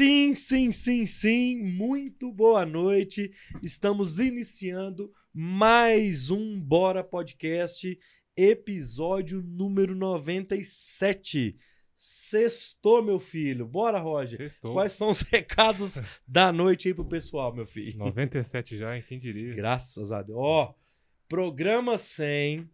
[0.00, 1.62] Sim, sim, sim, sim.
[1.62, 3.34] Muito boa noite.
[3.62, 8.00] Estamos iniciando mais um Bora Podcast,
[8.34, 11.54] episódio número 97.
[11.94, 13.66] Sextou, meu filho.
[13.66, 14.38] Bora, Roger.
[14.38, 14.72] Sextou.
[14.72, 17.98] Quais são os recados da noite aí pro pessoal, meu filho?
[17.98, 19.04] 97 já, hein?
[19.06, 19.54] Quem diria?
[19.54, 20.38] Graças a Deus.
[20.40, 20.74] Ó,
[21.28, 22.66] programa 100,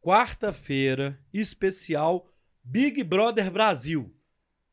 [0.00, 2.28] quarta-feira, especial
[2.64, 4.17] Big Brother Brasil.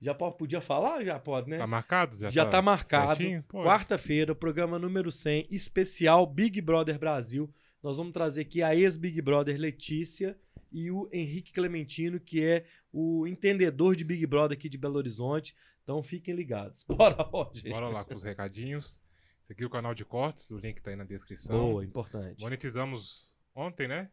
[0.05, 1.03] Já pode, podia falar?
[1.03, 1.57] Já pode, né?
[1.57, 2.15] Tá marcado?
[2.15, 3.07] Já, Já tá marcado.
[3.15, 3.43] certinho?
[3.47, 7.51] Pô, Quarta-feira, programa número 100, especial Big Brother Brasil.
[7.81, 10.37] Nós vamos trazer aqui a ex-Big Brother Letícia
[10.71, 15.55] e o Henrique Clementino, que é o entendedor de Big Brother aqui de Belo Horizonte.
[15.81, 16.83] Então fiquem ligados.
[16.87, 17.71] Bora, Roger.
[17.71, 19.01] Bora lá com os recadinhos.
[19.41, 21.57] Esse aqui é o canal de cortes, o link tá aí na descrição.
[21.57, 22.43] Boa, importante.
[22.43, 24.11] Monetizamos ontem, né?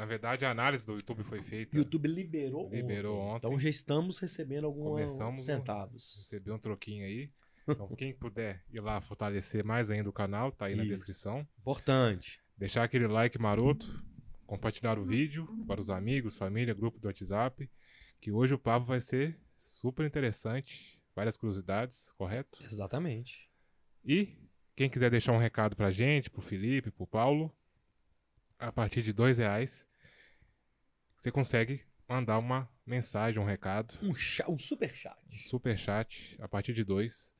[0.00, 1.76] Na verdade, a análise do YouTube foi feita.
[1.76, 3.48] O YouTube liberou, Liberou ontem.
[3.48, 5.10] Então já estamos recebendo alguns
[5.44, 6.20] centavos.
[6.20, 7.30] Recebeu um troquinho aí.
[7.68, 10.94] Então, quem puder ir lá fortalecer mais ainda o canal, tá aí na Isso.
[10.94, 11.46] descrição.
[11.58, 12.40] Importante.
[12.56, 14.02] Deixar aquele like maroto,
[14.46, 17.70] compartilhar o vídeo para os amigos, família, grupo do WhatsApp,
[18.22, 22.58] que hoje o papo vai ser super interessante, várias curiosidades, correto?
[22.64, 23.50] Exatamente.
[24.02, 27.54] E quem quiser deixar um recado pra gente, pro Felipe, pro Paulo,
[28.58, 29.89] a partir de dois reais,
[31.20, 35.18] você consegue mandar uma mensagem, um recado, Um, cha- um super chat.
[35.30, 37.34] um super chat a partir de dois.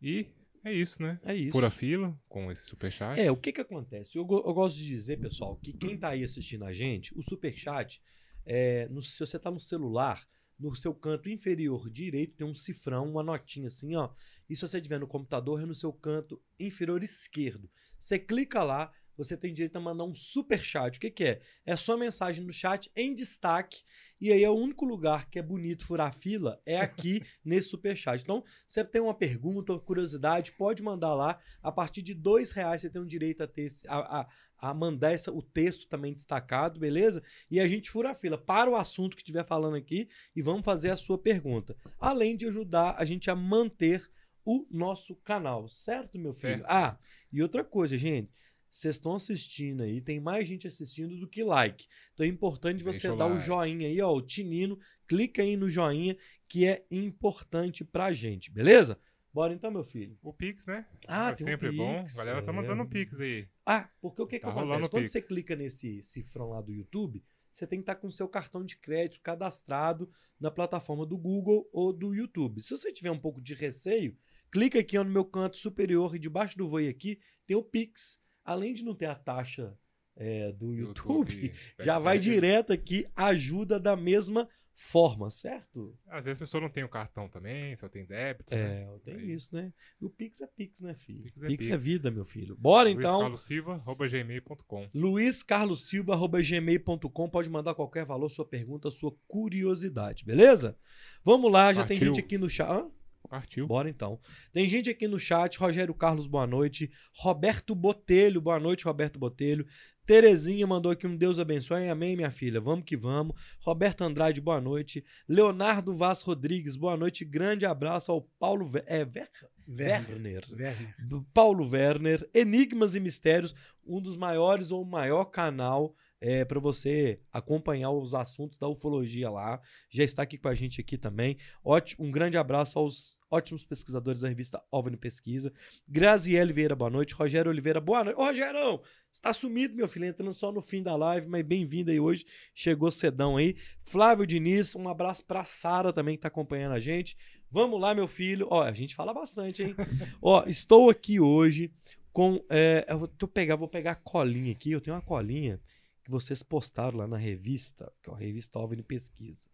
[0.00, 0.26] E
[0.64, 1.20] é isso, né?
[1.22, 1.52] É isso.
[1.52, 3.20] Pura fila com esse super chat.
[3.20, 4.18] É, o que que acontece?
[4.18, 8.02] Eu, eu gosto de dizer, pessoal, que quem tá aí assistindo a gente, o superchat,
[8.44, 10.26] é, no, se você tá no celular,
[10.58, 14.12] no seu canto inferior direito tem um cifrão, uma notinha assim, ó.
[14.50, 17.70] E se você tiver no computador, é no seu canto inferior esquerdo.
[17.96, 20.96] Você clica lá, você tem direito a mandar um superchat.
[20.96, 21.40] O que que é?
[21.66, 23.82] É sua mensagem no chat em destaque.
[24.20, 28.22] E aí é o único lugar que é bonito furar fila é aqui nesse superchat.
[28.22, 31.38] Então, você tem uma pergunta, uma curiosidade, pode mandar lá.
[31.62, 34.72] A partir de dois reais você tem o direito a, ter, esse- a, a- a
[34.72, 37.20] mandar essa- o texto também destacado, beleza?
[37.50, 40.64] E a gente fura a fila para o assunto que estiver falando aqui e vamos
[40.64, 41.76] fazer a sua pergunta.
[41.98, 44.08] Além de ajudar a gente a manter
[44.44, 46.58] o nosso canal, certo, meu filho?
[46.58, 46.66] Certo.
[46.68, 46.98] Ah,
[47.32, 48.30] e outra coisa, gente.
[48.72, 51.86] Vocês estão assistindo aí, tem mais gente assistindo do que like.
[52.14, 53.44] Então é importante você Deixa o dar o like.
[53.46, 56.16] joinha aí, ó, o tinino, clica aí no joinha,
[56.48, 58.98] que é importante pra gente, beleza?
[59.30, 60.18] Bora então, meu filho.
[60.22, 60.86] O Pix, né?
[61.06, 62.06] Ah, é sempre um bom.
[62.12, 62.54] A galera tá é.
[62.54, 63.46] mandando Pix aí.
[63.66, 64.86] Ah, porque o que, que Tá rolando acontece?
[64.86, 65.12] o Quando Pix.
[65.12, 67.22] você clica nesse cifrão lá do YouTube,
[67.52, 70.10] você tem que estar com o seu cartão de crédito cadastrado
[70.40, 72.62] na plataforma do Google ou do YouTube.
[72.62, 74.16] Se você tiver um pouco de receio,
[74.50, 78.18] clica aqui ó, no meu canto superior e debaixo do voi aqui tem o Pix.
[78.44, 79.76] Além de não ter a taxa
[80.16, 85.96] é, do YouTube, já vai direto aqui, ajuda da mesma forma, certo?
[86.06, 88.52] Às vezes a pessoa não tem o cartão também, só tem débito.
[88.54, 88.82] né?
[88.82, 89.32] É, tem Aí.
[89.32, 89.72] isso, né?
[90.00, 91.22] E o Pix é Pix, né, filho?
[91.22, 91.84] Pix é Pix é Pix.
[91.84, 92.56] vida, meu filho.
[92.56, 93.20] Bora Luiz então.
[93.20, 94.88] Carlos Silva, arroba gmail.com.
[94.94, 100.76] luizcarlosilva.gmail.com pode mandar qualquer valor, sua pergunta, sua curiosidade, beleza?
[101.24, 102.14] Vamos lá, já tem Partiu.
[102.14, 102.68] gente aqui no chat.
[102.68, 102.90] Hã?
[103.32, 103.66] Partiu.
[103.66, 104.20] Bora então.
[104.52, 106.90] Tem gente aqui no chat, Rogério Carlos, boa noite.
[107.14, 109.66] Roberto Botelho, boa noite, Roberto Botelho.
[110.04, 111.88] Terezinha mandou aqui um Deus abençoe.
[111.88, 112.60] Amém, minha filha.
[112.60, 113.34] Vamos que vamos.
[113.60, 115.02] Roberto Andrade, boa noite.
[115.26, 117.24] Leonardo Vaz Rodrigues, boa noite.
[117.24, 118.84] Grande abraço ao Paulo Ver...
[118.86, 119.30] é, Ver...
[119.66, 120.44] Werner.
[120.52, 120.94] Werner.
[121.32, 123.54] Paulo Werner, Enigmas e Mistérios,
[123.86, 129.28] um dos maiores ou o maior canal é, para você acompanhar os assuntos da ufologia
[129.28, 129.60] lá.
[129.90, 131.36] Já está aqui com a gente aqui também.
[131.64, 135.52] Ótimo, um grande abraço aos ótimos pesquisadores da revista OVNI Pesquisa.
[135.86, 137.12] Graziele Vieira, boa noite.
[137.12, 138.16] Rogério Oliveira, boa noite.
[138.16, 141.90] Ô, Rogerão, você tá sumido, meu filho, entrando só no fim da live, mas bem-vindo
[141.90, 142.24] aí hoje.
[142.54, 143.56] Chegou cedão aí.
[143.82, 147.16] Flávio Diniz, um abraço pra Sara também que tá acompanhando a gente.
[147.50, 148.46] Vamos lá, meu filho.
[148.48, 149.74] Ó, a gente fala bastante, hein?
[150.22, 151.72] Ó, estou aqui hoje
[152.12, 152.40] com.
[152.48, 154.70] é, eu vou pegar, vou pegar a colinha aqui.
[154.70, 155.60] Eu tenho uma colinha
[156.04, 159.48] que vocês postaram lá na revista, que é a revista OVNI Pesquisa.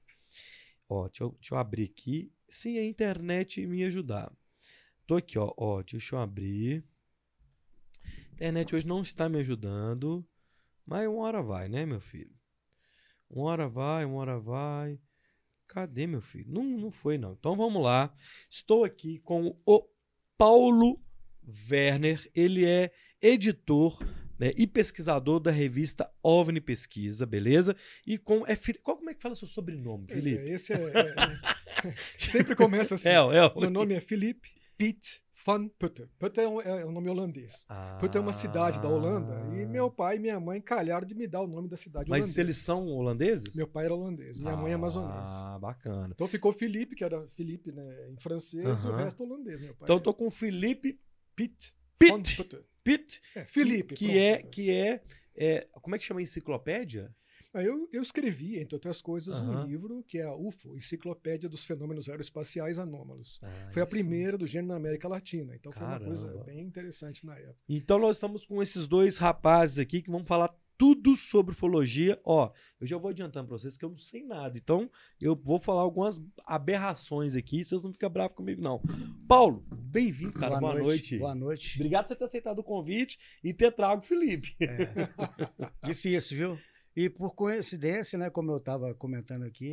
[0.88, 2.32] Ó, deixa eu, deixa eu abrir aqui.
[2.48, 4.32] Se a internet me ajudar.
[5.06, 5.52] Tô aqui, ó.
[5.56, 6.84] ó deixa eu abrir.
[8.04, 10.26] A internet hoje não está me ajudando.
[10.86, 12.34] Mas uma hora vai, né, meu filho?
[13.28, 14.98] Uma hora vai, uma hora vai.
[15.66, 16.50] Cadê, meu filho?
[16.50, 17.34] Não, não foi, não.
[17.34, 18.10] Então vamos lá.
[18.50, 19.86] Estou aqui com o
[20.38, 20.98] Paulo
[21.70, 22.30] Werner.
[22.34, 22.90] Ele é
[23.20, 23.98] editor
[24.38, 27.74] né, e pesquisador da revista OVNI Pesquisa, beleza?
[28.06, 28.46] E com.
[28.46, 30.42] É, qual, como é que fala seu sobrenome, Esse, Felipe?
[30.42, 33.08] é- esse é, é- é- Sempre começa assim.
[33.08, 33.60] É, é.
[33.60, 36.06] Meu nome é Felipe Pitt Van Putten.
[36.18, 37.64] Putten é um, é um nome holandês.
[38.00, 39.34] Putten é uma cidade da Holanda.
[39.56, 42.20] E meu pai e minha mãe calharam de me dar o nome da cidade Mas
[42.24, 42.40] holandesa.
[42.40, 43.54] eles são holandeses?
[43.54, 45.40] Meu pai era holandês, minha mãe é amazonense.
[45.42, 46.10] Ah, bacana.
[46.14, 49.60] Então ficou Felipe, que era Felipe né, em francês, e o resto holandês.
[49.60, 50.98] Meu pai Então eu é tô com Felipe
[51.34, 51.74] Pitt.
[52.08, 52.36] Van Pitt.
[52.36, 52.60] Putten.
[52.96, 53.94] Pitt, É, Felipe.
[53.94, 54.18] que, pronto.
[54.18, 55.02] é que é,
[55.36, 57.14] é, como é que chama enciclopédia?
[57.54, 59.62] Aí Eu, eu escrevi, entre outras coisas, Aham.
[59.62, 63.40] um livro que é a UFO, Enciclopédia dos Fenômenos Aeroespaciais Anômalos.
[63.42, 65.56] Ah, Foi a primeira do gênero na América Latina.
[65.56, 66.44] Então foi uma coisa Caramba.
[66.44, 67.56] bem interessante na época.
[67.68, 72.18] Então nós estamos com esses dois rapazes aqui que vão falar tudo sobre ufologia.
[72.24, 74.56] Ó, eu já vou adiantando pra vocês que eu não sei nada.
[74.56, 74.88] Então
[75.20, 78.80] eu vou falar algumas aberrações aqui, vocês não ficam bravos comigo não.
[79.26, 80.60] Paulo, bem-vindo, cara.
[80.60, 81.18] Boa, noite.
[81.18, 81.76] Boa noite.
[81.76, 84.56] Obrigado por você ter aceitado o convite e ter trago o Felipe.
[85.84, 86.58] Difícil, viu?
[86.96, 89.66] E por coincidência, né, como eu estava comentando aqui,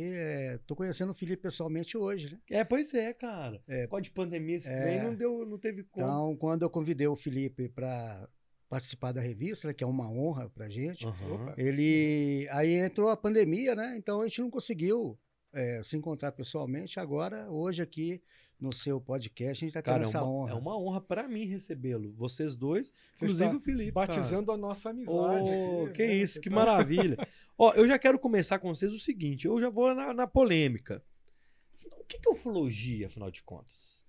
[0.54, 2.38] estou conhecendo o Felipe pessoalmente hoje, né?
[2.50, 3.60] É, pois é, cara.
[3.66, 3.82] É.
[3.86, 4.80] Por causa de pandemia, esse É.
[4.80, 6.06] trem não, deu, não teve como.
[6.06, 8.28] Então, quando eu convidei o Felipe para
[8.68, 11.06] participar da revista, né, que é uma honra para gente.
[11.06, 11.54] Opa.
[11.56, 13.94] ele aí entrou a pandemia, né?
[13.96, 15.18] Então a gente não conseguiu
[15.52, 16.98] é, se encontrar pessoalmente.
[16.98, 18.20] Agora, hoje aqui
[18.58, 20.50] no seu podcast, a gente está tendo Cara, é essa uma, honra.
[20.50, 22.12] é uma honra pra mim recebê-lo.
[22.14, 23.92] Vocês dois, Você inclusive está o Felipe.
[23.92, 24.06] cara.
[24.06, 25.50] Batizando a nossa amizade.
[25.50, 26.14] Aqui, que né?
[26.16, 27.16] isso, que tá- maravilha.
[27.58, 31.02] Ó, eu já quero começar com vocês o seguinte, eu já vou na, na polêmica.
[32.00, 34.04] O que que é ufologia, afinal de contas?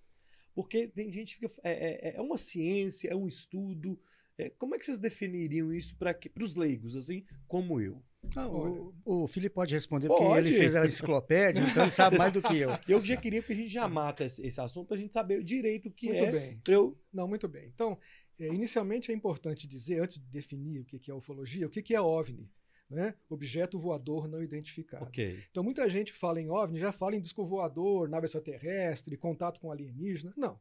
[0.55, 1.61] Porque tem gente que fica...
[1.63, 3.99] É, é- é uma ciência, é um estudo.
[4.37, 8.03] É, como é que vocês definiriam isso para os leigos, assim, como eu?
[8.35, 8.81] Olha.
[9.05, 10.49] o, o Felipe pode responder, porque Pode.
[10.49, 12.69] ele fez a enciclopédia, então ele sabe mais do que eu.
[12.87, 15.87] Eu já queria que a gente já mata esse, esse assunto pra gente saber direito
[15.87, 16.31] o que Muito é.
[16.31, 16.59] bem.
[16.63, 16.97] pra eu...
[17.13, 17.71] Não, muito bem.
[17.73, 17.97] Então,
[18.39, 22.01] é, inicialmente é importante dizer, antes de definir o que é ufologia, o que é
[22.01, 22.49] OVNI,
[22.89, 23.15] né?
[23.29, 25.05] Objeto voador não identificado.
[25.05, 25.39] Ok.
[25.49, 29.71] Então, muita gente fala em OVNI, já fala em disco voador, nave extraterrestre, contato com
[29.71, 30.33] alienígena.
[30.35, 30.59] Não.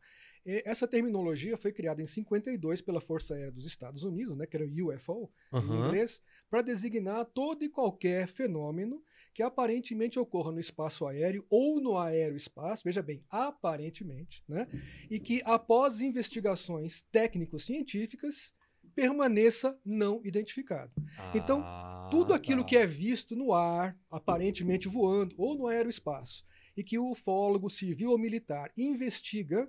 [0.65, 4.65] Essa terminologia foi criada em 52 pela Força Aérea dos Estados Unidos, né, que era
[4.65, 5.87] o UFO, em Aham.
[5.87, 9.03] inglês, para designar todo e qualquer fenômeno
[9.35, 14.69] que aparentemente ocorra no espaço aéreo ou no aeroespaço, veja bem, aparentemente, né?
[15.11, 18.55] E que após investigações técnico-científicas
[18.95, 20.93] permaneça não identificado.
[21.35, 22.69] Então, Ah, Tudo aquilo tá.
[22.69, 26.45] que é visto no ar, aparentemente voando, ou no aeroespaço,
[26.77, 29.69] e que o ufólogo civil ou militar investiga,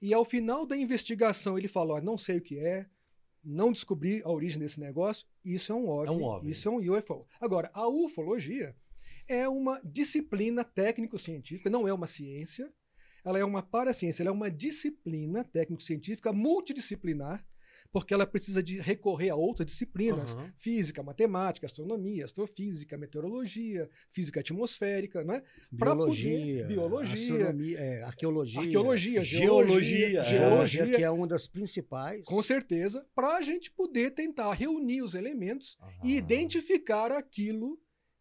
[0.00, 2.86] e ao final da investigação ele fala: ó, não sei o que é,
[3.44, 6.50] não descobri a origem desse negócio, isso é um OVNI, É um OVNI.
[6.50, 7.26] isso é um UFO.
[7.40, 8.74] Agora, a ufologia
[9.28, 12.72] é uma disciplina técnico-científica, não é uma ciência,
[13.24, 17.44] ela é uma paraciência, ela é uma disciplina técnico-científica multidisciplinar,
[17.92, 20.52] porque ela precisa de recorrer a outras disciplinas, Aham.
[20.56, 25.42] física, matemática, astronomia, astrofísica, meteorologia, física atmosférica, né?
[25.70, 30.24] Biologia, poder- biologia, é, arqueologia, Arqueologia, geologia, geologia, é.
[30.24, 32.24] geologia, que é uma das principais.
[32.26, 36.18] com certeza, para a gente poder tentar reunir os elementos e Ah.
[36.18, 37.78] identificar aquilo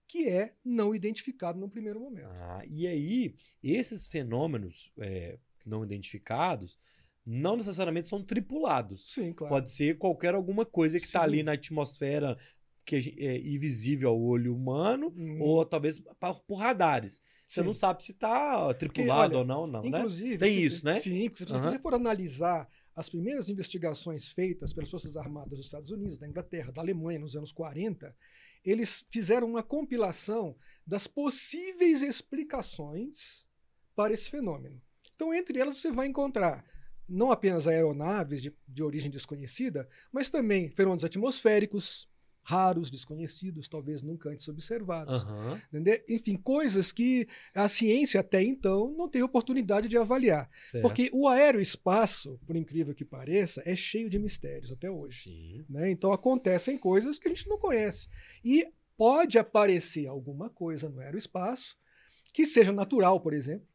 [0.08, 2.28] que é não identificado no primeiro momento.
[2.30, 6.78] Ah, e aí, esses fenômenos é, não identificados
[7.26, 9.14] não necessariamente são tripulados.
[9.14, 9.54] Sim, claro.
[9.56, 12.38] Pode ser qualquer alguma coisa que está ali na atmosfera
[12.86, 16.00] que é invisível ao olho humano, Hum, ou talvez
[16.48, 17.20] por radares.
[17.48, 17.66] Você sim.
[17.66, 20.00] não sabe se está tripulado olha, ou não, não, né?
[20.00, 20.94] Inclusive, Tem se- isso, né?
[20.96, 21.72] Sim, porque se Aham.
[21.72, 26.72] você for analisar as primeiras investigações feitas pelas Forças Armadas dos Estados Unidos, da Inglaterra,
[26.72, 28.16] da Alemanha nos anos 40,
[28.64, 30.56] eles fizeram uma compilação
[30.86, 33.46] das possíveis explicações
[33.96, 34.82] para esse fenômeno.
[35.16, 36.64] Então, entre elas, você vai encontrar
[37.08, 42.10] não apenas aeronaves de, de origem desconhecida, mas também fenômenos atmosféricos,
[42.46, 45.26] raros, desconhecidos, talvez nunca antes observados.
[45.68, 46.06] Entender?
[46.08, 50.48] Enfim, coisas que a ciência até então não teve oportunidade de avaliar.
[50.62, 50.84] certo.
[50.84, 55.66] Porque o aeroespaço, por incrível que pareça, é cheio de mistérios até hoje.
[55.68, 55.90] Né?
[55.90, 58.08] Então acontecem coisas que a gente não conhece.
[58.44, 61.76] E pode aparecer alguma coisa no aeroespaço
[62.32, 63.68] que seja natural, por exemplo.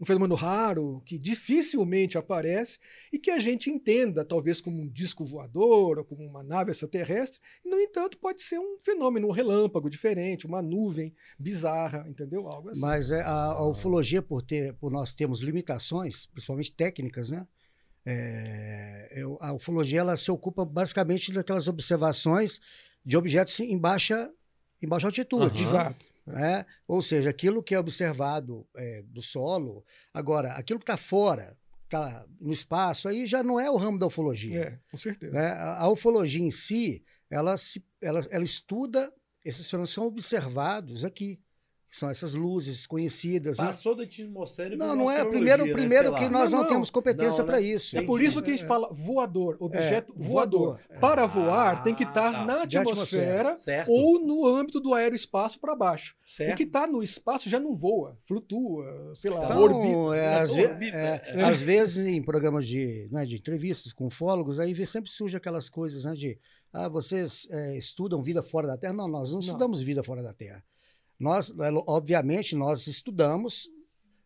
[0.00, 2.80] Um fenômeno raro que dificilmente aparece
[3.12, 7.40] e que a gente entenda, talvez, como um disco voador ou como uma nave extraterrestre.
[7.64, 12.48] E, no entanto, pode ser um fenômeno, um relâmpago diferente, uma nuvem bizarra, entendeu?
[12.52, 12.80] Algo assim.
[12.80, 17.46] Mas é, a, a ufologia, por, ter, por nós termos limitações, principalmente técnicas, né?
[18.04, 22.60] É, eu- a ufologia ela se ocupa basicamente daquelas observações
[23.04, 24.30] de objetos em baixa,
[24.82, 25.62] em baixa altitude.
[25.62, 25.68] Aham.
[25.68, 26.15] Exato.
[26.26, 26.66] Né?
[26.86, 29.84] Ou seja, aquilo que é observado é, do solo.
[30.12, 34.06] Agora, aquilo que está fora, está no espaço, aí já não é o ramo da
[34.06, 34.60] ufologia.
[34.60, 35.32] É, com certeza.
[35.32, 35.52] né?
[35.52, 39.12] A, a ufologia em si, ela, se, ela, ela estuda,
[39.44, 41.40] esses fenômenos são observados aqui.
[41.96, 43.58] Que são essas luzes desconhecidas.
[43.58, 43.64] né?
[43.66, 45.24] Passou da atmosfera e Não, não é.
[45.24, 45.72] Primeiro, né?
[45.72, 46.72] primeiro que nós não, Não, não.
[46.74, 47.52] temos competência Não, né?
[47.52, 47.96] para isso.
[47.96, 50.78] É por isso que a gente fala voador, objeto É, voador.
[50.78, 51.00] voador.
[51.00, 52.44] Para Ah, voar, tem que estar tá.
[52.44, 53.56] na De atmosfera atmosfera.
[53.56, 53.90] Certo.
[53.90, 56.14] ou no âmbito do aeroespaço para baixo.
[56.26, 56.52] certo.
[56.52, 60.16] O que está no espaço já não voa, flutua, sei lá, Então, orbita.
[60.16, 61.42] É, às, ve- Orbita, é, é.
[61.44, 66.04] às vezes em programas de, né, de entrevistas com ufólogos, aí sempre surge aquelas coisas
[66.04, 66.38] né, de
[66.74, 68.92] ah, vocês é, estudam vida fora da Terra.
[68.92, 69.40] Não, nós não, Não.
[69.40, 70.62] estudamos vida fora da Terra.
[71.18, 73.70] Nós, é, obviamente, nós estudamos,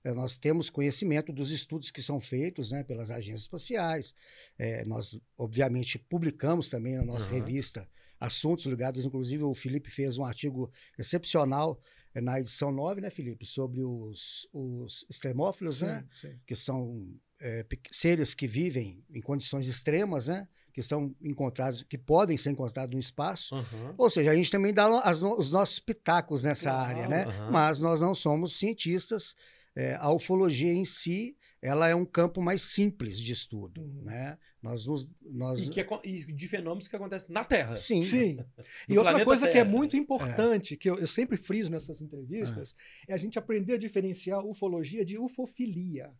[0.02, 4.14] é, nós temos conhecimento dos estudos que são feitos né, pelas agências espaciais.
[4.58, 7.38] É, nós, obviamente, publicamos também na nossa Aham.
[7.38, 11.80] revista assuntos ligados, inclusive o Felipe fez um artigo excepcional
[12.14, 16.04] é, na edição 9, né, Felipe, sobre os, os extremófilos, né?
[16.12, 16.40] Sim, sim.
[16.46, 17.08] que são
[17.40, 20.46] é, seres que vivem em condições extremas, né?
[20.72, 23.54] Que são encontrados, que podem ser encontrados no espaço.
[23.56, 23.94] Aham.
[23.98, 27.24] Ou seja, a gente também dá as os nossos pitacos nessa área, né?
[27.24, 27.50] aham.
[27.50, 29.34] Mas nós não somos cientistas.
[29.76, 34.02] É, a ufologia em si, ela é um campo mais simples de estudo, Uhum.
[34.02, 34.36] né?
[34.60, 37.76] Nós nos, nós, E, que acon- e de fenômenos que acontecem na Terra.
[37.76, 38.38] sim, Sim.
[38.88, 39.70] E outra coisa que é Terra.
[39.70, 42.74] muito importante, que eu, eu sempre friso nessas entrevistas,
[43.08, 46.12] é a gente aprender a diferenciar ufologia de ufofilia.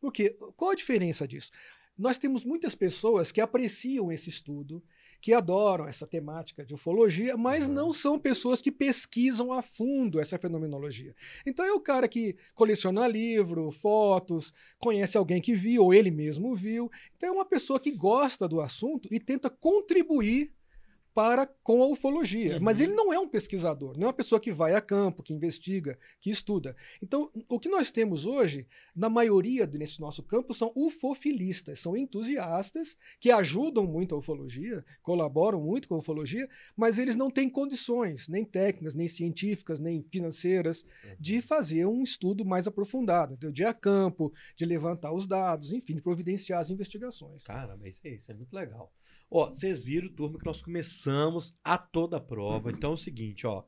[0.00, 1.50] Porque qual a diferença disso?
[1.96, 4.82] Nós temos muitas pessoas que apreciam esse estudo,
[5.20, 7.74] que adoram essa temática de ufologia, mas Uhum.
[7.74, 11.14] não são pessoas que pesquisam a fundo essa fenomenologia.
[11.46, 16.54] Então é o cara que coleciona livro, fotos, conhece alguém que viu, ou ele mesmo
[16.54, 16.90] viu.
[17.16, 20.52] Então é uma pessoa que gosta do assunto e tenta contribuir
[21.14, 22.58] para com a ufologia.
[22.60, 22.84] Mas Uhum.
[22.86, 25.98] ele não é um pesquisador, não é uma pessoa que vai a campo, que investiga,
[26.20, 26.74] que estuda.
[27.02, 32.96] Então, o que nós temos hoje, na maioria desse nosso campo, são ufofilistas, são entusiastas
[33.20, 38.28] que ajudam muito a ufologia, colaboram muito com a ufologia, mas eles não têm condições,
[38.28, 40.84] nem técnicas, nem científicas, nem financeiras,
[41.18, 43.52] de fazer um estudo mais aprofundado, entendeu?
[43.52, 47.42] de ir a campo, de levantar os dados, enfim, de providenciar as investigações.
[47.44, 48.92] Caramba, isso aí, isso é muito legal.
[49.34, 52.70] Ó, vocês viram, turma, que nós começamos a toda a prova.
[52.70, 53.64] Então é o seguinte, ó.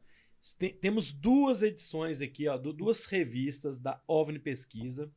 [0.59, 5.11] te- temos duas edições aqui, ó, du- duas revistas da OVNI Pesquisa,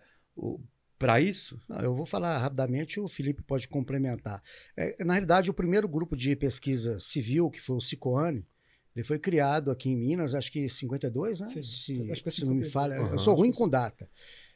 [1.01, 1.59] para isso?
[1.67, 4.43] Não, eu vou falar rapidamente, o Felipe pode complementar.
[4.77, 8.47] É, na realidade, o primeiro grupo de pesquisa civil, que foi o Cicoane,
[8.95, 11.47] ele foi criado aqui em Minas, acho que em 52, né?
[11.49, 12.73] Sim, se, acho que é se não me 52.
[12.73, 12.97] falha.
[13.01, 13.13] Aham.
[13.15, 14.07] Eu sou ruim com data.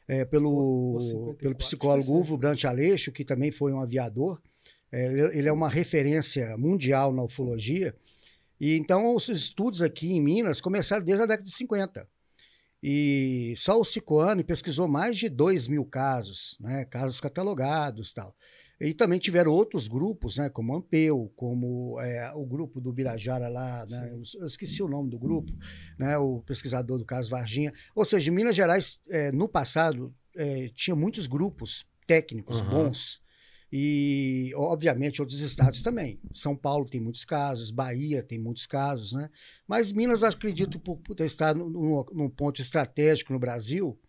[0.07, 4.39] É, pelo, Ou 54, pelo psicólogo é Uvo Brant Aleixo, que também foi um aviador.
[4.91, 7.95] É, ele- ele é uma referência mundial na ufologia.
[8.61, 12.07] E então os estudos aqui em Minas começaram desde a década de 50.
[12.81, 18.35] E só o Cicoane pesquisou mais de 2 mil casos, né, casos catalogados tal.
[18.79, 23.85] E também tiveram outros grupos, né, como Ampeu, como é, o grupo do Birajara lá,
[23.87, 25.51] né, eu, eu esqueci o nome do grupo,
[25.97, 27.73] né, o pesquisador do caso Varginha.
[27.95, 32.69] Ou seja, Minas Gerais, é, no passado, é, tinha muitos grupos técnicos Aham.
[32.69, 33.24] bons.
[33.71, 36.19] E, obviamente, outros estados também.
[36.31, 39.29] São Paulo tem muitos casos, Bahia tem muitos casos, né?
[39.67, 43.99] Mas Minas, acredito, por, por ter estado num, num ponto estratégico no Brasil,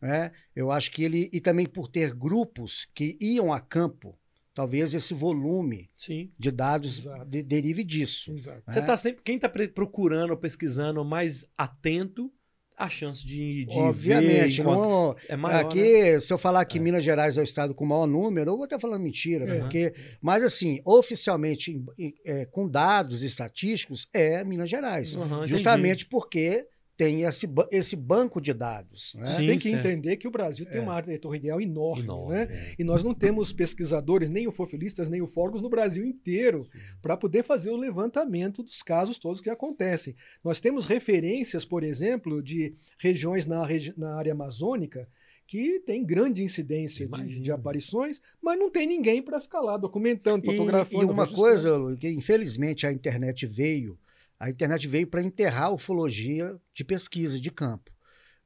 [0.00, 0.32] né?
[0.54, 1.28] Eu acho que ele.
[1.32, 4.16] E também por ter grupos que iam a campo,
[4.54, 6.30] talvez esse volume Sim.
[6.38, 8.30] de dados de- derive disso.
[8.32, 8.62] Exato.
[8.68, 9.22] Você tá sempre.
[9.22, 12.30] Quem tá pre- procurando ou pesquisando mais atento,
[12.76, 15.60] a chance de, de Obviamente, não, é maior.
[15.64, 16.20] aqui, né?
[16.20, 18.64] se eu falar que Minas Gerais é o estado com o maior número, eu vou
[18.64, 19.60] até falando mentira, É.
[19.60, 21.82] porque, mas assim, oficialmente,
[22.24, 25.14] é, com dados estatísticos, é Minas Gerais.
[25.14, 25.46] Entendi.
[25.46, 26.66] Justamente porque
[26.96, 29.14] tem esse, esse banco de dados.
[29.16, 29.26] Né?
[29.26, 29.86] Você Sim, tem que certo.
[29.86, 30.82] entender que o Brasil tem É.
[30.82, 32.42] uma área territorial enorme, Enorme, né?
[32.50, 32.74] é.
[32.78, 36.66] E nós não temos pesquisadores, nem ufofilistas, nem ufólogos no Brasil inteiro
[37.02, 40.16] para poder fazer o levantamento dos casos todos que acontecem.
[40.42, 45.06] Nós temos referências, por exemplo, de regiões na, regi- na área amazônica
[45.46, 50.44] que tem grande incidência de, de aparições, mas não tem ninguém para ficar lá documentando,
[50.44, 51.02] E, fotografando.
[51.02, 51.34] e uma registrando.
[51.36, 53.96] coisa, Lu, que infelizmente a internet veio,
[54.38, 57.90] a internet veio para enterrar a ufologia de pesquisa, de campo.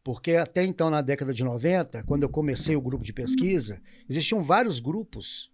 [0.02, 4.42] Porque até então, na década de 90, quando eu comecei o grupo de pesquisa, existiam
[4.42, 5.50] vários grupos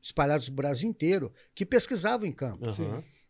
[0.00, 2.66] espalhados no Brasil inteiro que pesquisavam em campo.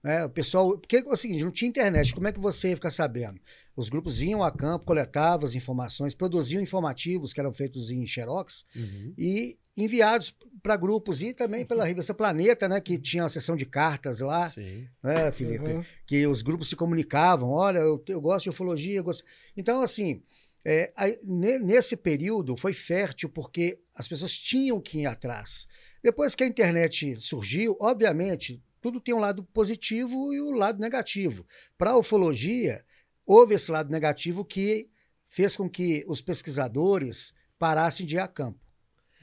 [0.03, 0.25] Né?
[0.25, 2.91] o pessoal, porque é o seguinte, não tinha internet, como é que você ia ficar
[2.91, 3.41] sabendo?
[3.77, 8.65] Os grupos iam a campo, coletavam as informações, produziam informativos que eram feitos em xerox
[8.77, 9.15] Uhum.
[9.17, 13.65] e enviados para grupos e também pela revista Planeta, né, que tinha uma seção de
[13.65, 14.87] cartas lá, Sim.
[15.03, 15.85] né, Felipe, Uhum.
[16.07, 19.25] que os grupos se comunicavam, olha, eu, eu gosto de ufologia, eu gosto...
[19.57, 20.23] então assim,
[20.65, 25.67] é, aí, nesse período foi fértil porque as pessoas tinham que ir atrás.
[26.03, 31.47] Depois que a internet surgiu, obviamente, tudo tem um lado positivo e o lado negativo.
[31.79, 32.85] Para a ufologia,
[33.27, 34.89] houve esse lado negativo que
[35.29, 38.59] fez com que os pesquisadores parassem de ir a campo.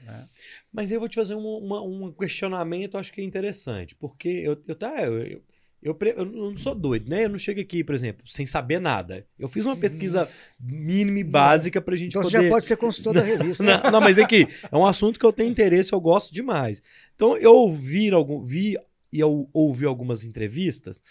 [0.04, 0.26] né?
[0.72, 4.60] Mas eu vou te fazer um, uma- um questionamento, acho que é interessante, porque eu,
[4.66, 5.42] eu, tá, eu, eu,
[5.82, 7.24] eu eu não sou doido, né?
[7.24, 9.26] Eu não chego aqui, por exemplo, sem saber nada.
[9.38, 10.28] Eu fiz uma pesquisa
[10.58, 12.44] mínima e básica pra gente Então você poder...
[12.44, 13.62] já pode ser consultor da revista.
[13.64, 16.82] Não, não, mas é que é um assunto que eu tenho interesse, eu gosto demais.
[17.14, 18.76] Então, eu ouvi, algum, vi
[19.12, 21.02] e eu ouvi algumas entrevistas,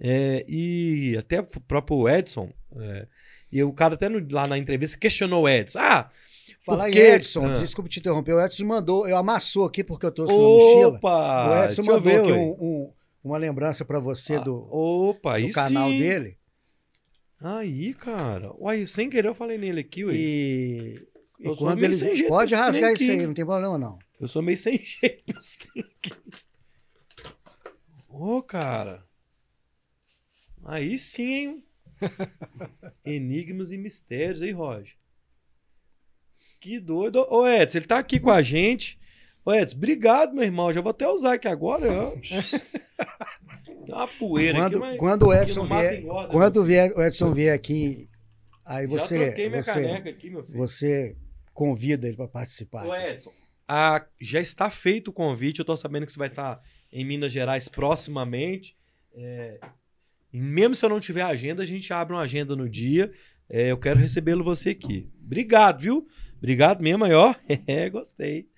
[0.00, 3.06] é, e até o próprio Edson, é,
[3.50, 5.78] e o cara até no- lá na entrevista questionou o Edson.
[5.78, 6.10] Ah,
[6.64, 6.98] Falar em quê?
[7.00, 7.56] Edson, Ah.
[7.58, 11.00] desculpe te interromper, o Edson mandou, eu amassou aqui porque eu trouxe na mochila.
[11.02, 12.92] O Edson mandou ver, aqui um- um-
[13.24, 15.98] uma lembrança para você Ah, do, opa, aí do canal sim.
[15.98, 16.36] dele.
[17.40, 18.52] Aí, cara.
[18.58, 20.12] Uai, sem querer eu falei nele aqui, ué.
[20.14, 21.06] E,
[21.40, 23.96] Eu quando ele sem jeito pode rasgar isso aí, não tem problema não.
[24.20, 25.34] Eu sou meio sem jeito.
[28.08, 29.04] Ô, cara.
[30.68, 31.64] Aí sim, hein?
[33.02, 34.94] Enigmas e mistérios, aí, Roger?
[36.60, 37.26] Que doido.
[37.30, 38.98] Ô, Edson, ele tá aqui com a gente.
[39.46, 40.70] Ô, Edson, obrigado, meu irmão.
[40.70, 41.88] Já vou até usar aqui agora.
[43.64, 44.98] Tem uma poeira Quando, aqui, mas...
[44.98, 48.10] quando o Edson vier, engorda, quando vier, o Edson vier aqui,
[48.62, 49.16] aí você,
[49.48, 50.58] você, aqui, meu filho.
[50.58, 51.16] você
[51.54, 52.86] convida ele para participar.
[52.86, 52.94] Ô.
[52.94, 53.32] Edson,
[53.66, 55.60] a- já está feito o convite.
[55.60, 56.60] Eu tô sabendo que você vai estar
[56.92, 58.76] em Minas Gerais proximamente.
[59.14, 59.58] É,
[60.32, 63.10] e mesmo se eu não tiver agenda, a gente abre uma agenda no dia.
[63.48, 65.08] É, eu quero recebê-lo você aqui.
[65.24, 66.06] Obrigado, viu?
[66.36, 67.34] Obrigado mesmo, aí, ó.
[67.66, 68.48] É, gostei.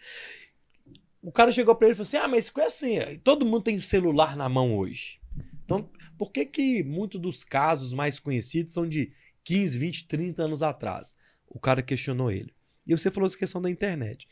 [1.23, 3.79] O cara chegou pra ele e falou assim: Ah, mas é assim, todo mundo tem
[3.79, 5.21] celular na mão hoje.
[5.65, 9.13] Então, por que que muitos dos casos mais conhecidos são de
[9.45, 11.15] 15, 20, 30 anos atrás?
[11.47, 12.53] O cara questionou ele.
[12.87, 14.27] E você falou essa questão da internet.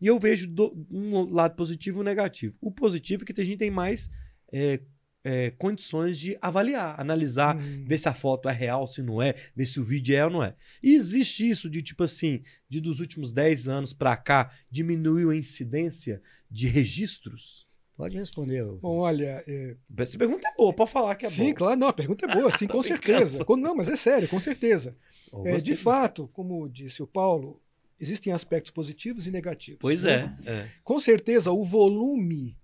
[0.00, 2.54] E eu vejo do- um lado positivo e um negativo.
[2.60, 4.10] O positivo é que a gente tem mais
[4.52, 4.80] é,
[5.24, 7.84] é, condições de avaliar, analisar, Hum.
[7.88, 10.30] ver se a foto é real, se não é, ver se o vídeo é ou
[10.30, 10.54] não é.
[10.82, 15.36] E existe isso de tipo assim, de dos últimos 10 anos pra cá, diminuiu a
[15.36, 17.66] incidência de registros?
[17.96, 18.64] Pode responder.
[18.82, 21.54] Bom, olha, é, Essa pergunta é boa, pode falar que é sim, boa.
[21.54, 23.44] claro, não, a pergunta é boa, sim, Tô com certeza.
[23.44, 24.96] Com- não, mas é sério, com certeza.
[25.44, 27.62] É, de fato, como disse o Paulo,
[28.00, 29.78] existem aspectos positivos e negativos.
[29.80, 30.36] Pois né?
[30.44, 30.68] é, é.
[30.82, 32.56] Com certeza, o volume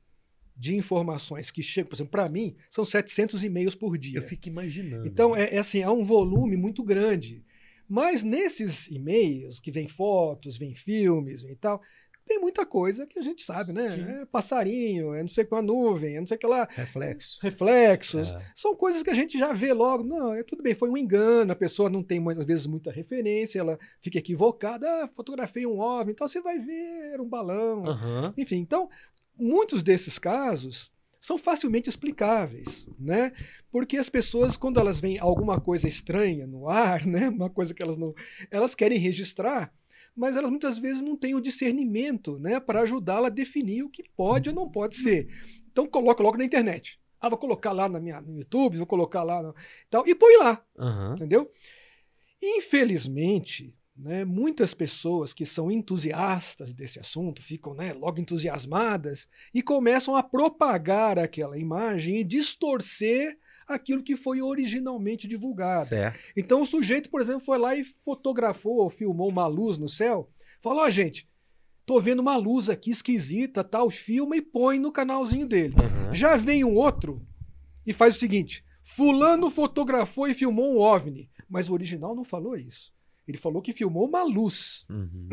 [0.60, 4.18] de informações que chegam, por exemplo, para mim, são 700 e-mails por dia.
[4.18, 5.06] Eu fico imaginando.
[5.06, 7.42] Então, é, é assim, há um volume muito grande.
[7.88, 11.80] Mas nesses e-mails, que vem fotos, vem filmes e tal,
[12.26, 13.90] tem muita coisa que a gente sabe, né?
[13.90, 14.02] Sim.
[14.02, 17.38] É passarinho, é não sei com a nuvem, é não sei o que lá, Reflexo.
[17.42, 18.32] reflexos.
[18.32, 18.52] É.
[18.54, 20.04] São coisas que a gente já vê logo.
[20.04, 23.58] Não, é tudo bem, foi um engano, a pessoa não tem muitas vezes muita referência,
[23.58, 24.86] ela fica equivocada.
[24.86, 27.84] Ah, fotografei um OVNI, então você vai ver, era um balão.
[27.86, 28.34] Aham.
[28.36, 28.88] Enfim, então,
[29.40, 33.32] muitos desses casos são facilmente explicáveis, né?
[33.70, 37.28] Porque as pessoas, quando elas veem alguma coisa estranha no ar, né?
[37.28, 38.14] Uma coisa que elas não.
[38.50, 39.72] Elas querem registrar,
[40.16, 42.58] mas elas muitas vezes não têm o discernimento, né?
[42.58, 45.28] Para ajudá-la a definir o que pode ou não pode ser.
[45.70, 46.98] Então, coloca logo na internet.
[47.20, 49.42] Ah, vou colocar lá na minha, no YouTube, vou colocar lá.
[49.42, 49.54] No,
[49.90, 51.14] tal, e põe lá, Aham.
[51.16, 51.50] entendeu?
[52.42, 60.16] Infelizmente, né, muitas pessoas que são entusiastas desse assunto ficam né, logo entusiasmadas e começam
[60.16, 65.88] a propagar aquela imagem e distorcer aquilo que foi originalmente divulgado.
[65.88, 66.18] Certo.
[66.36, 70.30] Então o sujeito, por exemplo, foi lá e fotografou ou filmou uma luz no céu,
[70.60, 71.28] falou: ó, gente,
[71.86, 75.74] tô vendo uma luz aqui esquisita, tal, filma e põe no canalzinho dele.
[75.76, 76.14] Aham.
[76.14, 77.24] Já vem um outro
[77.86, 81.30] e faz o seguinte: Fulano fotografou e filmou um OVNI.
[81.48, 82.92] Mas o original não falou isso.
[83.30, 84.84] Ele falou que filmou uma luz.
[84.90, 85.28] Uhum.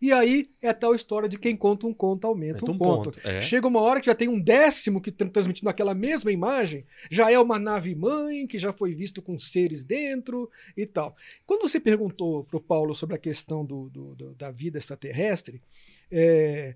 [0.00, 3.12] E aí é tal história de quem conta um conto aumenta um, um ponto.
[3.12, 3.40] ponto, é.
[3.40, 7.30] Chega uma hora que já tem um décimo que está transmitindo aquela mesma imagem, já
[7.30, 11.14] é uma nave mãe que já foi visto com seres dentro e tal.
[11.46, 15.62] Quando você perguntou para o Paulo sobre a questão do, do- do- da vida extraterrestre,
[16.10, 16.74] é,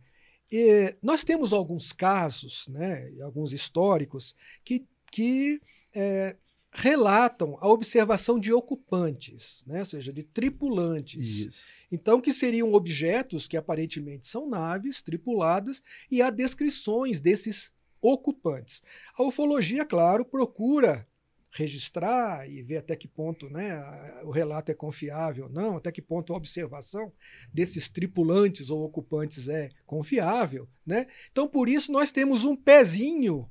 [0.53, 5.61] é, nós temos alguns casos, né, alguns históricos, que, que
[5.93, 6.37] é,
[6.77, 11.47] relatam a observação de ocupantes, né, ou seja, de tripulantes.
[11.47, 11.67] Isso.
[11.91, 18.83] Então, que seriam objetos que aparentemente são naves tripuladas e há descrições desses ocupantes.
[19.19, 21.09] A ufologia, claro, procura
[21.51, 23.83] registrar e ver até que ponto né,
[24.25, 27.11] o relato é confiável ou não, até que ponto a observação
[27.51, 30.69] desses tripulantes ou ocupantes é confiável.
[30.85, 31.07] Né?
[31.33, 33.51] Então, por isso, nós temos um pezinho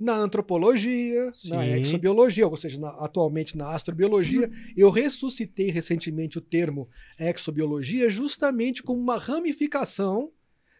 [0.00, 1.32] na antropologia, na
[1.62, 1.80] Sim.
[1.80, 4.50] exobiologia, ou seja, na- atualmente na astrobiologia.
[4.76, 10.32] Eu ressuscitei recentemente o termo exobiologia justamente como uma ramificação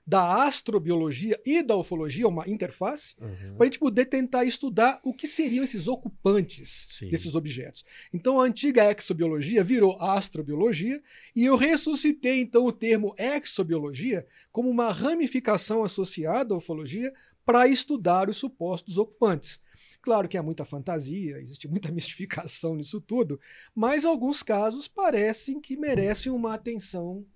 [0.07, 3.55] da astrobiologia e da ufologia, uma interface, Uhum.
[3.57, 7.11] para a gente poder tentar estudar o que seriam esses ocupantes Sim.
[7.11, 7.85] desses objetos.
[8.13, 11.01] Então a antiga exobiologia virou astrobiologia
[11.37, 17.13] e eu ressuscitei então o termo exobiologia como uma ramificação associada à ufologia
[17.51, 19.59] para estudar os supostos ocupantes.
[20.01, 23.41] Claro que há muita fantasia, existe muita mistificação nisso tudo,
[23.75, 27.27] mas alguns casos parecem que merecem uma atenção.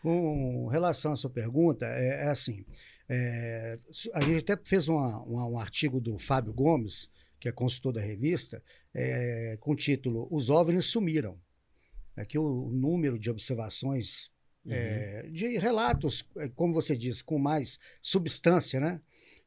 [0.00, 2.64] Com relação à sua pergunta, é, é assim:
[3.08, 3.76] é,
[4.12, 7.10] a gente até fez uma- uma- um artigo do Fábio Gomes,
[7.40, 8.62] que é consultor da revista,
[8.94, 11.36] é, com o título Os OVNIs Sumiram.
[12.16, 14.30] Aqui o, o número de observações,
[14.68, 19.00] é, de relatos, é, como você diz, com mais substância, né?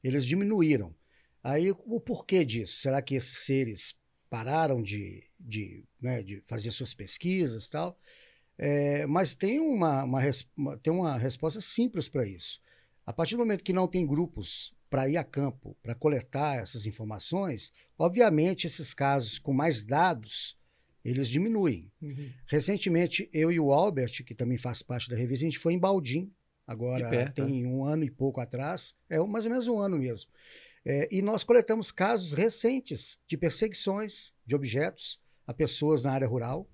[0.07, 0.95] Eles diminuíram.
[1.43, 2.77] Aí o porquê disso?
[2.79, 3.95] Será que esses seres
[4.29, 7.99] pararam de, de, né, de fazer suas pesquisas e tal?
[8.57, 10.21] É, mas tem uma, uma
[10.81, 12.61] tem uma resposta simples para isso.
[13.05, 16.85] A partir do momento que não tem grupos para ir a campo, para coletar essas
[16.85, 20.57] informações, obviamente esses casos com mais dados,
[21.03, 21.91] eles diminuem.
[22.47, 25.79] Recentemente, eu e o Albert, que também faz parte da revista, a gente foi em
[25.79, 26.31] Baldim,
[26.67, 30.29] agora perto, tem um ano e pouco atrás, é mais ou menos um ano mesmo.
[30.85, 36.69] É, e nós coletamos casos recentes de perseguições de objetos a pessoas na área rural,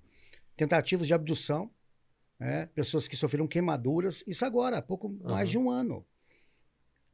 [0.58, 1.72] tentativas de abdução,
[2.40, 6.06] né, pessoas que sofreram queimaduras, isso agora, há pouco mais de um ano.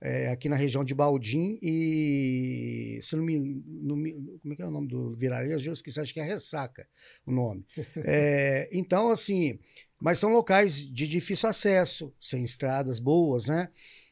[0.01, 4.61] É, aqui na região de Baldim e se não me, não me- como é que
[4.61, 5.69] é o nome do vilarejo?
[5.69, 6.87] Eu esqueci, acho que é Ressaca
[7.25, 7.65] o nome.
[8.05, 9.59] É, então, assim,
[9.99, 13.69] mas são locais de difícil acesso, sem estradas boas, né?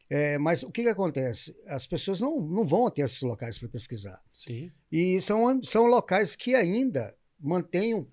[0.09, 1.55] É, mas o que, que acontece?
[1.67, 4.21] As pessoas não, não vão até esses locais para pesquisar.
[4.31, 4.71] Sim.
[4.91, 8.07] E são, são locais que ainda mantêm,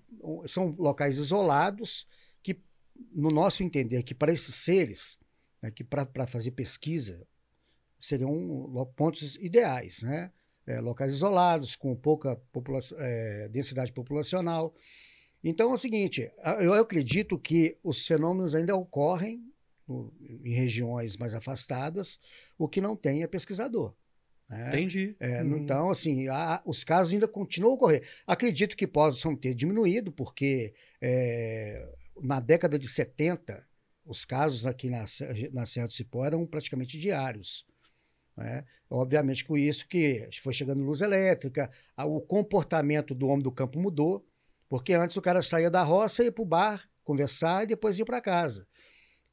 [0.47, 2.05] são locais isolados,
[2.43, 2.59] que,
[3.13, 5.17] no nosso entender, que para esses seres,
[5.61, 7.25] né, que para fazer pesquisa,
[7.99, 10.31] seriam pontos ideais, né?
[10.67, 14.73] É, locais isolados, com pouca popula é, densidade populacional.
[15.47, 19.41] Então é o seguinte, eu acredito que os fenômenos ainda ocorrem
[19.87, 20.11] no-
[20.43, 22.19] em regiões mais afastadas,
[22.57, 23.93] o que não tem é pesquisador.
[24.49, 24.69] né?
[24.69, 25.15] Entendi.
[25.19, 25.57] É, Uhum.
[25.57, 28.07] Então, assim, há- os casos ainda continuam a ocorrer.
[28.27, 33.65] Acredito que possam ter diminuído, porque é, na década de 70,
[34.05, 35.05] os casos aqui na,
[35.51, 37.65] na Serra do Cipó eram praticamente diários.
[38.37, 38.65] né?
[38.89, 43.79] Obviamente, com isso que foi chegando luz elétrica, a- o comportamento do homem do campo
[43.79, 44.23] mudou,
[44.69, 48.05] porque antes o cara saía da roça, ia para o bar, conversar e depois ia
[48.05, 48.67] para casa.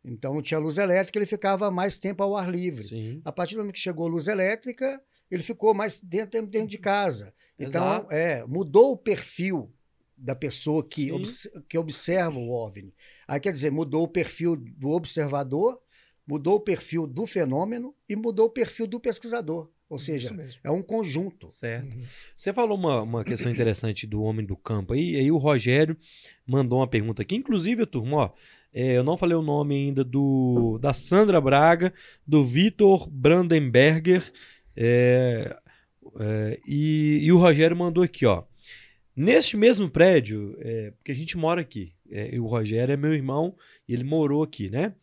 [0.05, 2.89] Então, não tinha luz elétrica, ele ficava mais tempo ao ar livre.
[2.89, 3.23] Sim.
[3.25, 6.79] A partir do momento que chegou a luz elétrica, ele ficou mais dentro, dentro de
[6.79, 7.33] casa.
[7.59, 8.13] Então, Exato.
[8.13, 9.73] é, mudou o perfil
[10.17, 12.93] da pessoa que, obs- que observa o OVNI.
[13.27, 15.81] Aí, quer dizer, mudou o perfil do observador,
[16.27, 19.71] mudou o perfil do fenômeno e mudou o perfil do pesquisador.
[19.93, 21.53] Ou seja, é um conjunto.
[21.53, 21.95] Certo.
[21.95, 22.03] Uhum.
[22.35, 25.99] Você falou uma, uma questão interessante do homem do campo aí, aí o Rogério
[26.47, 28.31] mandou uma pergunta aqui, inclusive, turma, ó,
[28.73, 31.93] é, eu não falei o nome ainda do da Sandra Braga,
[32.27, 34.33] do Vitor Brandenberger,
[34.75, 35.55] é,
[36.19, 38.45] é, e, e o Rogério mandou aqui, ó.
[39.15, 43.13] Neste mesmo prédio, é, porque a gente mora aqui, é, e o Rogério é meu
[43.13, 43.55] irmão,
[43.87, 44.95] ele morou aqui, né?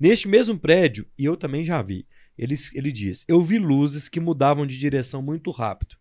[0.00, 2.06] Neste mesmo prédio, e eu também já vi,
[2.40, 5.96] ele, ele diz: Eu vi luzes que mudavam de direção muito rápido.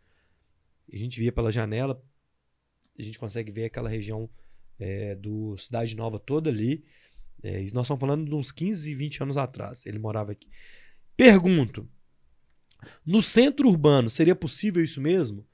[0.91, 2.01] A gente via pela janela,
[2.97, 4.29] a gente consegue ver aquela região
[4.79, 6.85] é, do Cidade Nova toda ali.
[7.43, 9.85] É, nós estamos falando de uns 15, 20 anos atrás.
[9.85, 10.47] Ele morava aqui.
[11.17, 11.85] Pergunto:
[13.05, 15.45] no centro urbano seria possível isso mesmo?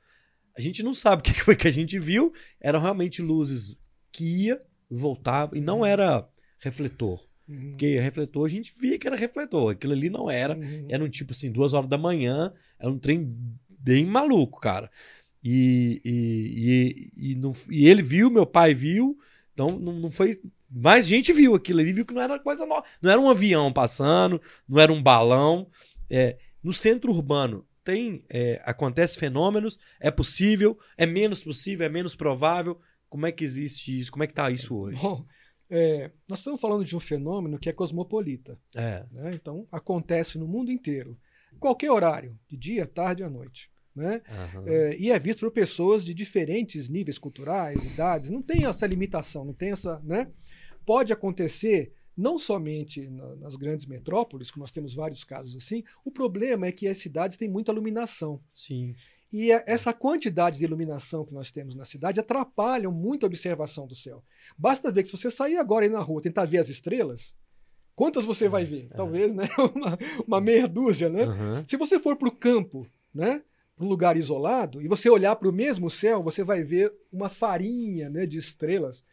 [0.56, 2.32] A gente não sabe o que foi que a gente viu.
[2.62, 3.76] Eram realmente luzes
[4.12, 7.28] que ia, voltava, e não era refletor.
[7.48, 7.70] Uhum.
[7.72, 9.72] Porque refletor a gente via que era refletor.
[9.72, 10.56] Aquilo ali não era.
[10.56, 10.88] Uhum.
[10.90, 12.52] Era um tipo assim, duas horas da manhã.
[12.80, 13.36] Era um trem
[13.70, 14.90] bem maluco, cara.
[15.44, 19.18] E, e, e, e, não- e ele viu, meu pai viu.
[19.54, 20.40] Então não, não foi.
[20.70, 21.82] Mais gente viu aquilo.
[21.82, 22.84] Ele viu que não era coisa nova.
[23.02, 25.68] Não era um avião passando, não era um balão.
[26.10, 28.24] É, no centro urbano tem.
[28.28, 29.78] é, acontece fenômenos.
[30.00, 32.82] É possível, é menos possível, é menos provável.
[33.08, 34.12] Como é que existe isso?
[34.12, 35.00] Como é que tá isso hoje?
[35.00, 35.26] Bom,
[35.70, 38.60] é, nós estamos falando de um fenômeno que é cosmopolita.
[38.76, 39.06] É.
[39.12, 39.32] né?
[39.34, 41.18] Então, acontece no mundo inteiro.
[41.60, 43.70] Qualquer horário, de dia, tarde à noite.
[43.96, 44.22] Né?
[44.30, 44.66] aham.
[44.68, 48.30] É, e é visto por pessoas de diferentes níveis culturais, idades.
[48.30, 50.02] Não tem essa limitação, não tem essa.
[50.04, 50.30] Né?
[50.86, 55.82] Pode acontecer não somente na- nas grandes metrópoles, que nós temos vários casos assim.
[56.04, 58.42] O problema é que as cidades têm muita iluminação.
[58.54, 58.96] Sim.
[59.34, 63.86] E a- essa quantidade de iluminação que nós temos na cidade atrapalham muito a observação
[63.88, 64.24] do céu.
[64.58, 67.36] Basta ver que se você sair agora aí na rua e tentar ver as estrelas,
[67.96, 68.88] quantas você vai ver?
[68.92, 68.96] é.
[68.96, 69.46] Talvez, né?
[69.76, 71.24] Uma, uma meia dúzia, né?
[71.24, 71.64] Aham.
[71.68, 73.44] Se você for para o campo, né?
[73.76, 77.28] Para um lugar isolado, e você olhar para o mesmo céu, você vai ver uma
[77.28, 79.04] farinha né, de estrelas,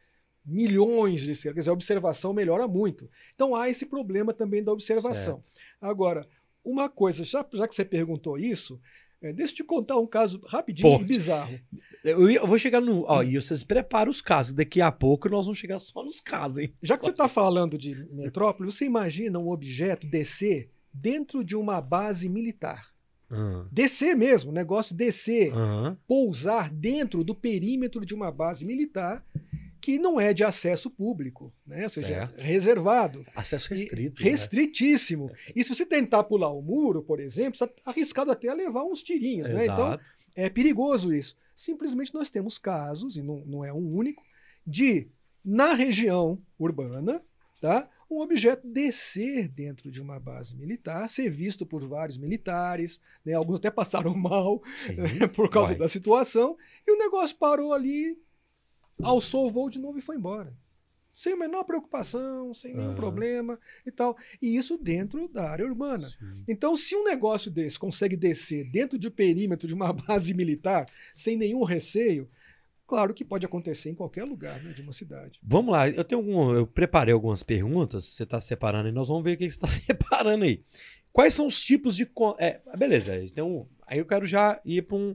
[0.45, 1.55] milhões de estrelas.
[1.55, 3.11] Quer dizer, a observação melhora muito.
[3.35, 5.43] Então há esse problema também da observação.
[5.81, 6.29] Agora,
[6.65, 8.81] uma coisa, já, já que você perguntou isso,
[9.23, 11.05] é, deixa eu te contar um caso rapidinho Pode.
[11.05, 11.59] e bizarro.
[12.05, 13.05] Eu, eu vou chegar no.
[13.07, 14.53] Ó, e vocês preparam os casos.
[14.53, 16.75] Daqui a pouco nós vamos chegar só nos casos, hein?
[16.83, 21.81] Já que você está falando de metrópole, você imagina um objeto descer dentro de uma
[21.81, 22.93] base militar.
[23.31, 23.69] Aham.
[23.73, 25.97] Descer mesmo, o negócio descer, Aham.
[26.07, 29.25] pousar dentro do perímetro de uma base militar
[29.83, 31.83] que não é de acesso público, né?
[31.83, 32.39] ou seja, Certo.
[32.39, 33.27] é reservado.
[33.35, 34.23] Acesso E restrito.
[34.23, 34.31] né?
[34.31, 35.31] restritíssimo.
[35.57, 38.85] E se você tentar pular o muro, por exemplo, você está arriscado até a levar
[38.85, 39.49] uns tirinhos.
[39.51, 39.65] Né?
[39.65, 39.99] Então,
[40.37, 41.35] é perigoso isso.
[41.55, 44.23] Simplesmente nós temos casos, e não, não é um único,
[44.65, 45.09] de,
[45.45, 47.21] na região urbana,
[47.61, 53.33] tá, um objeto descer dentro de uma base militar, ser visto por vários militares, né,
[53.35, 54.95] alguns até passaram mal Sim.
[55.35, 55.79] por causa Uai.
[55.81, 58.17] da situação, e o negócio parou ali,
[59.03, 60.57] alçou o voo de novo e foi embora.
[61.13, 62.95] Sem a menor preocupação, sem nenhum Aham.
[62.95, 64.17] problema e tal.
[64.41, 66.09] E isso dentro da área urbana.
[66.09, 66.45] Sim.
[66.49, 71.37] Então, se um negócio desse consegue descer dentro do perímetro de uma base militar sem
[71.37, 72.31] nenhum receio,
[72.87, 75.39] claro que pode acontecer em qualquer lugar né, de uma cidade.
[75.43, 79.23] Vamos lá, eu tenho algum, eu preparei algumas perguntas, você está separando aí, nós vamos
[79.23, 80.65] ver o que você está separando aí.
[81.13, 82.11] Quais são os tipos de.
[82.39, 85.15] É, beleza, então aí eu quero já ir para um,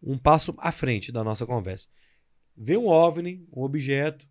[0.00, 1.88] um passo à frente da nossa conversa.
[2.56, 4.26] Vê um OVNI, um objeto,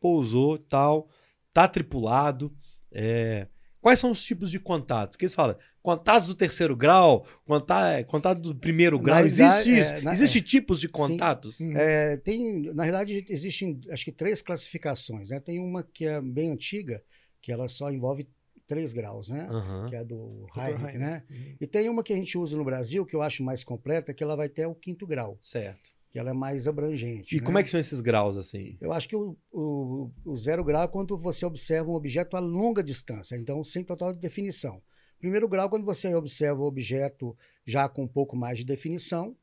[0.00, 1.08] pousou tal,
[1.52, 2.52] tá tripulado.
[2.96, 3.48] é,
[3.80, 5.10] quais são os tipos de contato?
[5.12, 9.70] Porque você fala, contatos do terceiro grau, conta- contato do primeiro Na grau, existe verdade,
[9.80, 9.92] isso?
[9.94, 11.60] é, na- existe tipos de contatos?
[11.60, 11.72] Hum.
[11.76, 15.30] É, tem, na verdade, existem acho que três classificações.
[15.30, 15.40] Né?
[15.40, 17.02] Tem uma que é bem antiga,
[17.42, 18.28] que ela só envolve
[18.66, 19.46] três graus, né?
[19.50, 19.86] Aham.
[19.88, 20.96] Que é a do Heinrich.
[20.96, 21.22] né?
[21.28, 21.56] Uhum.
[21.60, 24.22] E tem uma que a gente usa no Brasil, que eu acho mais completa, que
[24.22, 25.90] ela vai até o quinto grau, Certo.
[26.14, 27.34] Que ela é mais abrangente.
[27.34, 27.44] E né?
[27.44, 28.78] como é que são esses graus assim?
[28.80, 32.40] Eu acho que o, o, o zero grau é quando você observa um objeto a
[32.40, 34.80] longa distância, então sem total definição.
[35.18, 39.36] Primeiro grau, quando você observa o objeto já com um pouco mais de definição.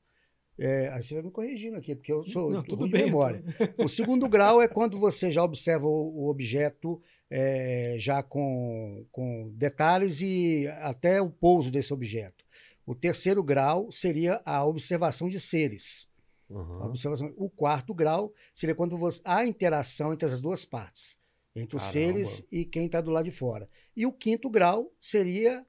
[0.58, 3.02] É, aí você vai me corrigindo aqui, porque eu sou Não, tô tudo bem.
[3.02, 3.44] de memória.
[3.78, 9.52] O segundo grau é quando você já observa o, o objeto é, já com, com
[9.56, 12.46] detalhes e até o pouso desse objeto.
[12.86, 16.10] O terceiro grau seria a observação de seres.
[16.54, 16.86] Aham.
[16.86, 17.34] observação.
[17.38, 21.18] O quarto grau seria quando você, há interação entre as duas partes,
[21.56, 22.00] entre os Caramba.
[22.14, 23.70] seres e quem está do lado de fora.
[23.96, 25.66] E o quinto grau seria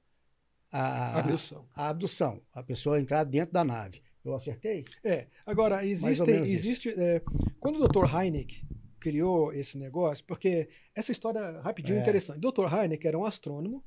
[0.71, 1.67] a, Abdução.
[1.75, 4.01] a abdução, a pessoa entrar dentro da nave.
[4.25, 4.85] Eu acertei?
[5.03, 5.27] É.
[5.45, 7.21] Agora, existe, existe é,
[7.59, 8.05] quando o Dr.
[8.15, 8.65] Heineck
[8.99, 12.39] criou esse negócio, porque essa história rapidinho é interessante.
[12.39, 12.73] Dr.
[12.73, 13.83] Heineck era um astrônomo,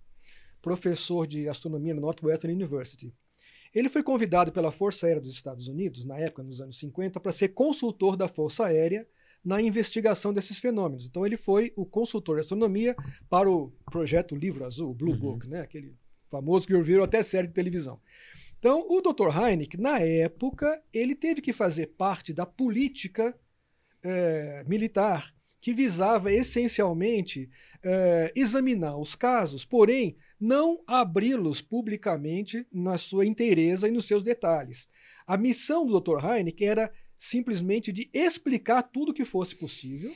[0.61, 3.15] professor de astronomia no Northwestern University.
[3.77, 7.31] Ele foi convidado pela Força Aérea dos Estados Unidos, na época, nos anos 50, para
[7.31, 9.07] ser consultor da Força Aérea
[9.45, 11.07] na investigação desses fenômenos.
[11.07, 12.97] Então, ele foi o consultor de astronomia
[13.29, 15.19] para o projeto Livro Azul, o Blue Uhum.
[15.19, 15.61] Book, né?
[15.61, 15.95] aquele
[16.31, 18.01] famoso que virou até série de televisão.
[18.59, 19.29] Então, o Dr.
[19.39, 23.39] Heineck, na época, ele teve que fazer parte da política
[24.03, 27.51] eh, militar que visava essencialmente
[27.85, 34.89] eh, examinar os casos, porém não abri-los publicamente na sua inteireza e nos seus detalhes.
[35.27, 36.25] A missão do Dr.
[36.25, 40.13] Heineck era simplesmente de explicar tudo que fosse possível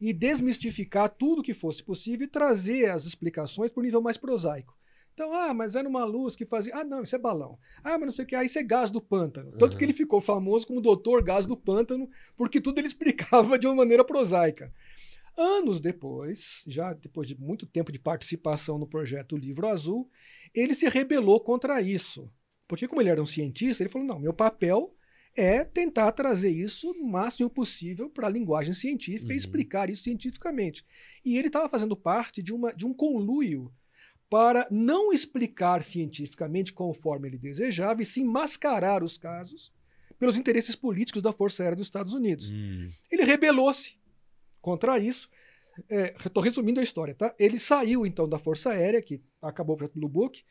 [0.00, 4.74] e desmistificar tudo que fosse possível e trazer as explicações para o nível mais prosaico.
[5.12, 6.74] Então, ah, mas era uma luz que fazia.
[6.74, 7.58] Ah, não, isso é balão.
[7.84, 8.34] Ah, mas não sei o que.
[8.34, 9.52] Ah, isso é gás do pântano.
[9.58, 9.78] Tanto Uhum.
[9.78, 13.74] que ele ficou famoso como doutor gás do pântano, porque tudo ele explicava de uma
[13.76, 14.72] maneira prosaica.
[15.40, 20.10] Anos depois, já depois de muito tempo de participação no projeto Livro Azul,
[20.54, 22.30] ele se rebelou contra isso.
[22.68, 24.94] Porque, como ele era um cientista, ele falou: não, meu papel
[25.36, 29.34] é tentar trazer isso o máximo possível para a linguagem científica Uhum.
[29.34, 30.84] e explicar isso cientificamente.
[31.24, 33.72] E ele estava fazendo parte de, uma, de um conluio
[34.28, 39.72] para não explicar cientificamente conforme ele desejava e sim mascarar os casos
[40.18, 42.50] pelos interesses políticos da Força Aérea dos Estados Unidos.
[42.50, 42.88] Hum.
[43.10, 43.98] Ele rebelou-se
[44.60, 45.28] contra isso.
[46.24, 47.34] Estou resumindo a história, tá?
[47.38, 50.42] Ele saiu então da Força Aérea, que acabou o projeto Blue Book,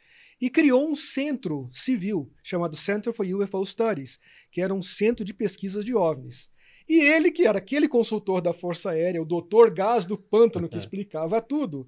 [0.41, 4.17] e criou um centro civil chamado Center for UFO Studies,
[4.51, 6.49] que era um centro de pesquisas de OVNIs.
[6.87, 10.77] E ele, que era aquele consultor da Força Aérea, o doutor Gás do Pântano, que
[10.77, 11.87] explicava tudo,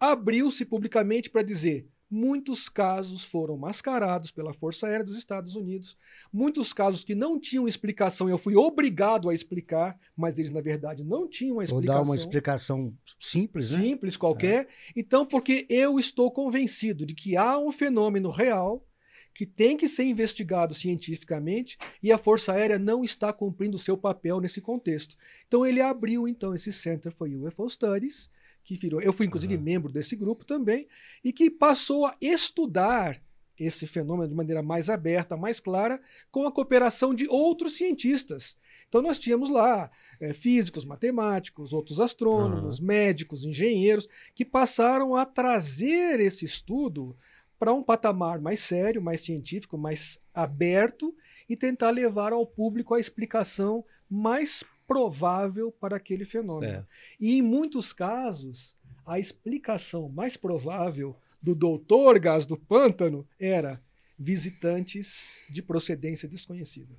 [0.00, 5.96] abriu-se publicamente para dizer: muitos casos foram mascarados pela Força Aérea dos Estados Unidos,
[6.30, 11.02] muitos casos que não tinham explicação, eu fui obrigado a explicar, mas eles, na verdade,
[11.02, 13.80] não tinham Vou explicação dar uma explicação simples, né?
[13.80, 14.68] simples qualquer.
[14.94, 18.86] Então, porque eu estou convencido de que há um fenômeno real
[19.34, 23.96] que tem que ser investigado cientificamente e a Força Aérea não está cumprindo o seu
[23.96, 25.16] papel nesse contexto.
[25.48, 28.30] Então, ele abriu então esse Center for UFO Studies,
[28.64, 29.62] que virou, eu fui inclusive Aham.
[29.62, 30.86] membro desse grupo também,
[31.24, 33.20] e que passou a estudar
[33.58, 38.56] esse fenômeno de maneira mais aberta, mais clara, com a cooperação de outros cientistas.
[38.88, 46.20] Então nós tínhamos lá eh, físicos, matemáticos, outros astrônomos, médicos, engenheiros, que passaram a trazer
[46.20, 47.16] esse estudo
[47.58, 51.14] para um patamar mais sério, mais científico, mais aberto
[51.48, 56.72] e tentar levar ao público a explicação mais provável para aquele fenômeno.
[56.72, 56.88] Certo.
[57.18, 58.76] E em muitos casos,
[59.06, 63.82] a explicação mais provável do doutor Gás do Pântano era
[64.18, 66.94] visitantes de procedência desconhecida.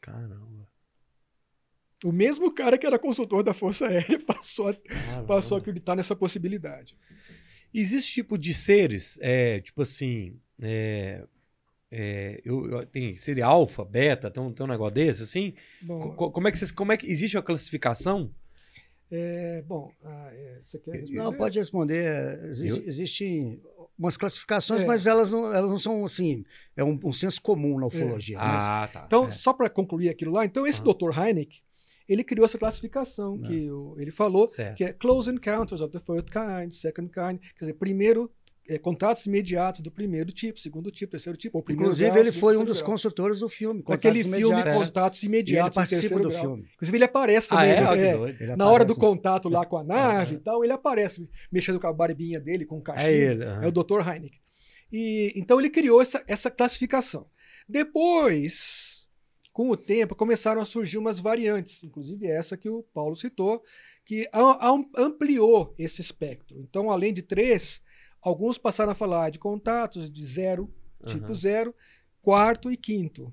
[0.00, 0.70] Caramba.
[2.02, 5.26] O mesmo cara que era consultor da Força Aérea passou a, Caramba.
[5.26, 6.96] passou a acreditar nessa possibilidade.
[7.74, 11.26] Existe tipo de seres, é, tipo assim, é,
[11.90, 15.54] é, eu, eu- tem seria alfa, beta, tem um, tem um negócio desse, assim?
[15.82, 18.30] Bom, Co- como é que vocês, como é que existe a classificação?
[19.12, 21.18] é, bom ah, é, você quer responder?
[21.18, 22.44] Não, pode responder.
[22.50, 23.60] Existe, Existem
[23.98, 24.86] umas classificações, É.
[24.86, 26.44] mas elas não, elas não são assim.
[26.76, 28.38] É um, um senso comum na ufologia.
[28.38, 29.02] mas- Ah, tá.
[29.06, 29.30] Então, é.
[29.32, 30.92] só para concluir aquilo lá, então esse Aham.
[30.94, 31.18] Dr.
[31.18, 31.60] Heineck,
[32.08, 33.48] ele criou essa classificação Né.
[33.48, 34.76] que o- ele falou, Certo.
[34.76, 38.30] que é Close Encounters of the First Kind, Second Kind, quer dizer, primeiro,
[38.72, 42.30] é, contatos imediatos do primeiro tipo, segundo tipo, terceiro tipo, ou primeiro Inclusive, grau, ele
[42.32, 42.92] foi um dos grau.
[42.92, 43.82] consultores do filme.
[43.86, 44.84] Daquele filme Imediatos.
[44.84, 46.40] Contatos E ele Imediatos, participa do grau.
[46.40, 46.68] filme.
[46.74, 47.72] Inclusive, ele aparece Ah, também.
[47.72, 47.84] é?
[48.16, 48.44] Olha que é.
[48.44, 51.80] Ele na hora do no- contato lá com a nave e tal, ele aparece mexendo
[51.80, 53.06] com a barbinha dele, com o cachimbo.
[53.08, 53.44] É ele.
[53.44, 53.64] aham.
[53.64, 54.08] É o Dr.
[54.08, 54.38] Heineck.
[54.92, 57.26] E, então ele criou essa, essa classificação.
[57.68, 59.06] Depois,
[59.52, 63.62] com o tempo, começaram a surgir umas variantes, inclusive essa que o Paulo citou,
[64.04, 64.28] que
[64.96, 66.58] ampliou esse espectro.
[66.60, 67.82] Então, além de três,
[68.22, 70.72] alguns passaram a falar de contatos de zero,
[71.06, 71.34] tipo Aham.
[71.34, 71.74] zero,
[72.22, 73.32] quarto e quinto.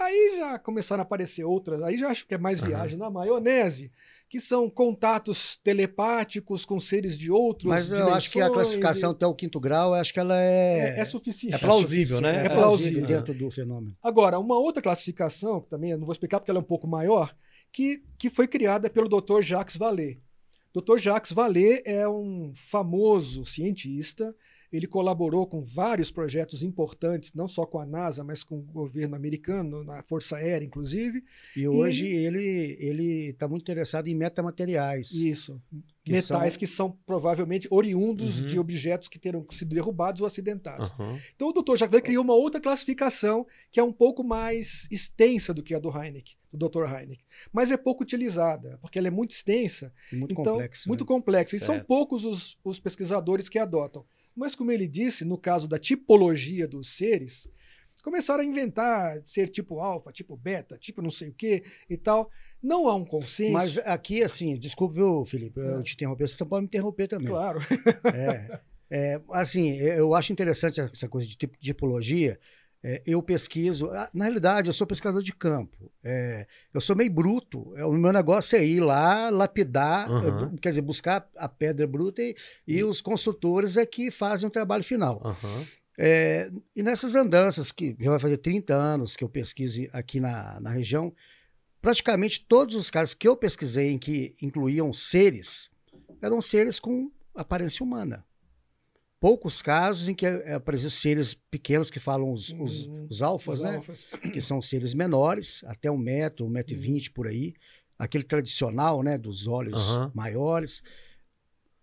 [0.00, 3.92] Aí já começaram a aparecer outras, aí já acho que é mais viagem na maionese,
[4.28, 9.12] que são contatos telepáticos com seres de outros Mas eu acho que a classificação e-
[9.12, 10.94] até o quinto grau, eu acho que ela é.
[10.96, 11.54] é, é suficiente.
[11.54, 12.30] É plausível, né?
[12.42, 13.02] É É plausível.
[13.02, 13.96] plausível dentro do fenômeno.
[14.02, 16.88] Agora, uma outra classificação, que também eu não vou explicar porque ela é um pouco
[16.88, 17.32] maior,
[17.70, 19.42] que, que foi criada pelo Dr.
[19.42, 20.20] Jacques Vallée.
[20.74, 20.98] Dr.
[20.98, 24.34] Jacques Vallée é um famoso cientista.
[24.76, 29.14] Ele colaborou com vários projetos importantes, não só com a NASA, mas com o governo
[29.14, 31.22] americano, na Força Aérea, inclusive.
[31.56, 35.12] E hoje ele ele está muito interessado em metamateriais.
[35.12, 35.60] Isso.
[36.04, 38.46] Que Metais são- que são provavelmente oriundos Uhum.
[38.48, 40.90] de objetos que terão sido derrubados ou acidentados.
[40.90, 41.18] Aham.
[41.34, 41.76] Então o Dr.
[41.76, 45.88] Jacques criou uma outra classificação que é um pouco mais extensa do que a do
[45.88, 46.84] Heineck, do Dr.
[46.84, 50.88] Heineck, mas é pouco utilizada, porque ela é muito extensa, e muito então complexa.
[50.88, 51.08] muito né?
[51.08, 51.86] complexa, e são Certo.
[51.86, 54.04] poucos os, os pesquisadores que adotam.
[54.36, 57.48] Mas como ele disse, no caso da tipologia dos seres,
[58.02, 62.30] começaram a inventar ser tipo alfa, tipo beta, tipo não sei o que e tal.
[62.62, 63.52] Não há um consenso.
[63.52, 65.82] Mas aqui, assim, desculpe, viu, Felipe, eu É.
[65.82, 67.28] te interromper, você pode me interromper também.
[67.28, 67.60] claro.
[68.12, 72.38] É, é, assim, eu acho interessante essa coisa de tipo- tipologia.
[72.86, 75.90] É, eu pesquiso, ah, na realidade, eu sou pescador de campo.
[76.02, 77.72] É, eu sou meio bruto.
[77.76, 82.20] É, o meu negócio é ir lá, lapidar, é, quer dizer, buscar a pedra bruta
[82.20, 82.36] e,
[82.68, 85.18] e os consultores é que fazem o trabalho final.
[85.24, 85.64] Aham.
[85.96, 90.60] É, e nessas andanças, que já vai fazer 30 anos que eu pesquiso aqui na,
[90.60, 91.10] na região,
[91.80, 95.70] praticamente todos os casos que eu pesquisei em que incluíam seres,
[96.20, 98.26] eram seres com aparência humana.
[99.24, 103.06] Poucos casos em que é, apareciam seres pequenos que falam os, os, Uhum.
[103.08, 103.76] os alfas, Os né?
[103.76, 104.06] alfas.
[104.34, 106.82] que são seres menores, até um metro, um metro e Uhum.
[106.82, 107.54] vinte por aí,
[107.98, 110.12] aquele tradicional, né, dos olhos Aham.
[110.14, 110.82] maiores.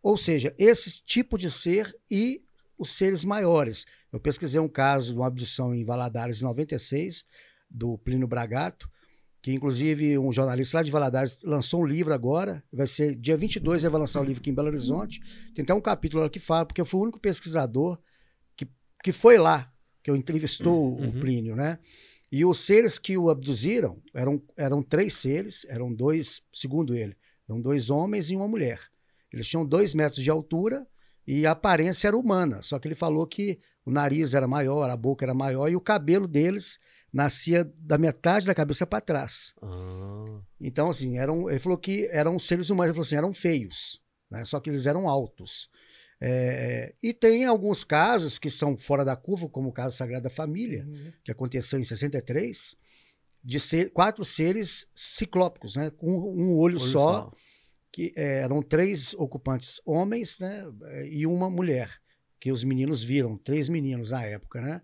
[0.03, 2.43] Ou seja, esse tipo de ser e
[2.77, 3.87] os seres maiores.
[4.13, 7.25] Eu pesquisei um caso de uma abdução em Valadares em 96,
[7.67, 8.87] do Plínio Bragato,
[9.41, 13.83] que inclusive um jornalista lá de Valadares lançou um livro agora, vai ser dia 22,
[13.83, 15.19] ele vai lançar o livro aqui em Belo Horizonte.
[15.55, 17.97] Tem até um capítulo lá que fala, porque eu fui o único pesquisador
[18.55, 18.67] que,
[19.03, 19.71] que foi lá,
[20.03, 21.09] que eu entrevistou Uhum.
[21.09, 21.79] o Plínio, né?
[22.31, 27.17] E os seres que o abduziram eram, eram três seres, eram dois, segundo ele,
[27.49, 28.79] eram dois homens e uma mulher.
[29.33, 30.87] Eles tinham dois metros de altura
[31.27, 34.95] e a aparência era humana, só que ele falou que o nariz era maior, a
[34.95, 36.79] boca era maior e o cabelo deles
[37.13, 39.53] nascia da metade da cabeça para trás.
[39.61, 44.01] Ah, Então, assim, eram, ele falou que eram seres humanos, ele falou assim, eram feios,
[44.29, 44.45] né?
[44.45, 45.69] só que eles eram altos.
[46.23, 50.85] É, e tem alguns casos que são fora da curva, como o caso Sagrada Família,
[50.87, 51.11] Uhum.
[51.23, 52.75] que aconteceu em 63,
[53.43, 55.89] de ser, quatro seres ciclópicos, né?
[55.89, 57.31] com um olho, olha só,
[57.91, 60.63] que eh, eram três ocupantes homens né?
[61.09, 61.89] e uma mulher,
[62.39, 64.61] que os meninos viram, três meninos na época.
[64.61, 64.81] Né?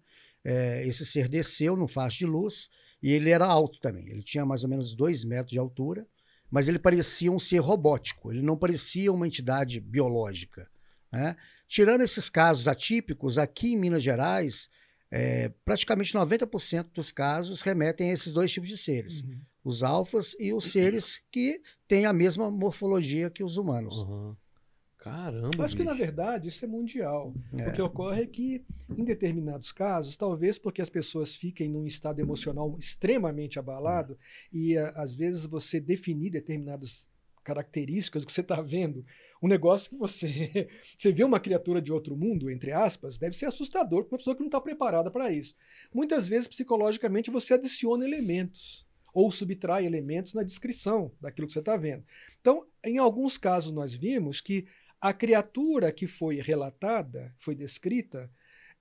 [0.49, 2.69] Eh, esse ser desceu num faixa de luz
[3.03, 6.07] e ele era alto também, ele tinha mais ou menos dois metros de altura,
[6.49, 10.69] mas ele parecia um ser robótico, ele não parecia uma entidade biológica.
[11.11, 11.35] Né?
[11.67, 14.69] Tirando esses casos atípicos, aqui em Minas Gerais,
[15.11, 19.41] eh, praticamente 90% dos casos remetem a esses dois tipos de seres Uhum.
[19.65, 24.01] os alfas e os seres que têm a mesma morfologia que os humanos.
[24.03, 24.37] Aham.
[25.09, 25.51] Caramba.
[25.57, 27.33] Eu Acho que, na verdade, isso é mundial.
[27.57, 27.69] É.
[27.69, 28.63] O que ocorre é que,
[28.97, 34.17] em determinados casos, talvez porque as pessoas fiquem num estado emocional extremamente abalado
[34.51, 37.09] e, a- às vezes, você definir determinadas
[37.43, 39.05] características que você está vendo,
[39.41, 43.45] um negócio que você, você vê uma criatura de outro mundo, entre aspas, deve ser
[43.45, 45.55] assustador para uma pessoa que não está preparada para isso.
[45.93, 51.75] Muitas vezes, psicologicamente, você adiciona elementos ou subtrai elementos na descrição daquilo que você está
[51.77, 52.03] vendo.
[52.41, 54.67] Então, em alguns casos, nós vimos que
[54.99, 58.29] a criatura que foi relatada, foi descrita,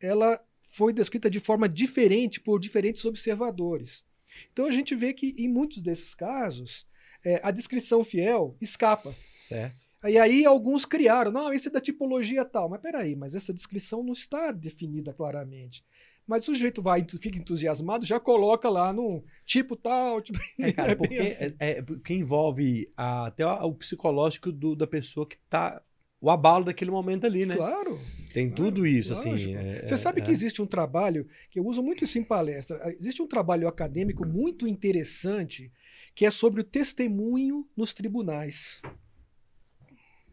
[0.01, 4.05] ela foi descrita de forma diferente por diferentes observadores.
[4.53, 6.87] Então a gente vê que em muitos desses casos
[7.25, 9.14] é, a descrição fiel escapa.
[9.41, 9.85] Certo.
[10.05, 12.69] E aí alguns criaram, não, esse é da tipologia tal.
[12.69, 15.85] Mas peraí, mas essa descrição não está definida claramente.
[16.27, 20.21] Mas o sujeito vai, fica entusiasmado, já coloca lá no tipo tal.
[20.23, 21.45] Tipo, É, cara, bem porque assim.
[21.59, 25.81] é, é- porque envolve a- até o, psicológico do- da pessoa que tá.
[26.21, 27.57] O abalo daquele momento ali, né?
[27.57, 28.01] Claro.
[28.33, 29.31] Tem claro, tudo isso, assim.
[29.31, 29.57] lógico.
[29.57, 32.79] é- Você sabe é- que existe um trabalho, que eu uso muito isso em palestra,
[32.83, 35.71] eh, existe um trabalho acadêmico muito interessante
[36.14, 38.81] que é sobre o testemunho nos tribunais.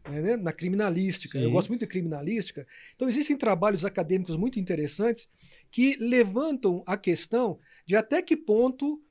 [0.06, 1.38] Né, Na criminalística.
[1.38, 1.52] Eu Sim.
[1.52, 2.66] gosto muito de criminalística.
[2.94, 5.30] Então, existem trabalhos acadêmicos muito interessantes
[5.70, 9.02] que levantam a questão de até que ponto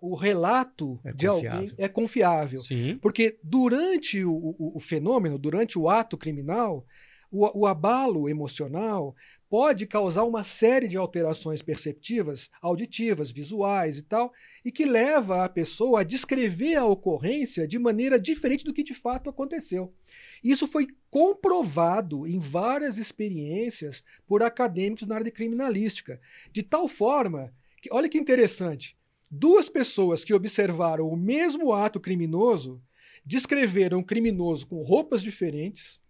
[0.00, 2.60] o relato É de alguém é confiável.
[2.60, 2.98] Sim.
[3.00, 6.84] Porque durante o, o- o fenômeno, durante o ato criminal,
[7.30, 9.14] o, o abalo emocional
[9.48, 14.32] pode causar uma série de alterações perceptivas, auditivas, visuais e tal,
[14.64, 18.92] e que leva a pessoa a descrever a ocorrência de maneira diferente do que de
[18.94, 19.94] fato aconteceu.
[20.42, 26.20] Isso foi comprovado em várias experiências por acadêmicos na área de criminalística,
[26.52, 28.97] de tal forma que, olha que interessante,
[29.30, 32.82] duas pessoas que observaram o mesmo ato criminoso
[33.24, 36.00] descreveram o criminoso com roupas diferentes,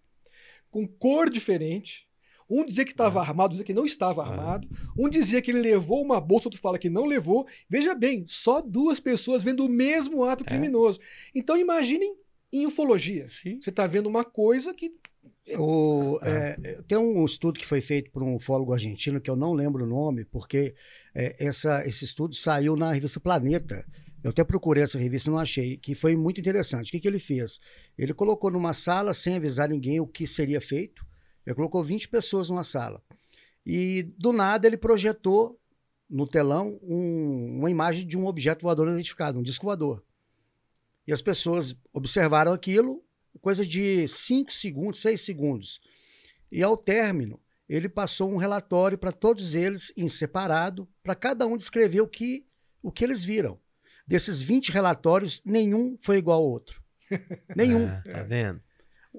[0.70, 2.06] com cor diferente.
[2.50, 4.28] Um dizia que estava armado, dizia que não estava Ah.
[4.28, 4.68] armado.
[4.96, 7.46] Um dizia que ele levou uma bolsa, outro fala que não levou.
[7.68, 10.46] Veja bem, só duas pessoas vendo o mesmo ato É.
[10.46, 10.98] criminoso.
[11.34, 12.16] Então imaginem
[12.52, 13.28] em ufologia.
[13.30, 13.58] Sim.
[13.60, 14.94] Você está vendo uma coisa que
[15.56, 19.52] O, é, tem um estudo que foi feito por um ufólogo argentino, que eu não
[19.52, 20.74] lembro o nome, porque
[21.14, 23.86] é, essa, esse estudo saiu na revista Planeta.
[24.22, 26.88] Eu até procurei essa revista e não achei, que foi muito interessante.
[26.88, 27.60] O que, que ele fez?
[27.96, 31.06] Ele colocou numa sala, sem avisar ninguém o que seria feito,
[31.46, 33.02] ele colocou 20 pessoas numa sala.
[33.64, 35.58] E do nada ele projetou
[36.10, 40.02] no telão um- uma imagem de um objeto voador identificado, um disco voador.
[41.06, 43.02] E as pessoas observaram aquilo,
[43.40, 45.80] coisa de 5 segundos, 6 segundos.
[46.50, 51.56] E ao término, ele passou um relatório para todos eles em separado, para cada um
[51.56, 52.46] descrever o que,
[52.82, 53.58] o que eles viram.
[54.06, 56.82] Desses 20 relatórios, nenhum foi igual ao outro.
[57.54, 57.86] Nenhum.
[57.86, 58.62] É, tá vendo?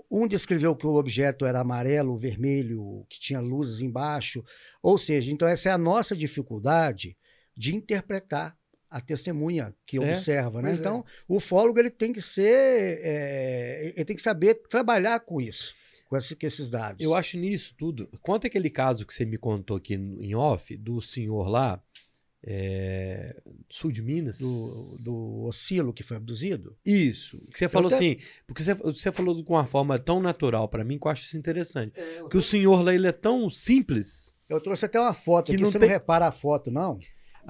[0.09, 4.43] Um descreveu que o objeto era amarelo, vermelho, que tinha luzes embaixo.
[4.81, 7.15] Ou seja, então essa é a nossa dificuldade
[7.55, 8.57] de interpretar
[8.89, 10.09] a testemunha que Certo.
[10.09, 10.69] observa, né?
[10.69, 10.81] Pois é.
[10.81, 15.73] Então, o ufólogo ele tem que ser, é, ele tem que saber trabalhar com isso.
[16.09, 17.05] com, esse, com esses dados.
[17.05, 18.09] Eu acho nisso tudo.
[18.21, 21.79] Conta aquele caso que você me contou aqui em off, do senhor lá,
[22.43, 23.35] é,
[23.69, 24.39] sul de Minas.
[24.39, 26.75] do, do Oscilo que foi abduzido.
[26.85, 27.37] Isso.
[27.51, 28.17] Que você falou até- assim,
[28.47, 31.37] porque você, você falou com uma forma tão natural pra mim que eu acho isso
[31.37, 31.93] interessante.
[32.29, 34.33] Que o senhor lá, ele é tão simples.
[34.47, 36.97] Eu trouxe até uma foto Que aqui, não você tem- não repara a foto, não.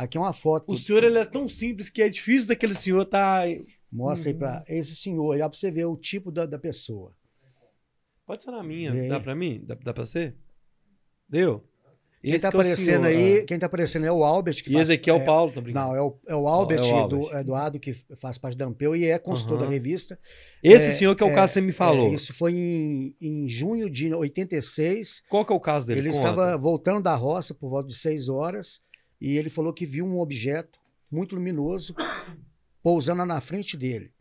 [0.01, 0.71] Aqui é uma foto.
[0.71, 3.41] O senhor, ele é tão simples que é difícil daquele senhor tá...
[3.91, 4.39] Mostra aí Uhum.
[4.39, 7.11] para esse senhor, aí, ó, pra você ver o tipo da, da pessoa.
[8.25, 8.93] Pode ser na minha.
[8.93, 9.09] Aí.
[9.09, 9.61] Dá pra mim?
[9.65, 10.35] Dá, dá pra ser?
[11.27, 11.63] Deu?
[12.21, 14.73] Quem tá que é aparecendo senhor, aí, quem tá aparecendo é o Albert, que E
[14.73, 15.87] faz- esse aqui é o Paulo, tá brincando?
[15.87, 17.39] Não, é o, é o Albert, É o do Albert.
[17.39, 19.65] Eduardo, que faz parte da Ampeu e é consultor Aham.
[19.67, 20.19] da revista.
[20.61, 22.07] Esse É, senhor que é o é, caso que você me falou.
[22.11, 25.23] É, isso foi em, em junho de 86.
[25.29, 26.01] Qual que é o caso dele?
[26.01, 26.19] Ele Conta.
[26.29, 28.81] estava voltando da roça por volta de 6 horas
[29.19, 30.79] e ele falou que viu um objeto
[31.11, 31.95] muito luminoso
[32.81, 34.11] pousando na frente dele.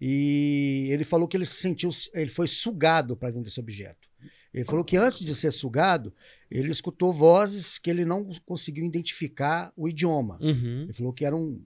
[0.00, 4.08] E ele falou que ele se sentiu, ele foi sugado para dentro desse objeto.
[4.52, 6.12] Ele falou que antes de ser sugado,
[6.50, 10.38] ele escutou vozes que ele não conseguiu identificar o idioma.
[10.40, 10.82] Uhum.
[10.82, 11.60] Ele falou que eram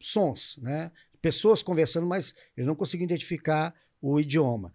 [0.00, 0.92] sons, né?
[1.20, 4.72] Pessoas conversando, mas ele não conseguiu identificar o idioma.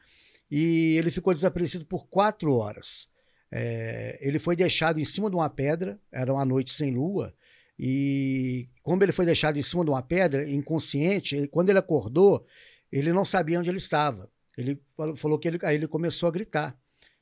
[0.50, 3.08] E ele ficou desaparecido por quatro horas.
[3.52, 7.34] É, ele foi deixado em cima de uma pedra, era uma noite sem lua,
[7.80, 12.46] e como ele foi deixado em cima de uma pedra, inconsciente, ele- quando ele acordou,
[12.92, 14.30] ele não sabia onde ele estava.
[14.58, 16.76] Ele falou, falou que ele, aí ele começou a gritar.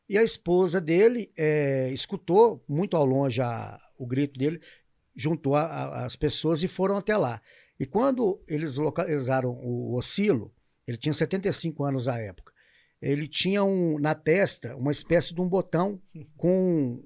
[0.07, 4.61] E a esposa dele é, escutou muito ao longe a- o grito dele,
[5.15, 7.41] juntou a- a- as pessoas e foram até lá.
[7.80, 10.53] E quando eles localizaram o Oscilo,
[10.88, 12.53] ele tinha 75 anos à época,
[13.01, 16.01] ele tinha um, na testa uma espécie de um botão
[16.37, 17.03] com,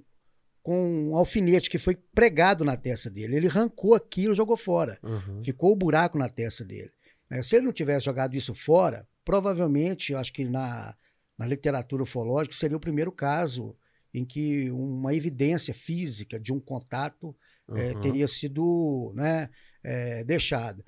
[0.61, 3.35] com um alfinete que foi pregado na testa dele.
[3.35, 4.97] Ele arrancou aquilo e jogou fora.
[5.03, 5.43] Uhum.
[5.43, 6.91] Ficou o buraco na testa dele.
[7.29, 7.41] né?
[7.43, 10.95] Se ele não tivesse jogado isso fora, provavelmente, acho que na,
[11.37, 13.75] na literatura ufológica seria o primeiro caso
[14.13, 17.35] em que uma evidência física de um contato
[17.75, 18.01] eh, Uhum.
[18.01, 19.47] teria sido né,
[19.83, 20.83] eh, deixada.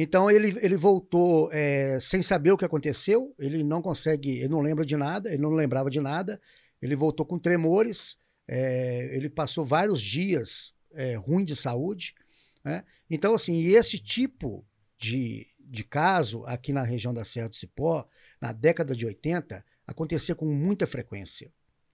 [0.00, 4.60] Então ele, ele voltou eh, sem saber o que aconteceu, ele não consegue, ele não
[4.60, 6.40] lembra de nada, ele não lembrava de nada,
[6.80, 12.14] ele voltou com tremores, eh, ele passou vários dias eh, ruim de saúde.
[12.62, 12.84] né?
[13.10, 14.64] Então, assim, esse tipo
[14.96, 18.06] de, de caso aqui na região da Serra do Cipó,
[18.40, 21.50] na década de 80, acontecia com muita frequência.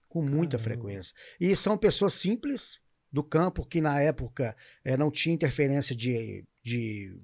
[0.07, 0.63] Com muita Caramba.
[0.63, 1.15] frequência.
[1.39, 2.79] E são pessoas simples
[3.11, 7.17] do campo que na época eh, não tinha interferência de, de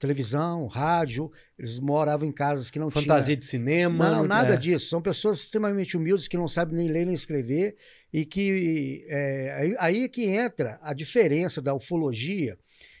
[0.00, 3.36] televisão, rádio, eles moravam em casas que não Fantasia tinha...
[3.36, 4.10] de cinema.
[4.10, 4.56] Não, nada é.
[4.56, 4.88] disso.
[4.88, 7.76] São pessoas extremamente humildes que não sabem nem ler nem escrever
[8.10, 12.58] e que é, aí, aí é que entra a diferença da ufologia.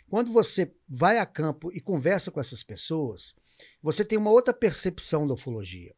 [0.08, 3.34] Quando você vai a campo e conversa com essas pessoas,
[3.82, 5.94] você tem uma outra percepção da ufologia.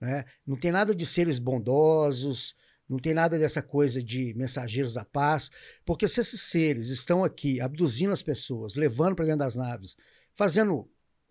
[0.00, 0.24] Né?
[0.46, 2.56] Não tem nada de seres bondosos,
[2.88, 5.50] não tem nada dessa coisa de mensageiros da paz,
[5.84, 9.96] porque se esses seres estão aqui abduzindo as pessoas, levando para dentro das naves,
[10.36, 10.88] fazendo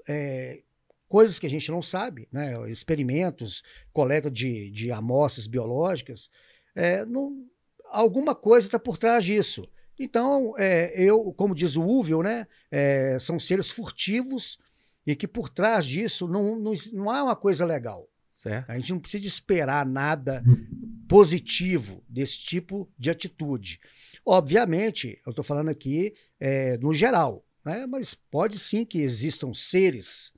[0.07, 0.61] é,
[1.07, 2.69] coisas que a gente não sabe, né?
[2.69, 6.29] experimentos, coleta de, de amostras biológicas,
[6.75, 7.45] é, não-
[7.85, 9.65] alguma coisa está por trás disso.
[9.97, 14.57] Então, é, eu, como diz o Uvel, né, é, são seres furtivos
[15.07, 18.09] e que por trás disso não, não, não há uma coisa legal.
[18.35, 18.69] Certo.
[18.69, 20.43] A gente não precisa esperar nada
[21.07, 23.79] positivo desse tipo de atitude.
[24.25, 27.85] Obviamente, eu estou falando aqui é, no geral, né?
[27.87, 30.31] mas pode sim que existam seres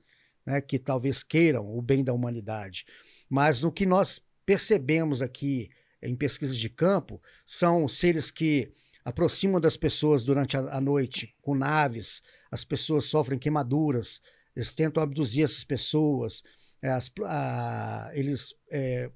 [0.46, 2.86] né, que talvez queiram o bem da humanidade.
[3.28, 5.68] Mas no que nós percebemos aqui
[6.02, 8.72] em pesquisas de campo, são seres que
[9.04, 14.20] aproximam das pessoas durante a, noite com naves, as pessoas sofrem queimaduras,
[14.56, 16.42] eles tentam abduzir essas pessoas,
[16.80, 19.10] é, as- a- eles é,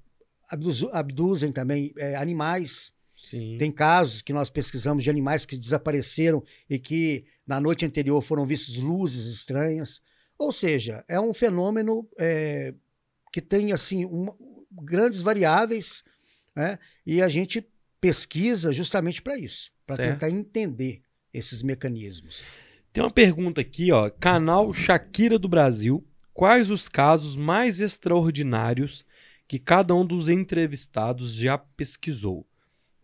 [0.91, 2.93] abduzem também é, animais.
[3.23, 3.55] Sim.
[3.57, 8.45] Tem casos que nós pesquisamos de animais que desapareceram e que na noite anterior foram
[8.45, 10.01] vistos luzes estranhas.
[10.37, 12.73] Ou seja, é um fenômeno é,
[13.31, 14.35] que tem assim uma-
[14.71, 16.03] grandes variáveis,
[16.53, 16.77] né?
[17.05, 17.65] e a gente
[18.01, 21.01] pesquisa justamente para isso, para tentar entender
[21.33, 22.43] esses mecanismos.
[22.91, 24.09] Tem uma pergunta aqui, ó.
[24.09, 26.05] Canal Shakira do Brasil.
[26.33, 29.05] Quais os casos mais extraordinários
[29.47, 32.45] que cada um dos entrevistados já pesquisou?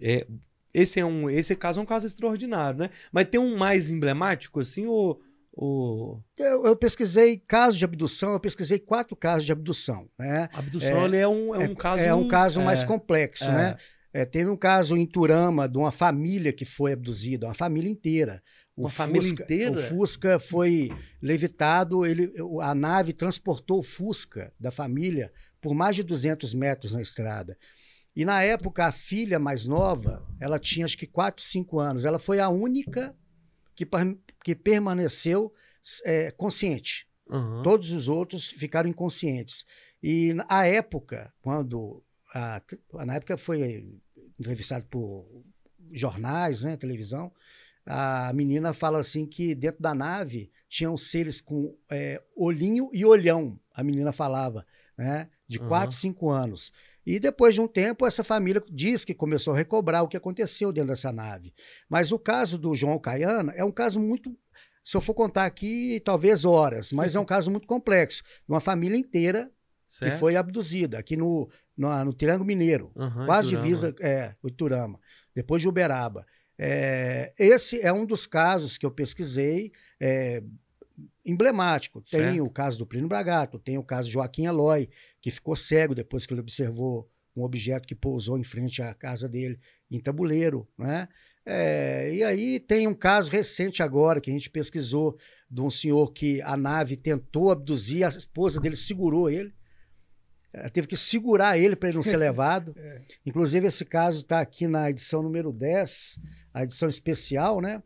[0.01, 0.25] É,
[0.73, 2.89] esse, é um, esse caso é um caso extraordinário, né?
[3.11, 5.21] Mas tem um mais emblemático, assim, ou.
[5.51, 6.23] ou...
[6.37, 10.07] Eu, eu pesquisei casos de abdução, eu pesquisei quatro casos de abdução.
[10.17, 10.47] Né?
[10.53, 12.01] Abdução É, ele é, um, é um caso.
[12.01, 13.51] é um caso é, mais complexo, é.
[13.51, 13.77] né?
[14.11, 18.41] É, teve um caso em Turama de uma família que foi abduzida, uma família inteira.
[18.75, 19.71] O Uma família inteira?
[19.71, 20.89] O Fusca foi
[21.21, 25.31] levitado, ele, a nave transportou o Fusca da família
[25.61, 27.57] por mais de 200 metros na estrada.
[28.15, 32.05] E na época, a filha mais nova, ela tinha acho que 4, 5 anos.
[32.05, 33.15] Ela foi a única
[33.75, 33.87] que,
[34.43, 35.53] que permaneceu
[36.03, 37.07] é, consciente.
[37.29, 37.63] Aham.
[37.63, 39.65] Todos os outros ficaram inconscientes.
[40.01, 42.03] E na época, quando.
[42.33, 42.61] A,
[43.05, 43.99] na época foi
[44.39, 45.25] entrevistado por
[45.91, 47.31] jornais, né, televisão,
[47.85, 53.59] a menina fala assim que dentro da nave tinham seres com é, olhinho e olhão,
[53.73, 55.67] a menina falava, né, de Aham.
[55.67, 56.71] 4, 5 anos.
[57.05, 60.71] E depois de um tempo, essa família diz que começou a recobrar o que aconteceu
[60.71, 61.53] dentro dessa nave.
[61.89, 64.35] Mas o caso do João Caiana é um caso muito.
[64.83, 68.23] Se eu for contar aqui, talvez horas, mas é um caso muito complexo.
[68.47, 69.45] Uma família inteira
[69.87, 70.19] que Certo?
[70.19, 73.63] foi abduzida aqui no, no, no Triângulo Mineiro, Aham, quase Iturama.
[73.67, 74.99] divisa, é, o Iturama,
[75.33, 76.27] depois de Uberaba.
[76.59, 80.43] É, esse é um dos casos que eu pesquisei, é,
[81.25, 82.01] emblemático.
[82.01, 82.43] Tem Certo.
[82.43, 84.89] o caso do Plínio Bragato, tem o caso de Joaquim Eloy,
[85.21, 89.27] que ficou cego depois que ele observou um objeto que pousou em frente à casa
[89.29, 91.07] dele, em tabuleiro, né?
[91.45, 95.17] É, e aí tem um caso recente agora que a gente pesquisou
[95.49, 99.53] de um senhor que a nave tentou abduzir, a esposa dele segurou ele,
[100.51, 102.75] ela teve que segurar ele para ele não ser levado.
[102.77, 103.01] É.
[103.25, 106.19] Inclusive, esse caso está aqui na edição número 10,
[106.53, 107.81] a edição especial, né?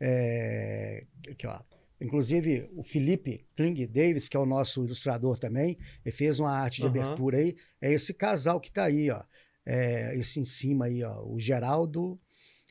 [0.00, 1.60] É, aqui, ó.
[2.00, 6.80] Inclusive, o Felipe Kling Davis, que é o nosso ilustrador também, ele fez uma arte
[6.80, 7.00] de Aham.
[7.02, 7.56] abertura aí.
[7.80, 9.22] É esse casal que está aí, ó.
[9.66, 11.22] É, esse em cima aí, ó.
[11.24, 12.18] O Geraldo.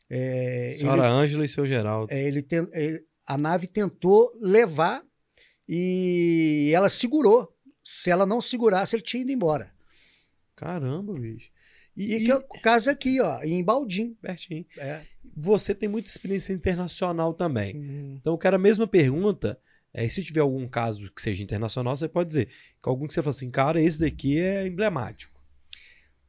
[0.10, 2.14] É, ele- Senhora Ângela e seu Geraldo.
[2.14, 5.04] é, ele ten- é, a nave tentou levar
[5.68, 7.54] e ela segurou.
[7.84, 9.72] Se ela não segurasse, ele tinha ido embora.
[10.56, 11.52] Caramba, bicho.
[11.96, 14.14] E, E, que é o caso aqui, ó, em Baldim.
[14.22, 14.66] Pertinho.
[14.78, 15.02] É.
[15.36, 17.76] Você tem muita experiência internacional também.
[17.76, 18.16] Hum.
[18.20, 19.60] Então, eu quero a mesma pergunta.
[19.94, 22.48] É, se tiver algum caso que seja internacional, você pode dizer.
[22.82, 25.38] Que algum que você fala assim, cara, esse daqui é emblemático.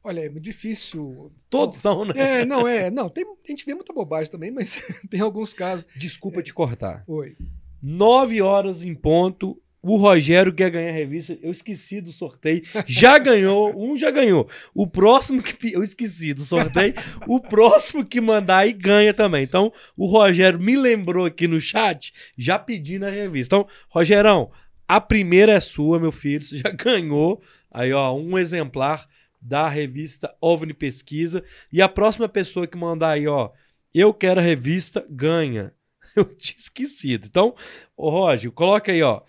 [0.03, 1.31] Olha, é difícil.
[1.49, 2.13] Todos são, né?
[2.15, 2.89] É, não, é.
[2.89, 5.85] Não, tem, a gente vê muita bobagem também, mas tem alguns casos.
[5.95, 7.03] Desculpa te cortar.
[7.05, 7.35] Oi.
[7.81, 9.61] Nove horas em ponto.
[9.81, 11.37] O Rogério quer ganhar a revista.
[11.41, 12.63] Eu esqueci do sorteio.
[12.85, 13.73] Já ganhou.
[13.75, 14.49] Um já ganhou.
[14.73, 15.73] O próximo que.
[15.73, 16.93] Eu esqueci do sorteio.
[17.27, 19.43] o próximo que mandar aí ganha também.
[19.43, 23.55] Então, o Rogério me lembrou aqui no chat, já pedindo a revista.
[23.55, 24.51] Então, Rogerão,
[24.87, 26.43] a primeira é sua, meu filho.
[26.43, 27.41] Você já ganhou.
[27.71, 29.07] Aí, ó, um exemplar
[29.41, 31.43] da revista OVNI Pesquisa.
[31.71, 33.51] E a próxima pessoa que mandar aí, ó,
[33.93, 35.73] eu quero a revista, ganha.
[36.15, 37.27] Eu tinha esquecido.
[37.27, 37.55] Então,
[37.97, 39.21] Roger, coloca aí, ó.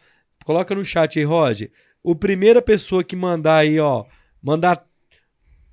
[0.51, 1.71] Coloca no chat aí, Roger.
[2.03, 4.05] O primeira pessoa que mandar aí, ó,
[4.43, 4.85] mandar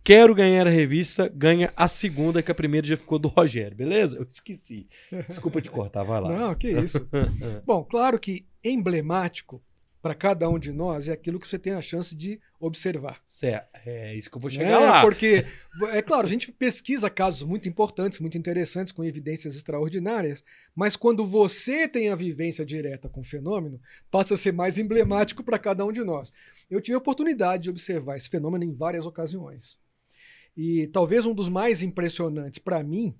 [0.04, 4.18] quero ganhar a revista, ganha a segunda, que a primeira já ficou do Rogério, beleza?
[4.18, 4.88] Eu esqueci.
[5.28, 6.30] Desculpa te cortar, vai lá.
[6.30, 7.10] Não, que isso.
[7.66, 9.64] Bom, claro que emblemático
[10.02, 13.22] para cada um de nós é aquilo que você tem a chance de observar.
[13.26, 13.68] Certo.
[13.86, 14.58] É isso que eu vou né?
[14.58, 15.02] chegar lá.
[15.02, 15.46] Porque,
[15.92, 20.44] é claro, a gente pesquisa casos muito importantes, muito interessantes, com evidências extraordinárias,
[20.76, 25.44] mas quando você tem a vivência direta com o fenômeno, passa a ser mais emblemático
[25.44, 26.32] para cada um de nós.
[26.70, 29.78] Eu tive a oportunidade de observar esse fenômeno em várias ocasiões.
[30.56, 33.16] E talvez um dos mais impressionantes para mim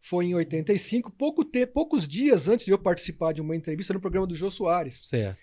[0.00, 4.00] foi em 85, pouco te poucos dias antes de eu participar de uma entrevista no
[4.00, 5.00] programa do Jô Soares.
[5.02, 5.36] Certo.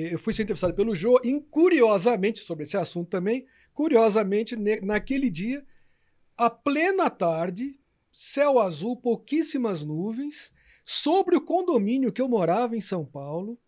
[0.00, 5.64] Eu fui ser entrevistado pelo Jô, e curiosamente, sobre esse assunto também, curiosamente, naquele dia,
[6.36, 7.78] a plena tarde,
[8.12, 10.52] céu azul, pouquíssimas nuvens,
[10.84, 13.58] sobre o condomínio que eu morava em São Paulo,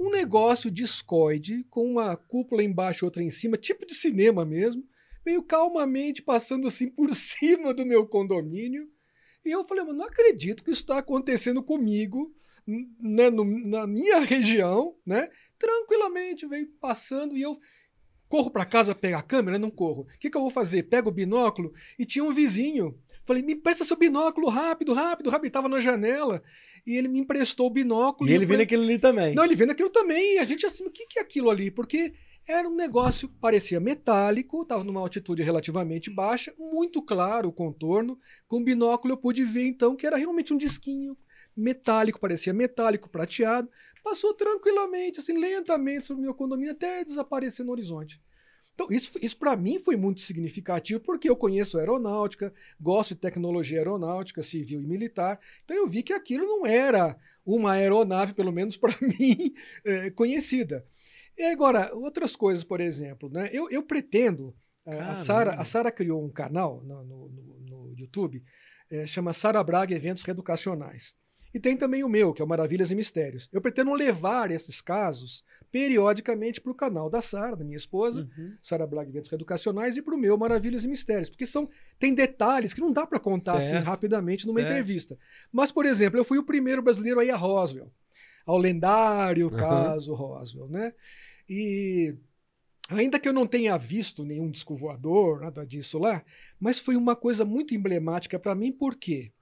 [0.00, 4.84] um negócio discoide, com uma cúpula embaixo e outra em cima, tipo de cinema mesmo,
[5.24, 8.88] meio calmamente passando assim por cima do meu condomínio.
[9.44, 12.34] E eu falei, mas não acredito que isso está acontecendo comigo,
[12.66, 15.28] né, no- na minha região, né?
[15.62, 17.56] Tranquilamente veio passando e eu
[18.28, 19.60] corro para casa pegar a câmera?
[19.60, 20.02] Não corro.
[20.02, 20.82] O que, que eu vou fazer?
[20.82, 22.98] Pego o binóculo e tinha um vizinho.
[23.24, 25.44] Falei, me empresta seu binóculo rápido, rápido, rápido.
[25.44, 26.42] Ele estava na janela
[26.84, 28.28] e ele me emprestou o binóculo.
[28.28, 29.34] E ele vendo falei, aquilo ali também.
[29.36, 30.34] não, ele vendo aquilo também.
[30.34, 31.70] E a gente assim, o que, que é aquilo ali?
[31.70, 32.12] Porque
[32.44, 38.18] era um negócio, parecia metálico, estava numa altitude relativamente baixa, muito claro o contorno.
[38.48, 41.16] Com binóculo eu pude ver então que era realmente um disquinho
[41.56, 43.68] metálico, parecia metálico, prateado.
[44.02, 48.20] Passou tranquilamente, assim, lentamente sobre o meu condomínio até desaparecer no horizonte.
[48.74, 53.78] Então, isso, isso para mim foi muito significativo, porque eu conheço aeronáutica, gosto de tecnologia
[53.78, 55.38] aeronáutica, civil e militar.
[55.64, 60.86] Então, eu vi que aquilo não era uma aeronave, pelo menos para mim, eh, conhecida.
[61.36, 63.50] E agora, outras coisas, por exemplo, né?
[63.52, 64.54] eu, eu pretendo.
[64.86, 65.14] eh, A Caramba.
[65.16, 68.42] Sara, a Sara criou um canal no, no- no- YouTube,
[68.90, 71.14] eh, chama Sara Braga Eventos Reeducacionais.
[71.54, 73.48] E tem também o meu, que é o Maravilhas e Mistérios.
[73.52, 78.56] Eu pretendo levar esses casos periodicamente para o canal da Sara, da minha esposa, Uhum.
[78.60, 82.72] Sara Black Eventos Educacionais, e para o meu Maravilhas e Mistérios, porque são tem detalhes
[82.72, 83.84] que não dá para contar assim Certo.
[83.84, 84.70] rapidamente numa Certo.
[84.70, 85.18] entrevista.
[85.50, 87.92] Mas, por exemplo, eu fui o primeiro brasileiro a ir a Roswell,
[88.46, 89.56] ao lendário Aham.
[89.58, 90.92] caso Roswell, né?
[91.48, 92.14] E
[92.88, 96.22] ainda que eu não tenha visto nenhum disco voador, nada disso lá,
[96.58, 99.32] mas foi uma coisa muito emblemática para mim, por quê?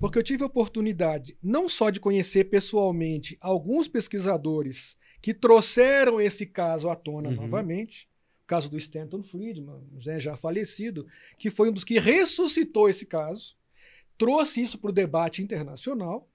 [0.00, 6.46] Porque eu tive a oportunidade não só de conhecer pessoalmente alguns pesquisadores que trouxeram esse
[6.46, 7.36] caso à tona Uhum.
[7.36, 8.08] novamente,
[8.42, 13.04] o caso do Stanton Friedman, né, já falecido, que foi um dos que ressuscitou esse
[13.04, 13.54] caso,
[14.16, 16.29] trouxe isso para o debate internacional.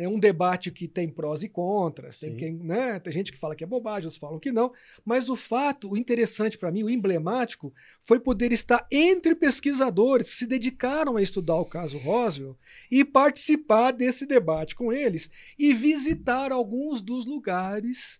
[0.00, 3.54] É um debate que tem prós e contras, tem, quem, né, tem gente que fala
[3.54, 4.72] que é bobagem, outros falam que não,
[5.04, 7.70] mas o fato, o interessante para mim, o emblemático,
[8.02, 12.56] foi poder estar entre pesquisadores que se dedicaram a estudar o caso Roswell
[12.90, 18.18] e participar desse debate com eles e visitar alguns dos lugares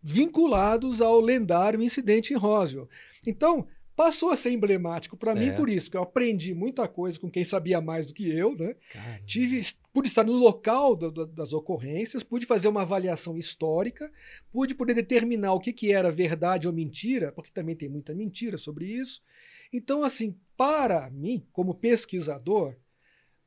[0.00, 2.88] vinculados ao lendário incidente em Roswell.
[3.26, 3.66] Então,
[4.02, 7.44] passou a ser emblemático para mim por isso, que eu aprendi muita coisa com quem
[7.44, 8.74] sabia mais do que eu, né?
[8.90, 9.22] Caramba.
[9.26, 9.60] Tive,
[9.92, 14.10] pude estar no local do- do- das ocorrências, pude fazer uma avaliação histórica,
[14.50, 18.56] pude poder determinar o que, que era verdade ou mentira, porque também tem muita mentira
[18.56, 19.20] sobre isso.
[19.70, 22.74] Então, assim, para mim, como pesquisador,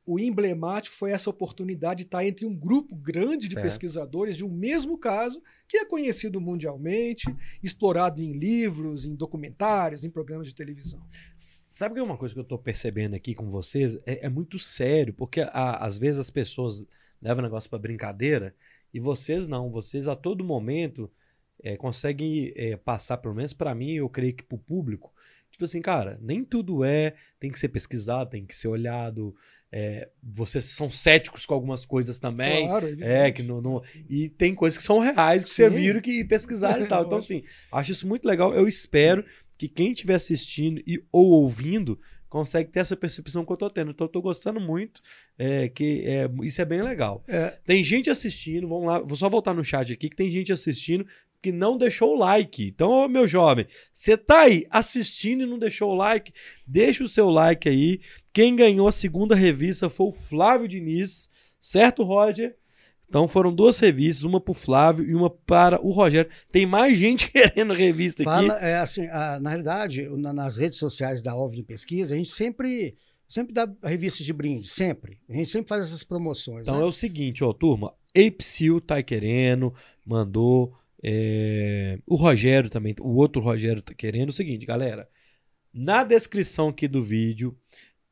[0.06, 3.64] o emblemático foi essa oportunidade de estar entre um grupo grande de Certo.
[3.64, 7.24] pesquisadores de um mesmo caso, que é conhecido mundialmente,
[7.62, 11.00] explorado em livros, em documentários, em programas de televisão.
[11.38, 13.96] Sabe que é uma coisa que eu tô percebendo aqui com vocês?
[14.04, 16.86] É, é muito sério, porque a- às vezes as pessoas
[17.22, 18.54] levam o negócio pra brincadeira
[18.92, 19.70] e vocês não.
[19.70, 21.10] Vocês a todo momento
[21.62, 25.12] é, conseguem é, passar, pelo menos pra mim, eu creio que pro público,
[25.50, 29.34] tipo assim, cara, nem tudo é, tem que ser pesquisado, tem que ser olhado.
[29.76, 32.68] É, vocês são céticos com algumas coisas também.
[32.68, 35.74] Claro, É, que não, não- E tem coisas que são reais, que você Sim.
[35.74, 37.04] viram que pesquisaram e tal.
[37.04, 38.54] Então, assim, acho isso muito legal.
[38.54, 39.24] Eu espero
[39.58, 41.98] que quem estiver assistindo e, ou ouvindo
[42.28, 43.90] consegue ter essa percepção que eu tô tendo.
[43.90, 45.00] Então, eu tô gostando muito.
[45.36, 47.20] É, que é, isso é bem legal.
[47.26, 47.58] É.
[47.64, 51.04] Tem gente assistindo, vamos lá, vou só voltar no chat aqui, que tem gente assistindo
[51.42, 52.68] que não deixou o like.
[52.68, 56.32] Então, ô, meu jovem, você tá aí assistindo e não deixou o like?
[56.66, 58.00] Deixa o seu like aí.
[58.34, 62.54] Quem ganhou a segunda revista foi o Flávio Diniz, certo, Roger?
[63.08, 66.28] Então foram duas revistas, uma pro Flávio e uma para o Rogério.
[66.50, 68.30] Tem mais gente querendo revista aqui.
[68.48, 72.30] Fala, é, assim, a- na realidade, na- nas redes sociais da OVNI Pesquisa, a gente
[72.30, 72.96] sempre,
[73.28, 75.20] sempre dá revistas de brinde, sempre.
[75.28, 76.62] A gente sempre faz essas promoções.
[76.62, 76.82] Então né?
[76.82, 77.94] é o seguinte, ó, turma.
[78.16, 79.72] Apsil tá querendo,
[80.04, 80.74] mandou.
[81.00, 84.30] é, O Rogério também, o outro Rogério tá querendo.
[84.30, 85.08] O seguinte, galera.
[85.72, 87.56] Na descrição aqui do vídeo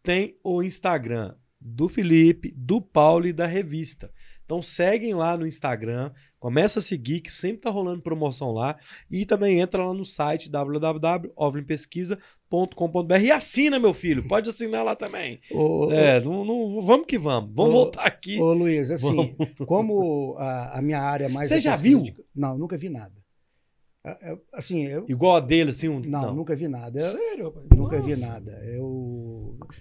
[0.03, 4.11] tem o Instagram do Felipe, do Paulo e da revista.
[4.45, 8.77] Então seguem lá no Instagram, começa a seguir, que sempre tá rolando promoção lá.
[9.11, 14.27] E também entra lá no site www.ovnipesquisa.com.br e assina, meu filho.
[14.27, 15.41] Pode assinar lá também.
[15.51, 17.51] Ô, É, não, não- vamos que vamos.
[17.55, 18.41] Vamos Ô, voltar aqui.
[18.41, 19.35] ô, Luiz, assim,
[19.67, 21.49] como a, a minha área mais.
[21.49, 22.03] Você já viu?
[22.03, 23.13] de- Não, nunca vi nada.
[24.05, 25.07] É, é, Assim, eu.
[25.09, 25.89] Igual a dele, assim?
[25.89, 26.01] Um...
[26.01, 26.99] Não, nunca vi nada.
[27.01, 27.67] Eu, Sério, rapaz?
[27.75, 28.33] Nunca vi Nossa.
[28.33, 28.51] nada.
[28.65, 29.12] Eu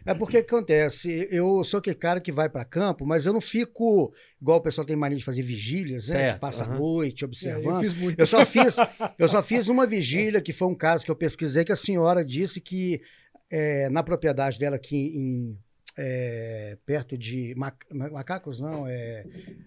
[0.06, 1.28] é porque acontece.
[1.32, 4.86] Eu sou aquele cara que vai para campo, mas eu não fico igual o pessoal
[4.86, 6.16] tem mania de fazer vigílias, né?
[6.16, 6.76] Certo, Que passa aham.
[6.76, 7.82] a noite É, eu observando.
[7.82, 8.20] fiz muito.
[8.20, 8.76] Eu só fiz,
[9.20, 12.24] eu só fiz uma vigília que foi um caso que eu pesquisei que a senhora
[12.26, 13.02] disse que
[13.50, 15.58] é, na propriedade dela aqui em
[15.98, 19.26] é, perto de Ma- Ma- macacos não é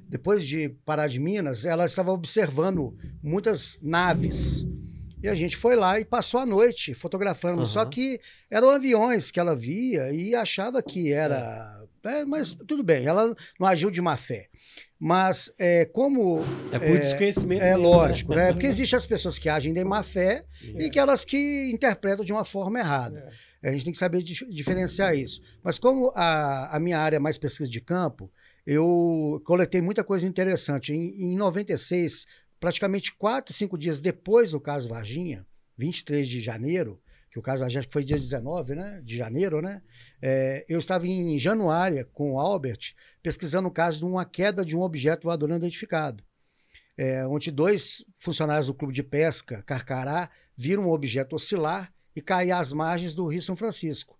[0.08, 4.66] depois de Pará de Minas ela estava observando muitas naves
[5.24, 7.66] e a gente foi lá e passou a noite fotografando Aham.
[7.66, 8.20] só que
[8.50, 13.66] eram aviões que ela via e achava que era é, mas tudo bem ela não
[13.66, 14.48] agiu de má fé
[14.98, 17.62] mas é, como É por desconhecimento.
[17.62, 18.52] é dele, lógico, né?
[18.52, 20.82] Porque existem as pessoas que agem de má fé É.
[20.82, 23.30] e aquelas que interpretam de uma forma errada.
[23.62, 23.68] É.
[23.68, 25.42] A gente tem que saber dif- diferenciar isso.
[25.62, 28.30] Mas como a, a minha área é mais pesquisa de campo,
[28.66, 30.94] eu coletei muita coisa interessante.
[30.94, 32.24] Em, em 96,
[32.64, 35.46] praticamente quatro, cinco dias depois do caso Varginha,
[35.76, 36.98] 23 de janeiro,
[37.30, 39.82] que o caso Varginha acho que foi dia 19 né, de janeiro, né?
[40.22, 44.74] É, eu estava em Januária com o Albert pesquisando o caso de uma queda de
[44.74, 46.24] um objeto voador não identificado.
[46.96, 52.52] É, onde dois funcionários do clube de pesca, Carcará, viram um objeto oscilar e cair
[52.52, 54.18] às margens do Rio São Francisco.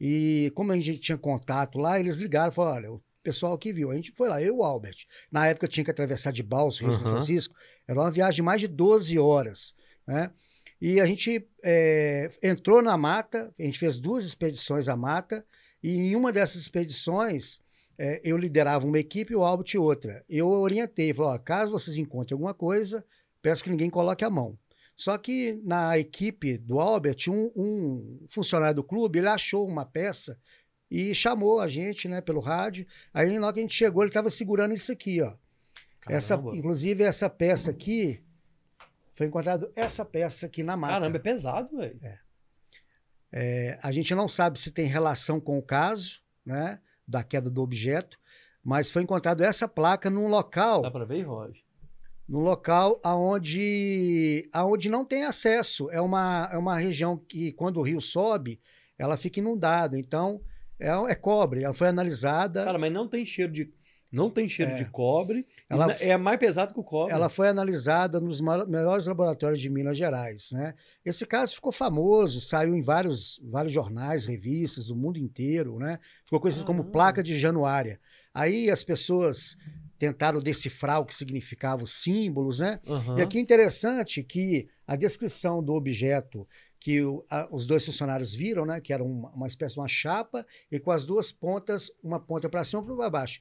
[0.00, 3.90] E como a gente tinha contato lá, eles ligaram e falaram: olha, pessoal que viu,
[3.90, 5.06] a gente foi lá, eu e o Albert.
[5.30, 7.16] Na época tinha que atravessar de balsa Rio São Aham.
[7.16, 7.54] Francisco,
[7.86, 9.74] era uma viagem de mais de 12 horas.
[10.06, 10.30] Né?
[10.80, 15.44] E a gente é, entrou na mata, a gente fez duas expedições à mata,
[15.82, 17.60] e em uma dessas expedições
[17.98, 20.24] é, eu liderava uma equipe e o Albert outra.
[20.28, 23.04] Eu orientei, falei, ó, caso vocês encontrem alguma coisa,
[23.40, 24.58] peço que ninguém coloque a mão.
[24.96, 30.38] Só que na equipe do Albert, um, um funcionário do clube, ele achou uma peça
[30.92, 32.86] e chamou a gente, né, pelo rádio.
[33.14, 35.32] Aí, na hora que a gente chegou, ele estava segurando isso aqui, ó.
[36.06, 36.54] Essa, Caramba.
[36.54, 38.22] inclusive, essa peça aqui,
[39.14, 40.92] foi encontrado essa peça aqui na mata.
[40.92, 41.98] Caramba, é pesado, velho.
[43.32, 46.78] É, a gente não sabe se tem relação com o caso, né,
[47.08, 48.18] da queda do objeto,
[48.62, 51.62] mas foi encontrado essa placa num local Dá pra ver, Roger?
[52.28, 55.90] num local aonde, aonde não tem acesso.
[55.90, 58.60] É uma, é uma região que, quando o rio sobe,
[58.98, 59.98] ela fica inundada.
[59.98, 60.40] Então,
[60.78, 61.64] é, é cobre.
[61.64, 62.64] Ela foi analisada.
[62.64, 63.72] Cara, mas não tem cheiro de.
[64.10, 64.74] Não tem cheiro É.
[64.74, 65.46] de cobre.
[65.70, 67.14] Ela é mais pesado que o cobre.
[67.14, 70.50] ela foi analisada nos melhores laboratórios de Minas Gerais.
[70.52, 70.74] Né?
[71.02, 75.78] Esse caso ficou famoso, saiu em vários, vários jornais, revistas do mundo inteiro.
[75.78, 75.98] Né?
[76.26, 76.92] Ficou conhecido como Caramba.
[76.92, 77.98] placa de Januária.
[78.34, 79.56] Aí as pessoas
[79.98, 82.80] tentaram decifrar o que significavam os símbolos, né?
[83.16, 86.46] E aqui é interessante que a descrição do objeto
[86.82, 89.86] que o- a- os dois funcionários viram, né, que era uma, uma espécie de uma
[89.88, 93.40] chapa e com as duas pontas, uma ponta para cima e para baixo.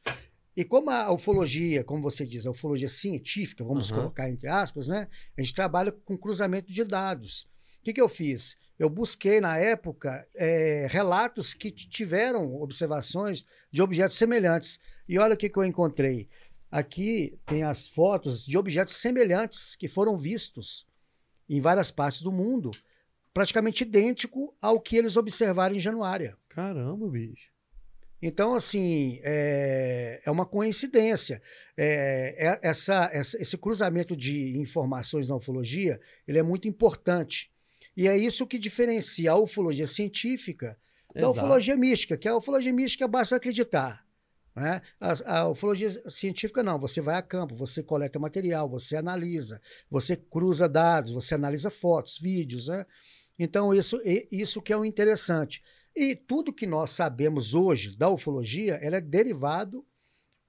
[0.55, 4.01] E como a ufologia, como você diz, a ufologia científica, vamos Aham.
[4.01, 7.47] colocar entre aspas, né, a gente trabalha com cruzamento de dados.
[7.79, 8.55] O que, que eu fiz?
[8.77, 14.79] Eu busquei, na época, eh, relatos que tiveram observações de objetos semelhantes.
[15.07, 16.27] E olha o que, que eu encontrei.
[16.69, 20.85] Aqui tem as fotos de objetos semelhantes que foram vistos
[21.49, 22.71] em várias partes do mundo,
[23.33, 26.37] praticamente idêntico ao que eles observaram em Januária.
[26.49, 27.49] Caramba, bicho.
[28.21, 31.41] Então, assim, é, é uma coincidência.
[31.75, 37.51] É, é- essa, essa- esse cruzamento de informações na ufologia ele é muito importante.
[37.97, 40.77] E é isso que diferencia a ufologia científica
[41.13, 41.39] da Exato.
[41.39, 44.05] ufologia mística, que a ufologia mística basta acreditar.
[44.55, 44.81] Né?
[44.99, 49.59] A, a ufologia científica não, você vai a campo, você coleta material, você analisa,
[49.89, 52.67] você cruza dados, você analisa fotos, vídeos.
[52.67, 52.85] Né?
[53.43, 53.99] Então, isso,
[54.31, 55.63] isso que é o interessante.
[55.95, 59.83] E tudo que nós sabemos hoje da ufologia, ela é derivado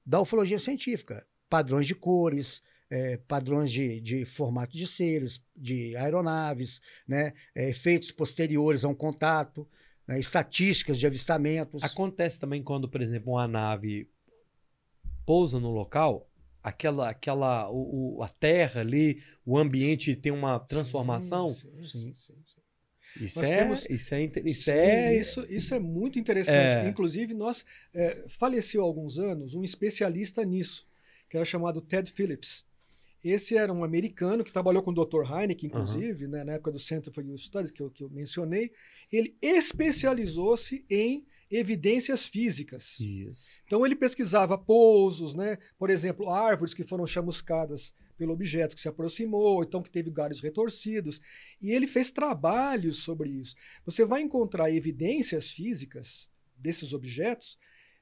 [0.04, 1.26] da ufologia científica.
[1.48, 7.32] Padrões de cores, eh, padrões de, de formato de seres, de aeronaves, né?
[7.54, 9.66] eh, efeitos posteriores a um contato,
[10.06, 10.20] né?
[10.20, 11.82] estatísticas de avistamentos.
[11.82, 14.06] Acontece também quando, por exemplo, uma nave
[15.24, 16.28] pousa no local,
[16.62, 21.48] aquela, aquela, o, o- a terra ali, o ambiente tem uma transformação.
[21.48, 22.61] Sim, sim, sim, sim, sim.
[23.20, 26.86] Isso, Nós é, temos- isso é, inte- isso Sim, é, isso, isso é muito interessante.
[26.86, 26.88] É.
[26.88, 30.86] Inclusive, nós é, faleceu há alguns anos um especialista nisso,
[31.28, 32.64] que era chamado Ted Phillips.
[33.24, 35.22] Esse era um americano que trabalhou com o Dr.
[35.30, 38.72] Heineken, inclusive, né, na época do Center for Youth Studies, que eu, que eu mencionei.
[39.12, 42.98] Ele especializou-se em evidências físicas.
[42.98, 43.46] Isso.
[43.66, 45.58] Então ele pesquisava pousos, né?
[45.78, 47.92] Por exemplo, árvores que foram chamuscadas
[48.22, 51.20] pelo objeto que se aproximou, então que teve galhos retorcidos.
[51.60, 53.56] E ele fez trabalhos sobre isso.
[53.84, 57.58] Você vai encontrar evidências físicas desses objetos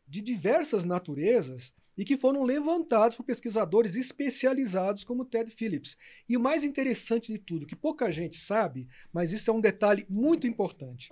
[0.07, 5.97] de diversas naturezas e que foram levantados por pesquisadores especializados como Ted Phillips.
[6.29, 10.05] E o mais interessante de tudo, que pouca gente sabe, mas isso é um detalhe
[10.07, 11.09] muito importante.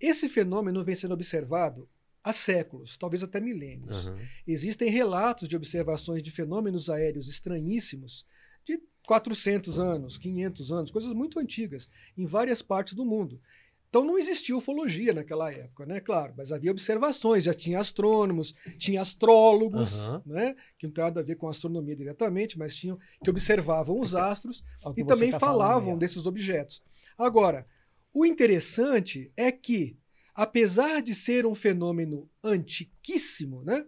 [0.00, 1.88] Esse fenômeno vem sendo observado
[2.22, 4.08] há séculos, talvez até milênios.
[4.08, 4.18] Aham.
[4.46, 8.24] Existem relatos de observações de fenômenos aéreos estranhíssimos
[8.64, 13.40] de 400 anos, 500 anos, coisas muito antigas, em várias partes do mundo.
[13.88, 16.00] Então não existia ufologia naquela época, né?
[16.00, 20.22] Claro, mas havia observações, já tinha astrônomos, tinha astrólogos, Aham.
[20.24, 20.56] né?
[20.78, 24.64] Que não tem nada a ver com astronomia diretamente, mas tinham que observavam os astros
[24.86, 25.96] É e também tá falavam ó.
[25.96, 26.82] desses objetos.
[27.18, 27.66] Agora,
[28.14, 29.94] o interessante é que,
[30.34, 33.86] apesar de ser um fenômeno antiquíssimo, né,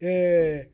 [0.00, 0.68] é,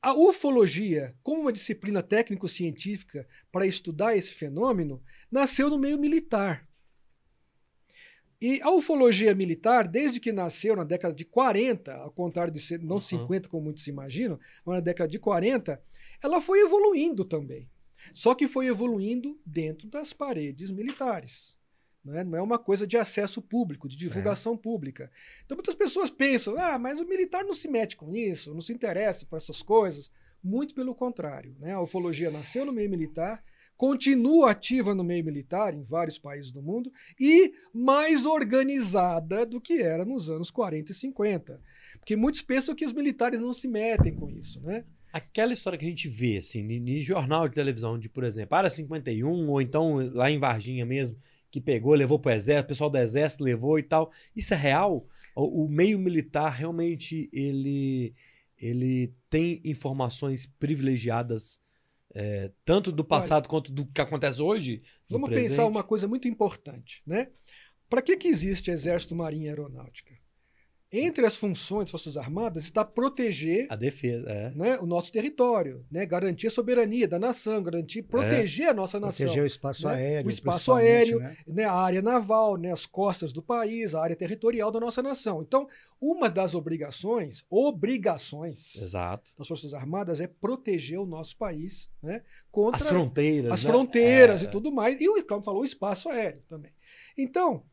[0.00, 6.68] a ufologia, como uma disciplina técnico-científica para estudar esse fenômeno, nasceu no meio militar.
[8.40, 12.80] E a ufologia militar, desde que nasceu na década de 40, ao contrário de ser
[12.80, 13.02] não Uhum.
[13.02, 15.82] 50 como muitos se imaginam, mas na década de 40,
[16.22, 17.68] ela foi evoluindo também.
[18.12, 21.58] Só que foi evoluindo dentro das paredes militares.
[22.06, 25.10] Não é, não é uma coisa de acesso público, de divulgação pública.
[25.44, 28.72] Então muitas pessoas pensam, ah, mas o militar não se mete com isso, não se
[28.72, 30.10] interessa por essas coisas.
[30.42, 31.56] Muito pelo contrário.
[31.58, 31.72] Né?
[31.72, 33.42] A ufologia nasceu no meio militar,
[33.76, 39.82] continua ativa no meio militar em vários países do mundo e mais organizada do que
[39.82, 41.60] era nos anos 40 e 50.
[41.98, 44.84] Porque muitos pensam que os militares não se metem com isso, né?
[45.12, 48.56] Aquela história que a gente vê, assim, em, em jornal de televisão, de, por exemplo,
[48.56, 51.16] Área 51, ou então lá em Varginha mesmo,
[51.50, 54.10] que pegou, levou para o exército, o pessoal do exército levou e tal.
[54.34, 55.06] Isso é real?
[55.34, 58.14] O, o meio militar realmente ele,
[58.58, 61.60] ele tem informações privilegiadas
[62.14, 64.82] é, tanto do passado Olha, quanto do que acontece hoje?
[65.08, 67.28] Vamos pensar uma coisa muito importante, né?
[67.90, 70.14] Para que, que existe Exército, Marinha e Aeronáutica?
[70.92, 74.50] Entre as funções das Forças Armadas está proteger a defesa, é.
[74.54, 78.70] né, o nosso território, né, garantir a soberania da nação, garantir, proteger é.
[78.70, 79.26] a nossa nação.
[79.26, 80.26] Proteger o espaço né, aéreo.
[80.26, 81.36] O espaço aéreo, né?
[81.44, 81.64] né?
[81.64, 85.42] a área naval, né, as costas do país, a área territorial da nossa nação.
[85.42, 85.68] Então,
[86.00, 89.32] uma das obrigações, obrigações Exato.
[89.36, 92.22] das Forças Armadas é proteger o nosso país né,
[92.52, 93.70] contra as fronteiras, as né?
[93.72, 94.44] fronteiras é.
[94.44, 95.00] e tudo mais.
[95.00, 96.70] E, como falou, o espaço aéreo também.
[97.18, 97.64] Então,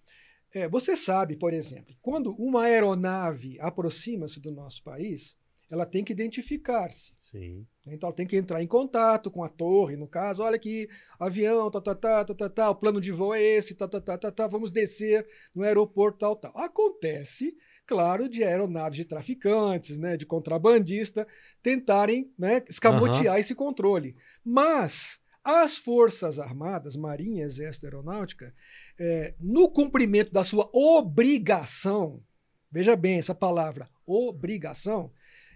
[0.53, 5.37] é, você sabe, por exemplo, quando uma aeronave aproxima-se do nosso país,
[5.71, 7.13] ela tem que identificar-se.
[7.19, 7.65] Sim.
[7.87, 10.87] Então ela tem que entrar em contato com a torre, no caso, olha aqui,
[11.19, 13.99] avião, tá, tá, tá, tá, tá, tá, o plano de voo é esse, tá, tá,
[13.99, 16.55] tá, tá, tá, vamos descer no aeroporto, tal, tal.
[16.55, 21.27] Acontece, claro, de aeronaves de traficantes, né, de contrabandista,
[21.63, 23.39] tentarem né, escamotear uhum.
[23.39, 24.15] esse controle.
[24.45, 28.53] Mas as Forças Armadas, Marinha, Exército e Aeronáutica,
[28.97, 32.23] é, no cumprimento da sua obrigação,
[32.71, 35.11] veja bem essa palavra, obrigação,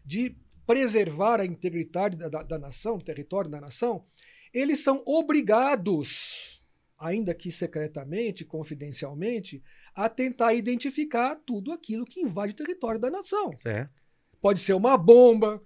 [0.06, 0.36] de
[0.66, 4.06] preservar a integridade da, da, da nação, do território da nação,
[4.54, 6.62] eles são obrigados,
[6.98, 9.64] ainda que secretamente, confidencialmente,
[9.96, 13.56] a tentar identificar tudo aquilo que invade o território da nação.
[13.56, 14.04] Certo.
[14.42, 15.64] Pode ser uma bomba,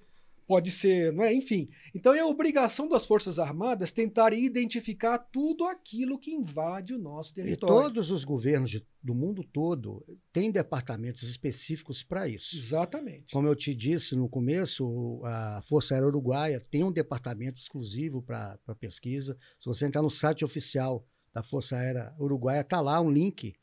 [0.52, 1.34] pode ser, não é?
[1.34, 1.70] Enfim.
[1.96, 7.74] Então é obrigação das Forças Armadas tentar identificar tudo aquilo que invade o nosso território.
[7.74, 12.54] E todos os governos de, do mundo todo têm departamentos específicos para isso.
[12.58, 13.32] Exatamente.
[13.32, 18.60] Como eu te disse no começo, a Força Aérea Uruguaia tem um departamento exclusivo para
[18.78, 19.38] pesquisa.
[19.58, 23.54] Se você entrar no site oficial da Força Aérea Uruguaia, está lá um link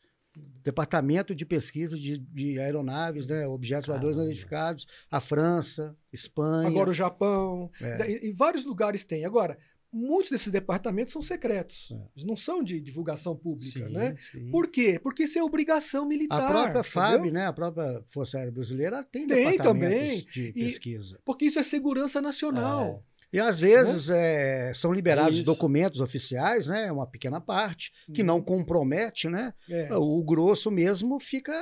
[0.63, 6.69] Departamento de Pesquisa de, de Aeronaves, né, objetos voadores não identificados, a França, Espanha.
[6.69, 7.71] Agora o Japão.
[7.81, 8.27] É.
[8.27, 9.25] Em vários lugares tem.
[9.25, 9.59] Agora,
[9.93, 11.91] muitos desses departamentos são secretos.
[11.91, 11.95] É.
[12.15, 14.17] Eles não são de divulgação pública, sim, né?
[14.31, 14.51] Sim.
[14.51, 14.99] Por quê?
[15.03, 16.45] Porque isso é obrigação militar.
[16.45, 17.47] A própria FAB, né?
[17.47, 20.31] A própria Força Aérea Brasileira tem, tem departamentos também.
[20.31, 21.17] de pesquisa.
[21.17, 23.03] E, porque isso é segurança nacional.
[23.05, 23.18] É.
[23.33, 25.45] E às vezes é, são liberados Isso.
[25.45, 26.91] documentos oficiais, né?
[26.91, 28.43] Uma pequena parte, que não uhum.
[28.43, 29.53] compromete, né?
[29.69, 29.95] É.
[29.95, 31.53] O grosso mesmo fica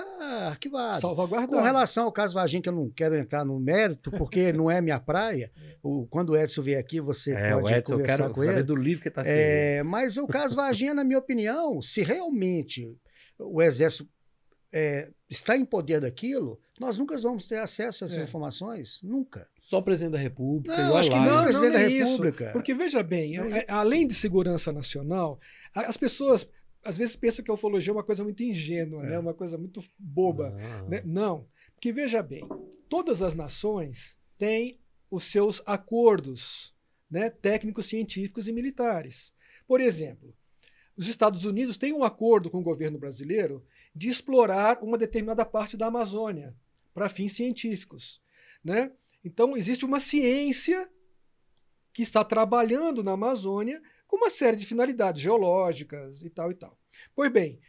[0.48, 1.00] arquivado.
[1.00, 1.52] Salvaguardado.
[1.52, 4.80] Com relação ao caso Varginha, que eu não quero entrar no mérito, porque não é
[4.80, 5.50] minha praia.
[5.82, 8.40] O, quando o Edson vier aqui, você é, pode o Edson, conversar eu quero com
[8.42, 8.62] saber ele.
[8.62, 12.96] do livro que está é, Mas o caso Varginha, na minha opinião, se realmente
[13.38, 14.08] o Exército
[14.72, 18.24] é, está em poder daquilo, nós nunca vamos ter acesso a essas é.
[18.24, 19.00] informações.
[19.02, 19.48] Nunca.
[19.58, 20.76] Só o presidente da República.
[20.76, 22.44] Não, acho que não, o presidente não é da República.
[22.44, 22.52] Isso.
[22.52, 25.40] Porque, veja bem, é, além de segurança nacional,
[25.74, 26.48] as pessoas
[26.84, 29.08] às vezes pensam que a ufologia é uma coisa muito ingênua, né?
[29.08, 29.10] é.
[29.12, 29.18] né?
[29.18, 30.50] uma coisa muito boba.
[30.50, 30.88] Não.
[30.88, 31.02] Né?
[31.04, 31.48] não.
[31.74, 32.46] Porque, veja bem,
[32.88, 34.78] todas as nações têm
[35.10, 36.74] os seus acordos
[37.10, 37.30] né?
[37.30, 39.34] técnicos, científicos e militares.
[39.66, 40.34] Por exemplo,
[40.96, 43.64] os Estados Unidos têm um acordo com o governo brasileiro
[43.94, 46.54] de explorar uma determinada parte da Amazônia
[46.96, 48.22] para fins científicos.
[48.64, 48.90] Né?
[49.22, 50.90] Então, existe uma ciência
[51.92, 56.78] que está trabalhando na Amazônia com uma série de finalidades geológicas e tal e tal.
[57.14, 57.60] Pois bem,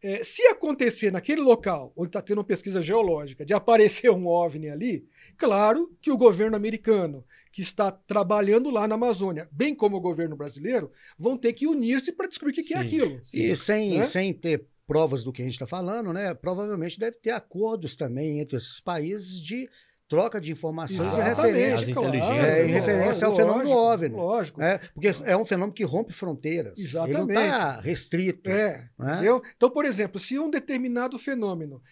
[0.00, 4.70] é, se acontecer naquele local onde está tendo uma pesquisa geológica de aparecer um OVNI
[4.70, 10.00] ali, claro que o governo americano, que está trabalhando lá na Amazônia, bem como o
[10.00, 13.20] governo brasileiro, vão ter que unir-se para descobrir o que, que é aquilo.
[13.34, 14.04] E sem, né?
[14.04, 16.32] sem ter provas do que a gente está falando, né?
[16.34, 19.68] Provavelmente deve ter acordos também entre esses países de
[20.08, 24.14] troca de informações e referência, claro, é, em referência lógico, ao fenômeno OVNI.
[24.14, 24.62] Lógico.
[24.62, 26.78] É, porque é um fenômeno que rompe fronteiras.
[26.78, 27.16] Exatamente.
[27.16, 28.48] Ele não está restrito.
[28.48, 29.14] É, né?
[29.14, 29.42] entendeu?
[29.56, 31.82] Então, por exemplo, se um determinado fenômeno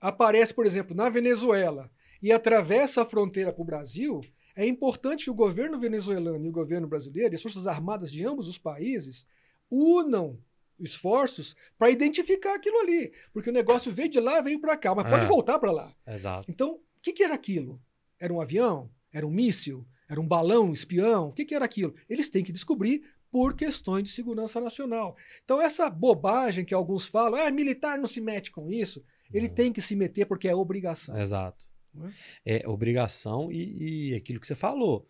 [0.00, 1.90] aparece, por exemplo, na Venezuela
[2.22, 4.20] e atravessa a fronteira para o Brasil,
[4.54, 8.26] é importante que o governo venezuelano e o governo brasileiro, e as forças armadas de
[8.26, 9.26] ambos os países,
[9.70, 10.38] unam
[10.82, 13.12] esforços para identificar aquilo ali.
[13.32, 15.10] Porque o negócio veio de lá, veio para cá, mas é.
[15.10, 15.94] pode voltar para lá.
[16.06, 16.46] Exato.
[16.50, 17.80] Então, o que, que, era aquilo?
[18.20, 18.90] Era um avião?
[19.12, 19.86] Era um míssil?
[20.08, 21.28] Era um balão espião?
[21.28, 21.94] O que, que era aquilo?
[22.08, 25.16] Eles têm que descobrir por questões de segurança nacional.
[25.44, 29.02] Então, essa bobagem que alguns falam, ah, militar não se mete com isso,
[29.32, 29.54] ele não.
[29.54, 31.18] tem que se meter porque é obrigação.
[31.18, 31.72] Exato.
[32.44, 32.62] É?
[32.62, 35.06] é, obrigação e, e aquilo que você falou.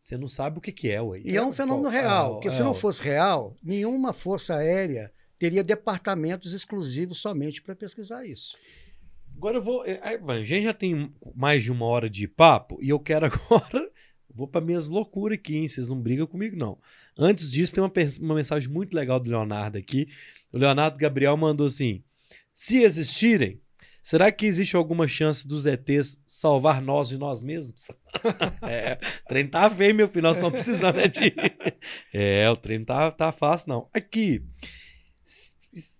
[0.00, 1.00] Você não sabe o que, que é.
[1.00, 1.20] Ué.
[1.24, 5.62] E é um fenômeno real, porque é, se não fosse real, nenhuma força aérea teria
[5.62, 8.56] departamentos exclusivos somente para pesquisar isso.
[9.36, 9.84] Agora eu vou.
[9.84, 13.90] É, a gente já tem mais de uma hora de papo e eu quero agora
[14.34, 15.68] Vou para minhas loucuras aqui, hein?
[15.68, 16.78] Vocês não brigam comigo, não.
[17.18, 20.08] Antes disso, tem uma, uma mensagem muito legal do Leonardo aqui.
[20.52, 22.02] O Leonardo Gabriel mandou assim:
[22.54, 23.60] se existirem,
[24.10, 27.92] será que existe alguma chance dos ETs salvar nós e nós mesmos?
[28.68, 30.24] é, o trem tá feio, meu filho.
[30.24, 31.32] Nós estamos precisando é de.
[32.12, 33.88] É, o trem tá, tá fácil, não.
[33.94, 34.44] Aqui,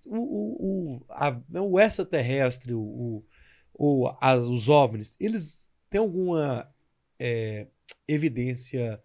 [0.07, 3.25] o, o, o, a, o extraterrestre, o,
[3.73, 6.69] o, as, os OVNIs, eles têm alguma
[7.17, 7.69] é,
[8.09, 9.01] evidência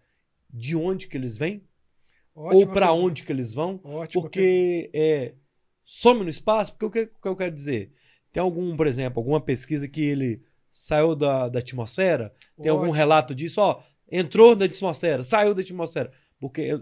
[0.50, 1.64] de onde que eles vêm?
[2.34, 3.80] Ótima ou para onde que eles vão?
[3.84, 5.36] Ótima Porque é,
[5.84, 6.72] some no espaço?
[6.72, 7.92] Porque o que, o que eu quero dizer?
[8.36, 12.34] Tem algum, por exemplo, alguma pesquisa que ele saiu da, da atmosfera?
[12.60, 12.94] Tem algum Ótimo.
[12.94, 13.62] relato disso?
[13.62, 13.80] Ó,
[14.12, 16.12] entrou na atmosfera, saiu da atmosfera.
[16.38, 16.78] Porque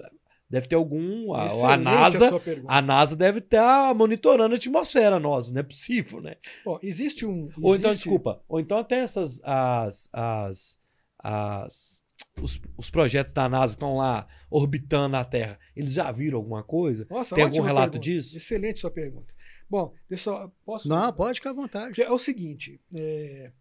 [0.51, 1.33] deve ter algum.
[1.33, 2.41] A, a NASA.
[2.41, 2.75] pergunta.
[2.75, 6.35] A NASA deve estar monitorando a atmosfera nossa, não é possível, né?
[6.83, 7.49] Existe um.
[7.63, 10.79] Ou então, desculpa, ou então até essas as, as,
[11.21, 12.03] as
[12.43, 15.57] os, os projetos da NASA estão lá orbitando a Terra.
[15.77, 17.07] Eles já viram alguma coisa?
[17.09, 18.01] Nossa, Tem algum relato pergunta.
[18.01, 18.37] disso?
[18.37, 19.34] Excelente sua pergunta.
[19.69, 20.53] Bom, deixa eu só.
[20.65, 20.89] Posso?
[20.89, 22.01] Não, pode ficar à vontade.
[22.03, 22.81] É o seguinte.
[22.95, 23.53] é,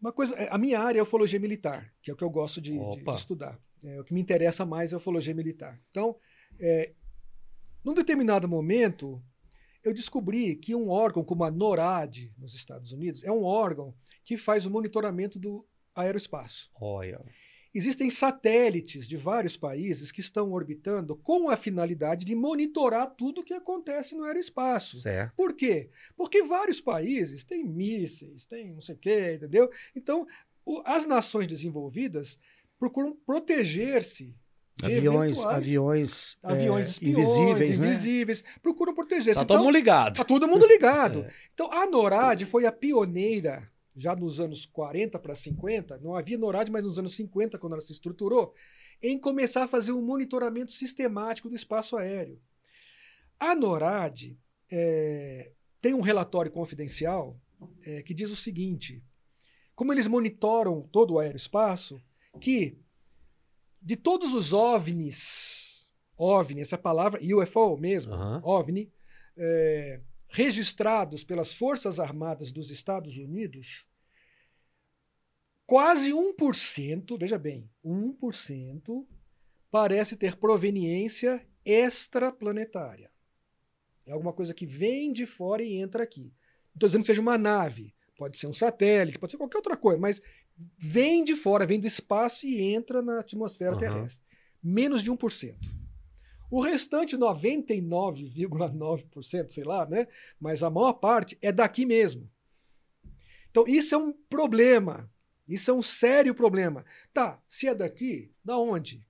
[0.00, 2.72] Uma coisa, a minha área é ufologia militar, que é o que eu gosto de,
[2.96, 3.60] de- de estudar.
[3.84, 5.80] É, o que me interessa mais é a ufologia militar.
[5.90, 6.16] Então,
[6.58, 6.92] é,
[7.84, 9.22] num determinado momento,
[9.82, 13.94] eu descobri que um órgão como a NORAD, nos Estados Unidos, é um órgão
[14.24, 16.70] que faz o monitoramento do aeroespaço.
[16.80, 17.20] Olha.
[17.72, 23.44] Existem satélites de vários países que estão orbitando com a finalidade de monitorar tudo o
[23.44, 25.00] que acontece no aeroespaço.
[25.00, 25.32] Certo.
[25.36, 25.88] Por quê?
[26.16, 29.70] Porque vários países têm mísseis, têm não sei o quê, entendeu?
[29.94, 30.26] Então,
[30.66, 32.38] o- as nações desenvolvidas
[32.78, 34.34] procuram proteger-se
[34.76, 37.86] de Aviões, aviões, aviões é, espiões, invisíveis, né?
[37.86, 39.34] invisíveis, procuram proteger-se.
[39.38, 40.16] Tá Então, todo mundo ligado.
[40.16, 41.20] Tá todo mundo ligado.
[41.28, 41.30] É.
[41.52, 46.70] Então, a NORAD foi a pioneira, já nos anos 40 para 50, não havia NORAD,
[46.70, 48.54] mas nos anos 50, quando ela se estruturou,
[49.02, 52.40] em começar a fazer um monitoramento sistemático do espaço aéreo.
[53.38, 54.38] A NORAD
[54.70, 57.40] é, tem um relatório confidencial
[57.84, 59.02] é, que diz o seguinte:
[59.74, 62.00] como eles monitoram todo o aeroespaço,
[62.40, 62.78] que
[63.80, 68.42] de todos os OVNIs, OVNI, essa palavra, UFO mesmo, Aham.
[68.44, 68.92] OVNI,
[69.36, 70.00] é,
[70.30, 73.88] registrados pelas Forças Armadas dos Estados Unidos,
[75.66, 79.06] quase 1%, veja bem, 1%
[79.70, 83.10] parece ter proveniência extraplanetária.
[84.06, 86.32] É alguma coisa que vem de fora e entra aqui.
[86.68, 89.76] Não estou dizendo que seja uma nave, pode ser um satélite, pode ser qualquer outra
[89.76, 90.20] coisa, mas
[90.78, 93.80] vem de fora, vem do espaço e entra na atmosfera Aham.
[93.80, 94.24] terrestre.
[94.62, 95.56] Menos de 1%.
[96.50, 100.08] O restante, 99,9%, sei lá, né?
[100.38, 102.28] Mas a maior parte é daqui mesmo.
[103.50, 105.10] Então, isso é um problema.
[105.46, 106.84] Isso é um sério problema.
[107.12, 109.06] Tá, se é daqui, da onde?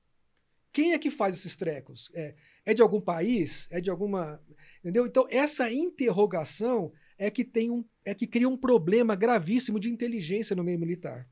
[0.72, 2.11] Quem é que faz esses trecos?
[2.14, 2.34] É,
[2.64, 3.68] é de algum país?
[3.70, 4.41] É de alguma.
[4.80, 5.07] Entendeu?
[5.07, 10.57] Então, essa interrogação é que, tem um, é que cria um problema gravíssimo de inteligência
[10.57, 11.28] no meio militar.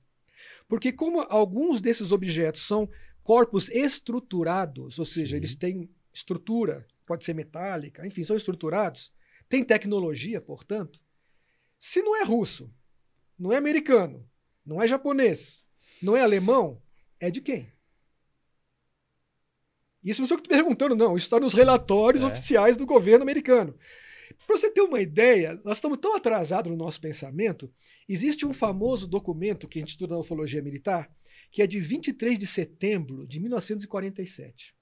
[0.68, 2.88] Porque, como alguns desses objetos são
[3.22, 5.36] corpos estruturados, ou seja, Sim.
[5.36, 9.12] eles têm estrutura, pode ser metálica, enfim, são estruturados,
[9.48, 11.00] tem tecnologia, portanto.
[11.78, 12.72] Se não é russo,
[13.38, 14.28] não é americano,
[14.64, 15.64] não é japonês,
[16.02, 16.82] não é alemão,
[17.20, 17.72] é de quem?
[20.02, 21.16] Isso não sou eu que estou perguntando, não.
[21.16, 22.32] Isso está nos relatórios Certo.
[22.34, 23.76] oficiais do governo americano.
[24.46, 27.72] Para você ter uma ideia, nós estamos tão atrasados no nosso pensamento.
[28.08, 31.10] Existe um famoso documento que a gente estuda na ufologia militar,
[31.50, 34.77] que é de 23 de setembro de 1947.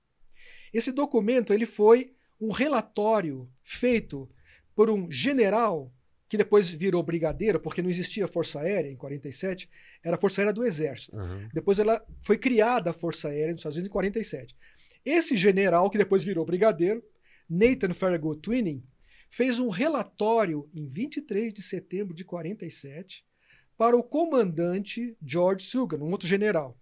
[0.73, 4.29] Esse documento ele foi um relatório feito
[4.75, 5.93] por um general
[6.29, 9.71] que depois virou brigadeiro, porque não existia Força Aérea em 47,
[10.05, 11.17] era a Força Aérea do Exército.
[11.17, 11.49] Aham.
[11.55, 14.57] Depois ela foi criada a Força Aérea nos Estados Unidos em 47.
[15.05, 17.03] Esse general, que depois virou brigadeiro,
[17.49, 18.83] Nathan Farragut Twining,
[19.31, 23.25] fez um relatório em 23 de setembro de 47
[23.77, 26.77] para o comandante George Sugan, um outro general,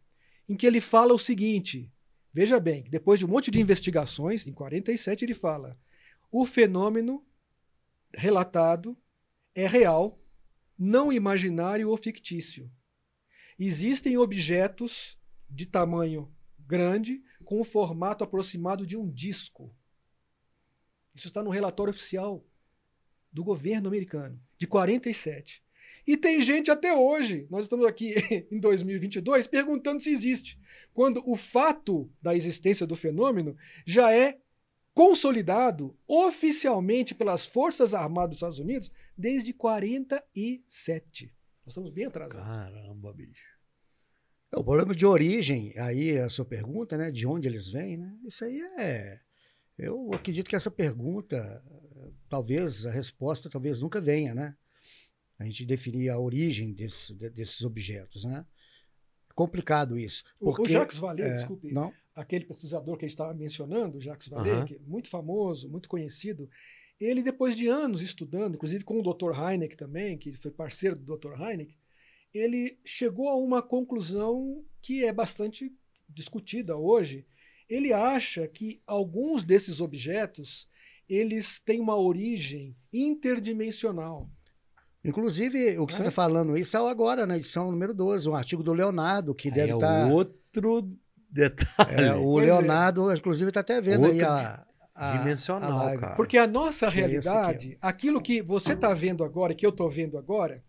[0.49, 1.93] em que ele fala o seguinte:
[2.35, 5.79] veja bem, depois de um monte de investigações, em 47 ele fala:
[6.31, 7.25] o fenômeno
[8.13, 8.97] relatado
[9.55, 10.21] é real,
[10.77, 12.71] não imaginário ou fictício.
[13.59, 15.17] Existem objetos
[15.49, 19.75] de tamanho grande com o formato aproximado de um disco.
[21.15, 22.45] Isso está no relatório oficial
[23.33, 25.64] do governo americano, de 47.
[26.07, 28.15] E tem gente até hoje, nós estamos aqui
[28.51, 30.59] em 2022, perguntando se existe,
[30.93, 33.57] quando o fato da existência do fenômeno
[33.87, 34.39] já é
[34.93, 41.35] consolidado oficialmente pelas Forças Armadas dos Estados Unidos desde 47.
[41.65, 42.47] Nós estamos bem atrasados.
[42.47, 43.55] Caramba, bicho.
[44.53, 47.11] É, O problema de origem, aí a sua pergunta, né?
[47.11, 48.17] De onde eles vêm, né?
[48.25, 49.21] Isso aí é.
[49.77, 51.63] Eu acredito que essa pergunta,
[52.29, 54.55] talvez a resposta talvez nunca venha, né?
[55.45, 58.47] A gente definir a origem desse- de- desses objetos, né?
[59.35, 60.23] Complicado isso.
[60.41, 61.93] O- O, Porque, Jacques Vallée, é, desculpe, Não?
[62.15, 66.49] aquele pesquisador que a gente estava mencionando, Jacques Vallée, que é muito famoso, muito conhecido,
[67.01, 69.33] ele, depois de anos estudando, inclusive com o Dr.
[69.39, 71.33] Heineck também, que foi parceiro do Dr.
[71.41, 71.77] Heineck,
[72.33, 75.73] ele chegou a uma conclusão que é bastante
[76.09, 77.27] discutida hoje.
[77.69, 80.69] Ele acha que alguns desses objetos
[81.09, 84.31] eles têm uma origem interdimensional.
[85.05, 86.07] Inclusive, o que você É?
[86.07, 89.55] está falando aí saiu agora na edição número 12, um artigo do Leonardo, que Aí
[89.55, 90.07] deve é estar.
[90.11, 90.91] outro
[91.31, 92.07] detalhe.
[92.07, 92.53] É, o Pois é.
[92.53, 96.01] Leonardo, inclusive, está até vendo aí Outra a, a- dimensional, a live.
[96.01, 96.15] cara.
[96.17, 99.71] Porque a nossa Que é realidade, aquilo que você está vendo agora e que eu
[99.71, 100.65] estou vendo agora,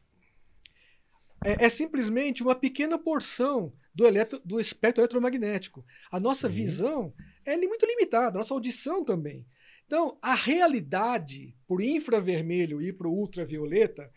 [1.43, 5.85] é, é simplesmente uma pequena porção do, eletro, do espectro eletromagnético.
[6.11, 6.55] A nossa Sim.
[6.55, 7.13] visão
[7.45, 9.45] é muito limitada, a nossa audição também.
[9.85, 14.09] Então, a realidade por infravermelho e por ultravioleta, é,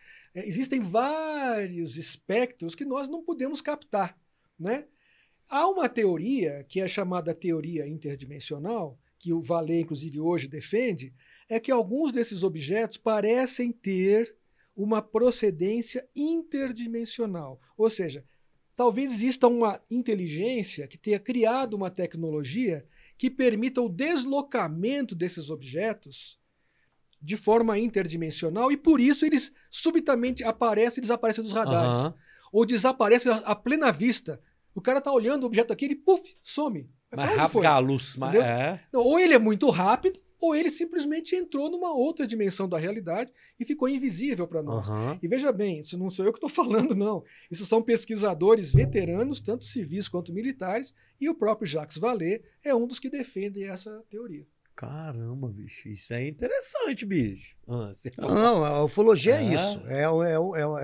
[0.46, 4.18] existem vários espectros que nós não podemos captar.
[4.58, 4.86] Né?
[5.48, 11.14] Há uma teoria, que é chamada teoria interdimensional, que o Vallée, inclusive, hoje defende,
[11.48, 14.36] é que alguns desses objetos parecem ter
[14.76, 17.60] uma procedência interdimensional.
[17.76, 18.24] Ou seja,
[18.76, 22.86] talvez exista uma inteligência que tenha criado uma tecnologia
[23.16, 26.38] que permita o deslocamento desses objetos
[27.20, 31.96] de forma interdimensional e por isso eles subitamente aparecem e desaparecem dos radares.
[31.96, 32.14] Aham.
[32.52, 34.40] Ou desaparecem à plena vista.
[34.74, 36.88] O cara tá olhando o objeto aqui, ele puf, some.
[37.14, 38.16] Mas rápido a luz.
[38.16, 38.80] Mas, é.
[38.92, 43.64] Ou ele é muito rápido, ou ele simplesmente entrou numa outra dimensão da realidade e
[43.64, 44.88] ficou invisível para nós.
[44.88, 45.18] Aham.
[45.22, 47.24] E veja bem, isso não sou eu que estou falando, não.
[47.50, 52.86] Isso são pesquisadores veteranos, tanto civis quanto militares, e o próprio Jacques Vallée é um
[52.86, 54.46] dos que defendem essa teoria.
[54.78, 55.88] Caramba, bicho.
[55.88, 57.56] Isso é interessante, bicho.
[57.66, 58.32] Ah, falou.
[58.36, 59.54] Não, a ufologia é Ah.
[59.54, 59.82] isso.
[59.88, 60.78] É, um- é, um- é, um-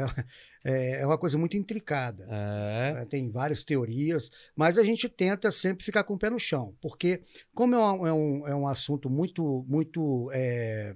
[0.64, 2.26] é, é uma coisa muito intricada.
[2.28, 2.92] É.
[2.94, 3.06] né?
[3.08, 7.22] Tem várias teorias, mas a gente tenta sempre ficar com o pé no chão, porque
[7.54, 10.92] como é um, é um, é um assunto muito, muito, é,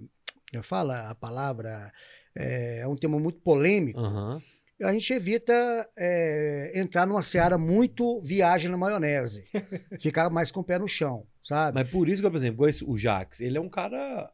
[0.64, 1.92] fala a palavra,
[2.34, 4.42] é, é um tema muito polêmico, Aham.
[4.82, 9.44] A gente evita é, entrar numa seara muito viagem na maionese,
[10.00, 11.74] ficar mais com o pé no chão, sabe?
[11.80, 14.32] Mas por isso que, por exemplo, esse- o Jax, ele é um cara.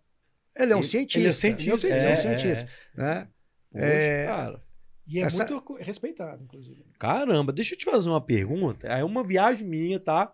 [0.56, 1.86] ele é um ele- cientista, Ele é cientista.
[1.88, 3.28] ele é um é, cientista, né?
[3.72, 4.60] Poxa, É, cara.
[5.06, 6.82] E é Essa- muito respeitado, inclusive.
[6.98, 8.86] Caramba, deixa eu te fazer uma pergunta.
[8.86, 10.32] É uma viagem minha, tá?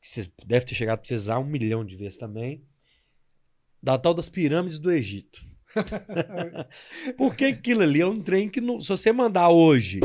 [0.00, 2.64] Que você deve ter chegado a precisar um milhão de vezes também.
[3.82, 5.42] Da tal das pirâmides do Egito.
[7.16, 10.00] Porque aquilo ali é um trem que, não- se você mandar hoje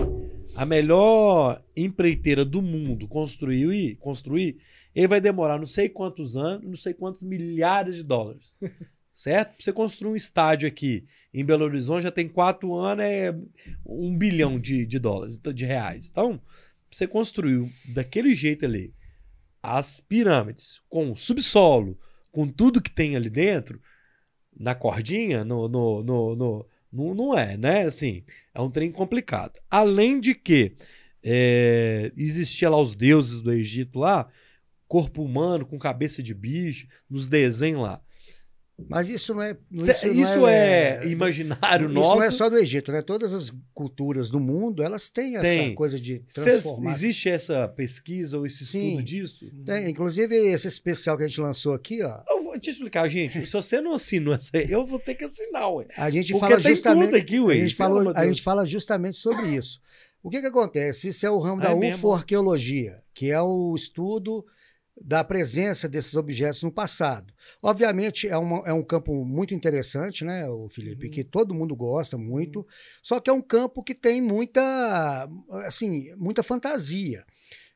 [0.55, 4.57] a melhor empreiteira do mundo construir, e construir,
[4.93, 8.57] ele vai demorar não sei quantos anos, não sei quantos milhares de dólares.
[9.13, 9.61] Certo?
[9.61, 13.35] Você construir um estádio aqui em Belo Horizonte já tem quatro anos, é
[13.85, 16.07] um bilhão de, de dólares, de reais.
[16.09, 16.39] Então,
[16.89, 18.93] você construir daquele jeito ali
[19.61, 21.99] as pirâmides com subsolo,
[22.31, 23.81] com tudo que tem ali dentro,
[24.59, 27.83] na cordinha, no, no, no, no- não, não é, né?
[27.83, 28.23] Assim,
[28.53, 29.59] é um trem complicado.
[29.71, 30.73] Além de que
[31.23, 34.27] é, existia lá os deuses do Egito lá,
[34.87, 38.01] corpo humano com cabeça de bicho, nos desenhos lá.
[38.87, 39.57] Mas isso não é.
[39.69, 42.15] Não Isso, é, imaginário Isso nosso.
[42.15, 43.01] não é só do Egito, né?
[43.01, 45.75] Todas as culturas do mundo, elas têm essa Tem.
[45.75, 46.91] coisa de Cês- transformar.
[46.91, 48.85] existe essa pesquisa ou esse Sim.
[48.85, 49.45] estudo disso?
[49.65, 53.45] Tem, inclusive, esse especial que a gente lançou aqui, ó, vou te explicar, gente.
[53.45, 55.87] Se você não assinou essa aí, eu vou ter que assinar, ué.
[55.95, 57.15] a gente Porque fala justamente.
[57.15, 57.55] aqui, ué.
[57.55, 59.81] a, gente falou- a gente fala justamente sobre isso.
[60.21, 61.09] O que, que acontece?
[61.09, 61.93] Isso é o ramo Ah, da é?
[61.93, 64.45] UFO-arqueologia, que é o estudo
[65.01, 67.33] da presença desses objetos no passado.
[67.63, 71.11] Obviamente, é, uma- é um campo muito interessante, né, o Felipe, Uhum.
[71.11, 72.67] que todo mundo gosta muito,
[73.01, 75.29] só que é um campo que tem muita,
[75.63, 77.23] assim, muita fantasia.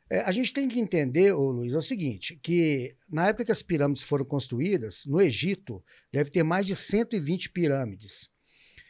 [0.10, 3.52] É, a gente tem que entender, ô Luiz, é o seguinte, que na época que
[3.52, 8.26] as pirâmides foram construídas, no Egito, deve ter mais de 120 pirâmides.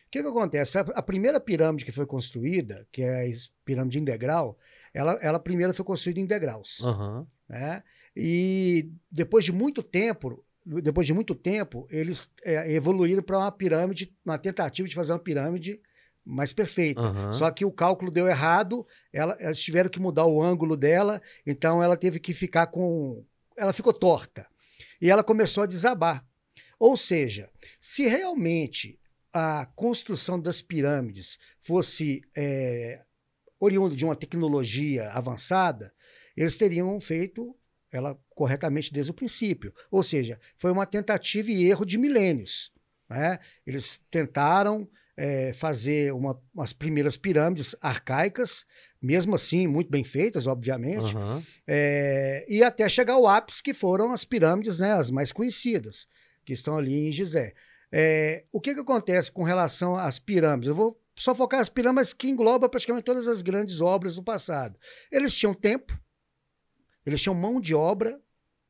[0.08, 0.78] O que, que acontece?
[0.78, 3.32] A, a primeira pirâmide que foi construída, que é a
[3.64, 4.58] pirâmide em degrau,
[4.94, 6.82] ela, ela primeiro foi construída em degraus.
[6.84, 7.28] Aham.
[7.50, 7.84] né?
[8.16, 14.16] E depois de muito tempo, depois de muito tempo, eles é, evoluíram para uma pirâmide,
[14.24, 15.82] uma tentativa de fazer uma pirâmide
[16.26, 17.02] mais perfeita.
[17.02, 17.34] Aham.
[17.34, 21.84] Só que o cálculo deu errado, ela, elas tiveram que mudar o ângulo dela, então
[21.84, 23.24] ela teve que ficar com.
[23.58, 24.48] Ela ficou torta.
[25.02, 26.26] E ela começou a desabar.
[26.80, 29.00] Ou seja, se realmente
[29.32, 33.02] a construção das pirâmides fosse é,
[33.60, 35.94] oriundo de uma tecnologia avançada,
[36.36, 37.56] eles teriam feito
[37.92, 39.74] ela corretamente desde o princípio.
[39.92, 42.72] Ou seja, foi uma tentativa e erro de milênios.
[43.08, 43.40] Né?
[43.66, 48.66] Eles tentaram é, fazer uma, umas primeiras pirâmides arcaicas,
[49.02, 51.44] mesmo assim muito bem feitas, obviamente, Aham.
[51.68, 56.08] é, e até chegar ao ápice, que foram as pirâmides, né, as mais conhecidas,
[56.46, 57.54] que estão ali em Gizé.
[57.92, 60.70] É, o que, que acontece com relação às pirâmides?
[60.70, 64.80] Eu vou só focar nas pirâmides que engloba praticamente todas as grandes obras do passado.
[65.12, 65.98] Eles tinham tempo,
[67.06, 68.20] eles tinham mão de obra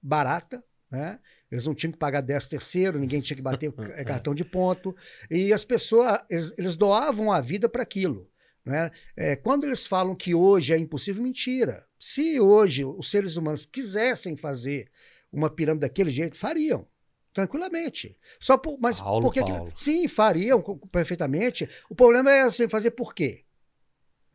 [0.01, 0.61] barata,
[0.91, 1.19] né?
[1.53, 4.95] Eles não tinham que pagar 10 terceiro, ninguém tinha que bater eh, cartão de ponto.
[5.29, 8.27] E as pessoas, eles, eles doavam a vida para aquilo.
[8.65, 8.89] Né?
[9.15, 11.85] É, quando eles falam que hoje é impossível, mentira.
[11.99, 14.89] Se hoje os seres humanos quisessem fazer
[15.31, 16.87] uma pirâmide daquele jeito, fariam.
[17.31, 18.17] Tranquilamente.
[18.39, 19.71] Só por, mas Paulo, por que que- Paulo.
[19.75, 20.59] sim, fariam
[20.91, 21.69] perfeitamente.
[21.87, 23.43] O problema é assim, fazer por quê?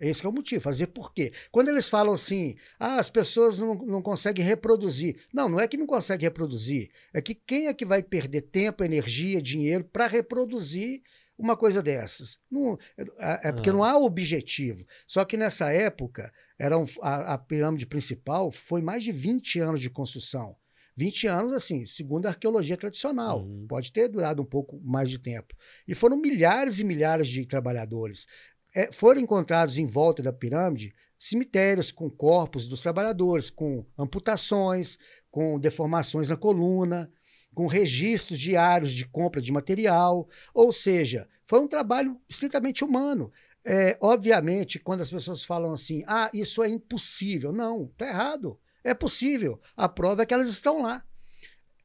[0.00, 1.32] Esse que é o motivo, fazer por quê?
[1.50, 5.16] Quando eles falam assim, ah, as pessoas não, não conseguem reproduzir.
[5.32, 6.90] Não, não é que não consegue reproduzir.
[7.12, 11.02] É que quem é que vai perder tempo, energia, dinheiro para reproduzir
[11.36, 12.38] uma coisa dessas?
[12.50, 12.78] Não,
[13.18, 13.72] é é porque Ah.
[13.72, 14.84] não há objetivo.
[15.06, 19.80] Só que nessa época, era um- a, a pirâmide principal foi mais de 20 anos
[19.80, 20.56] de construção.
[20.96, 23.44] 20 anos, assim, segundo a arqueologia tradicional.
[23.44, 23.66] Uhum.
[23.68, 25.54] Pode ter durado um pouco mais de tempo.
[25.86, 28.26] E foram milhares e milhares de trabalhadores.
[28.74, 34.98] É, foram encontrados em volta da pirâmide cemitérios com corpos dos trabalhadores, com amputações,
[35.30, 37.10] com deformações na coluna,
[37.54, 40.28] com registros diários de compra de material.
[40.54, 43.32] Ou seja, foi um trabalho estritamente humano.
[43.64, 47.52] É, obviamente, quando as pessoas falam assim, ah, isso é impossível.
[47.52, 48.58] Não, está errado.
[48.84, 49.60] É possível.
[49.76, 51.04] A prova é que elas estão lá.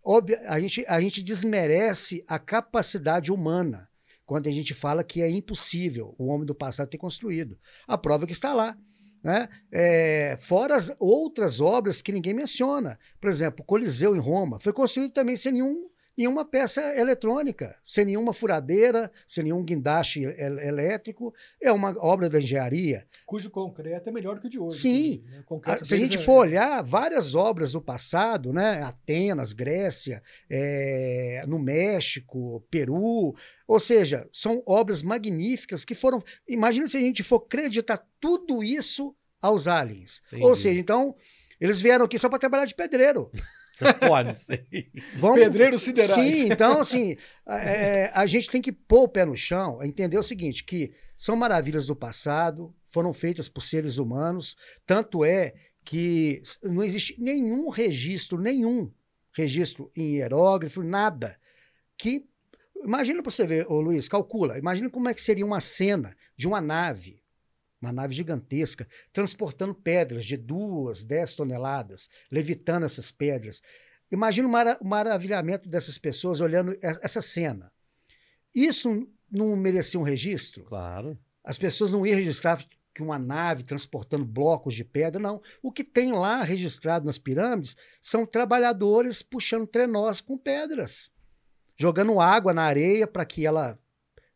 [0.06, 3.90] Obvi- a, gente, a gente desmerece a capacidade humana
[4.34, 7.56] quando a gente fala que é impossível o homem do passado ter construído.
[7.88, 8.76] A prova é que está lá.
[9.24, 9.48] Né?
[9.72, 12.98] É, fora as outras obras que ninguém menciona.
[13.22, 15.88] Por exemplo, o Coliseu em Roma foi construído também sem nenhum,
[16.18, 21.34] nenhuma peça eletrônica, sem nenhuma furadeira, sem nenhum guindaste el- elétrico.
[21.62, 23.08] É uma obra da engenharia.
[23.26, 24.78] Cujo concreto é melhor que o de hoje.
[24.80, 25.24] Sim.
[25.26, 25.44] né?
[25.50, 28.82] O Ah, Se a gente é- for olhar várias obras do passado, né?
[28.84, 33.36] Atenas, Grécia, é, no México, Peru,
[33.68, 36.22] ou seja, são obras magníficas que foram.
[36.48, 40.22] Imagina se a gente for acreditar tudo isso aos aliens.
[40.34, 40.60] Ou Entendi.
[40.62, 41.16] seja, então,
[41.60, 43.32] eles vieram aqui só para trabalhar de pedreiro.
[44.08, 44.68] Pode ser.
[45.18, 46.14] Vão, Pedreiros siderais.
[46.14, 47.18] Sim, então, assim,
[47.48, 51.36] é, a gente tem que pôr o pé no chão, entender o seguinte, que são
[51.36, 54.56] maravilhas do passado, foram feitas por seres humanos,
[54.86, 58.92] tanto é que não existe nenhum registro, nenhum
[59.32, 61.38] registro em hierógrafo, nada,
[61.98, 62.26] que...
[62.86, 66.46] Imagina para você ver, ô Luiz, calcula, imagina como é que seria uma cena de
[66.46, 67.23] uma nave,
[67.84, 73.62] uma nave gigantesca, transportando pedras de duas, dez toneladas, levitando essas pedras.
[74.12, 77.72] Imagina o, mara- o maravilhamento dessas pessoas olhando essa cena.
[78.56, 80.64] Isso não merecia um registro?
[80.66, 81.18] Claro.
[81.44, 82.64] As pessoas não iam registrar
[82.96, 85.42] que uma nave transportando blocos de pedra, não.
[85.62, 91.12] O que tem lá registrado nas pirâmides são trabalhadores puxando trenós com pedras,
[91.76, 93.80] jogando água na areia para que ela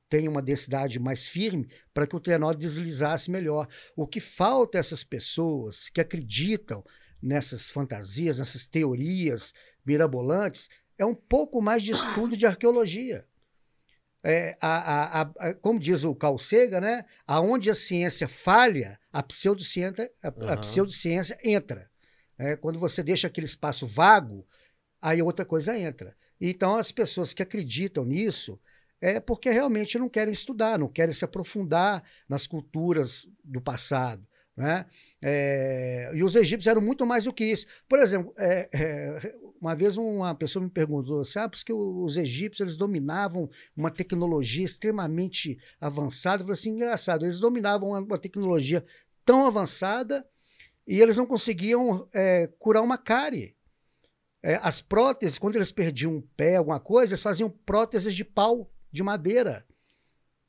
[0.10, 3.68] tenha uma densidade mais firme, para que o trenó deslizasse melhor.
[3.96, 6.84] O que falta essas pessoas que acreditam
[7.22, 9.54] nessas fantasias, nessas teorias
[9.86, 13.26] mirabolantes, é um pouco mais de estudo de arqueologia.
[14.24, 17.06] É, a, a- a- como diz o Carl Sagan, né?
[17.26, 21.90] aonde a ciência falha, a pseudociência, a, a pseudociência entra.
[22.38, 24.46] É, quando você deixa aquele espaço vago,
[25.02, 26.16] aí outra coisa entra.
[26.40, 28.60] Então, as pessoas que acreditam nisso
[29.00, 34.26] é porque realmente não querem estudar, não querem se aprofundar nas culturas do passado.
[34.56, 34.88] Né?
[35.22, 37.68] É, e os egípcios eram muito mais do que isso.
[37.88, 42.78] Por exemplo, é, é, uma vez uma pessoa me perguntou, sabe, porque os egípcios eles
[42.78, 46.42] dominavam uma tecnologia extremamente avançada.
[46.42, 48.84] Eu falei assim, engraçado, eles dominavam uma, uma tecnologia
[49.24, 50.28] tão avançada
[50.88, 53.56] e eles não conseguiam é, curar uma cárie.
[54.42, 58.72] É, as próteses, quando eles perdiam um pé, alguma coisa, eles faziam próteses de pau,
[58.98, 59.64] de madeira.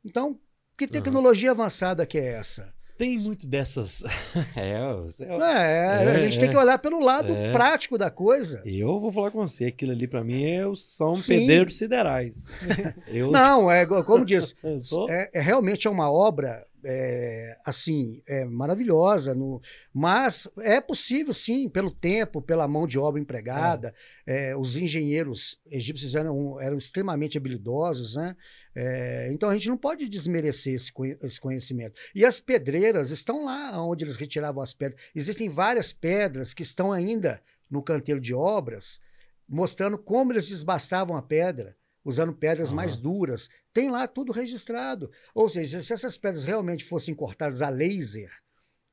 [0.05, 0.41] Então,
[0.77, 2.73] que tecnologia avançada que é essa?
[2.97, 4.03] Tem muito dessas.
[4.57, 4.73] é,
[5.21, 6.51] É, É, a gente tem é.
[6.51, 7.53] que olhar pelo lado É.
[7.53, 8.61] prático da coisa.
[8.65, 11.39] Eu vou falar com você, aquilo ali pra mim é, são Sim.
[11.41, 12.47] pedreiros siderais.
[13.07, 15.09] Eu, Não, é como diz, sou.
[15.09, 19.35] é, é realmente é uma obra é, assim, é maravilhosa.
[19.35, 19.61] No,
[19.93, 23.95] mas é possível, sim, pelo tempo, pela mão de obra empregada.
[24.27, 24.57] É.
[24.57, 28.37] os engenheiros egípcios eram, eram extremamente habilidosos, né?
[28.75, 30.93] É, então a gente não pode desmerecer esse,
[31.23, 32.01] esse, conhecimento.
[32.15, 35.03] E as pedreiras estão lá onde eles retiravam as pedras.
[35.15, 39.01] Existem várias pedras que estão ainda no canteiro de obras,
[39.49, 42.77] mostrando como eles desbastavam a pedra usando pedras uhum.
[42.77, 43.49] mais duras.
[43.79, 45.09] Tem lá tudo registrado.
[45.33, 48.29] Ou seja, se essas pedras realmente fossem cortadas a laser,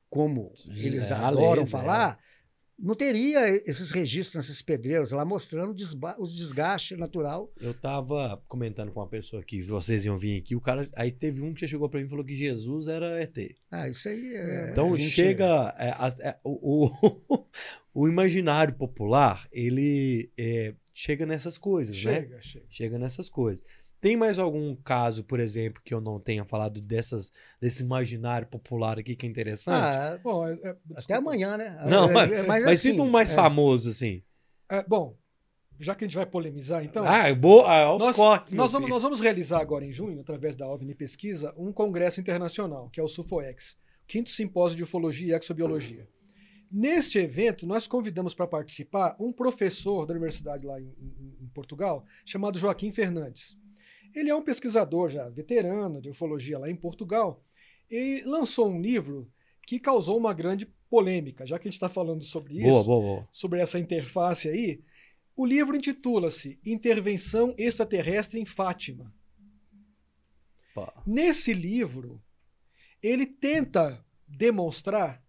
[0.08, 2.18] como eles é, adoram laser, falar, é.
[2.78, 7.52] não teria esses registros nessas pedreiras lá mostrando o desgaste natural.
[7.60, 11.42] Eu estava comentando com uma pessoa que vocês iam vir aqui, o cara aí teve
[11.42, 13.56] um que já chegou para mim e falou que Jesus era ET.
[13.68, 14.70] Ah, isso aí é.
[14.70, 17.46] Então chega é, é, o, o,
[17.92, 22.40] o, imaginário popular, ele é, chega nessas coisas, chega, né?
[22.40, 23.64] Chega, chega nessas coisas.
[24.00, 28.98] Tem mais algum caso, por exemplo, que eu não tenha falado dessas, desse imaginário popular
[28.98, 29.96] aqui que é interessante?
[29.96, 31.78] Ah, bom, é, é, até amanhã, né?
[31.88, 33.34] Não, é, mas, é, mas, mas assim, um mais é.
[33.34, 34.22] famoso, assim.
[34.86, 35.16] bom,
[35.78, 37.04] já que a gente vai polemizar, então.
[37.04, 40.68] Ah, boa, ah, nós, cortes, nós, vamos, nós vamos realizar agora em junho, através da
[40.68, 46.08] OVNI Pesquisa, um congresso internacional, que é o SUFOEX, Quinto Simpósio de Ufologia e Exobiologia.
[46.70, 52.04] Neste evento, nós convidamos para participar um professor da universidade lá em, em, em, Portugal,
[52.24, 53.56] chamado Joaquim Fernandes.
[54.16, 57.44] Ele é um pesquisador já veterano de ufologia lá em Portugal
[57.90, 59.30] e lançou um livro
[59.66, 63.00] que causou uma grande polêmica, já que a gente está falando sobre isso, boa, boa,
[63.02, 63.28] boa.
[63.30, 64.82] sobre essa interface aí.
[65.36, 69.12] O livro intitula-se Intervenção Extraterrestre em Fátima.
[70.74, 71.02] Pá.
[71.06, 72.22] Nesse livro,
[73.02, 75.22] ele tenta demonstrar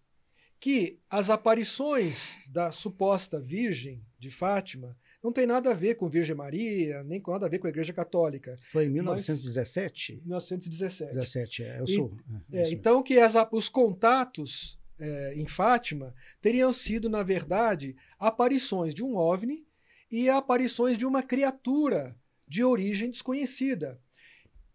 [0.58, 4.96] que as aparições da suposta Virgem de Fátima
[5.28, 7.70] não tem nada a ver com Virgem Maria, nem com nada a ver com a
[7.70, 8.56] Igreja Católica.
[8.70, 10.22] Foi em 1917?
[10.24, 11.14] 1917.
[11.14, 12.16] 17, é, eu sou.
[12.50, 17.94] E, é, é então, que as, os contatos é, em Fátima teriam sido, na verdade,
[18.18, 19.66] aparições de um OVNI
[20.10, 24.00] e aparições de uma criatura de origem desconhecida.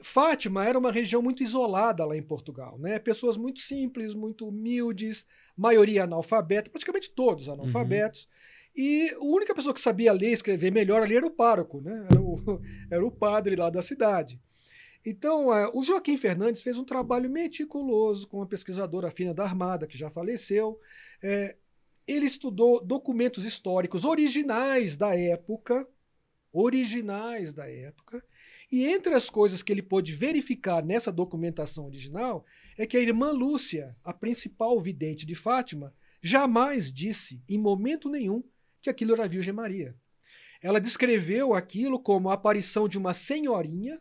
[0.02, 3.00] Fátima era uma região muito isolada lá em Portugal, né?
[3.00, 5.26] Pessoas muito simples, muito humildes,
[5.58, 8.26] maioria analfabeta, praticamente todos analfabetos.
[8.26, 8.53] Uhum.
[8.76, 12.08] E a única pessoa que sabia ler e escrever melhor ali era o pároco, né?
[12.10, 14.40] Era o, era o padre lá da cidade.
[15.06, 19.86] Então, é, o Joaquim Fernandes fez um trabalho meticuloso com uma pesquisadora fina da Armada,
[19.86, 20.80] que já faleceu.
[21.22, 21.58] É,
[22.08, 25.88] ele estudou documentos históricos originais da época,
[26.52, 28.24] originais da época,
[28.72, 32.46] e entre as coisas que ele pôde verificar nessa documentação original
[32.78, 38.44] é que a irmã Lúcia, a principal vidente de Fátima, jamais disse, em momento nenhum,
[38.84, 39.96] que aquilo era a Virgem Maria.
[40.62, 44.00] Ela descreveu aquilo como a aparição de uma senhorinha,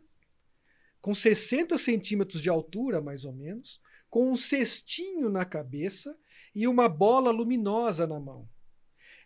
[1.01, 6.17] com 60 centímetros de altura, mais ou menos, com um cestinho na cabeça
[6.53, 8.47] e uma bola luminosa na mão.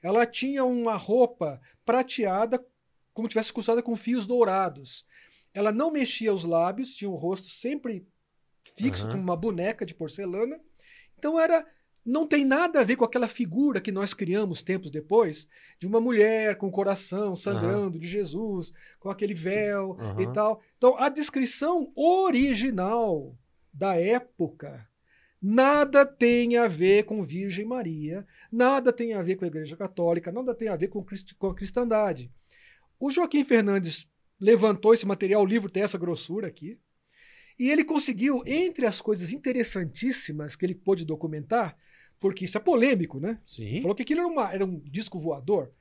[0.02, 2.64] Ela tinha uma roupa prateada,
[3.14, 5.06] como tivesse costada com fios dourados.
[5.54, 8.08] Ela não mexia os lábios, tinha o rosto sempre
[8.76, 9.12] fixo, uhum.
[9.12, 10.60] como uma boneca de porcelana.
[11.18, 11.66] Então era.
[12.08, 15.46] Não tem nada a ver com aquela figura que nós criamos tempos depois,
[15.78, 18.00] de uma mulher com o coração sangrando uhum.
[18.00, 20.22] de Jesus, com aquele véu uhum.
[20.22, 20.62] e tal.
[20.78, 23.38] Então, a descrição original
[23.74, 24.88] da época
[25.42, 30.32] nada tem a ver com Virgem Maria, nada tem a ver com a Igreja Católica,
[30.32, 31.06] nada tem a ver com,
[31.38, 32.32] com a cristandade.
[32.98, 34.10] O Joaquim Fernandes
[34.40, 36.80] levantou esse material, o livro tem essa grossura aqui,
[37.60, 41.76] e ele conseguiu, entre as coisas interessantíssimas que ele pôde documentar,
[42.20, 43.40] porque isso é polêmico, né?
[43.46, 43.82] Sim.
[43.82, 45.72] Falou que aquilo era, uma, era um disco voador.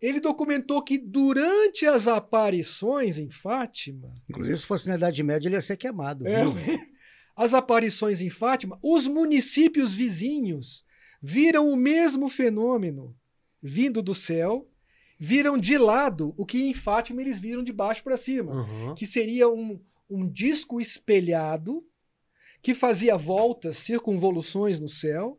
[0.00, 4.14] Ele documentou que durante as aparições em Fátima.
[4.28, 6.26] Inclusive, se fosse na Idade Média, ele ia ser queimado.
[6.26, 6.42] É,
[7.36, 10.84] as aparições em Fátima, os municípios vizinhos
[11.20, 13.14] viram o mesmo fenômeno
[13.62, 14.66] vindo do céu
[15.18, 18.94] viram de lado o que em Fátima eles viram de baixo para cima, uhum.
[18.94, 19.78] que seria um,
[20.08, 21.84] um disco espelhado
[22.62, 25.38] que fazia voltas, circunvoluções no céu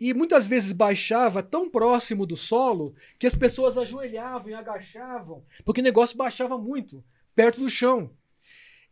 [0.00, 5.80] e muitas vezes baixava tão próximo do solo que as pessoas ajoelhavam e agachavam, porque
[5.80, 7.02] o negócio baixava muito,
[7.34, 8.10] perto do chão.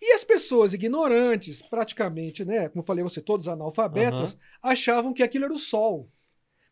[0.00, 4.40] E as pessoas ignorantes, praticamente, né, como falei você, todos analfabetas, uhum.
[4.62, 6.08] achavam que aquilo era o sol.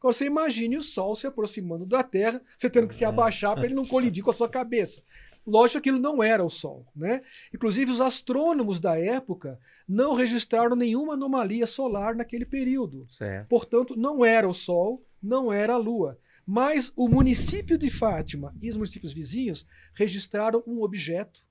[0.00, 3.66] Agora você imagine o Sol se aproximando da Terra, você tendo que se abaixar para
[3.66, 5.02] ele não colidir com a sua cabeça.
[5.46, 6.86] Lógico que aquilo não era o Sol.
[6.94, 7.22] Né?
[7.52, 9.58] Inclusive, os astrônomos da época
[9.88, 13.06] não registraram nenhuma anomalia solar naquele período.
[13.08, 13.48] Certo.
[13.48, 16.18] Portanto, não era o Sol, não era a Lua.
[16.46, 19.64] Mas o município de Fátima e os municípios vizinhos
[19.94, 21.44] registraram um objeto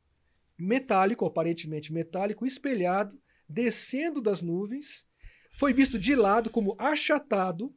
[0.58, 3.18] metálico, aparentemente metálico, espelhado
[3.50, 5.08] descendo das nuvens,
[5.58, 7.74] foi visto de lado como achatado,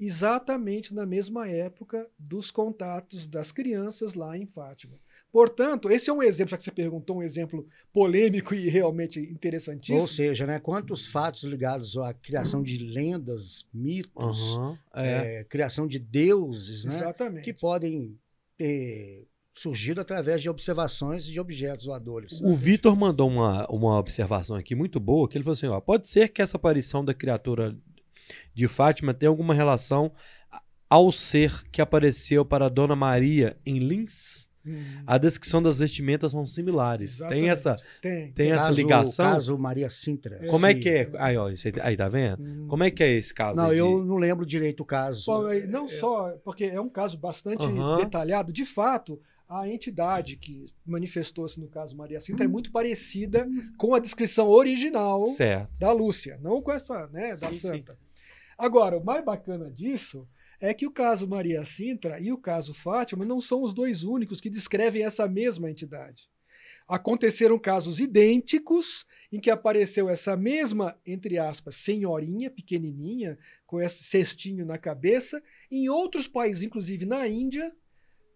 [0.00, 4.98] exatamente na mesma época dos contatos das crianças lá em Fátima.
[5.32, 10.00] Portanto, esse é um exemplo, já que você perguntou, um exemplo polêmico e realmente interessantíssimo.
[10.00, 15.40] Ou seja, né, quantos fatos ligados à criação de lendas, mitos, Aham, é.
[15.40, 17.44] é, criação de deuses, né, Exatamente.
[17.44, 18.18] que podem
[18.56, 22.40] ter surgido através de observações de objetos voadores.
[22.40, 26.08] O Vitor mandou uma, uma observação aqui muito boa, que ele falou assim, ó, pode
[26.08, 27.76] ser que essa aparição da criatura
[28.54, 30.12] de Fátima tenha alguma relação
[30.88, 34.48] ao ser que apareceu para Dona Maria em Lins?
[34.66, 37.16] Hum, A descrição das vestimentas são similares.
[37.16, 37.48] Tem exatamente.
[37.48, 38.32] essa, Tem.
[38.32, 39.24] tem essa Caso- ligação?
[39.32, 40.38] Caso Maria Sintra.
[40.50, 40.80] Como é Sim.
[40.80, 41.10] que é?
[41.18, 42.42] Aí, ó, isso aí, tá vendo?
[42.42, 42.66] Hum.
[42.68, 43.58] Como é que é esse caso?
[43.58, 45.22] Não, de- eu não lembro direito o caso.
[45.22, 47.96] Só- não só, porque é um caso bastante Aham.
[48.04, 48.52] detalhado.
[48.52, 49.18] De fato,
[49.48, 53.48] a entidade que manifestou-se no caso Maria Sintra é muito parecida
[53.78, 55.70] com a descrição original Certo.
[55.80, 57.84] da Lúcia, não com essa, né, da Sim, sim.
[58.60, 60.28] Agora, o mais bacana disso
[60.60, 64.38] é que o caso Maria Sintra e o caso Fátima não são os dois únicos
[64.38, 66.28] que descrevem essa mesma entidade.
[66.86, 74.66] Aconteceram casos idênticos em que apareceu essa mesma, entre aspas, senhorinha pequenininha, com esse cestinho
[74.66, 77.74] na cabeça, em outros países, inclusive na Índia,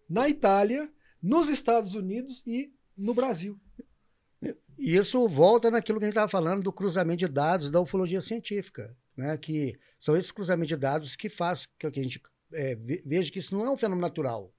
[0.09, 0.91] na Itália,
[1.21, 3.59] nos Estados Unidos e no Brasil.
[4.75, 8.97] Isso volta naquilo que a gente estava falando do cruzamento de dados da ufologia científica,
[9.17, 9.37] né?
[9.37, 12.21] que são esses cruzamentos de dados que faz que a gente
[12.53, 14.51] é, ve- veja que isso não é um fenômeno natural.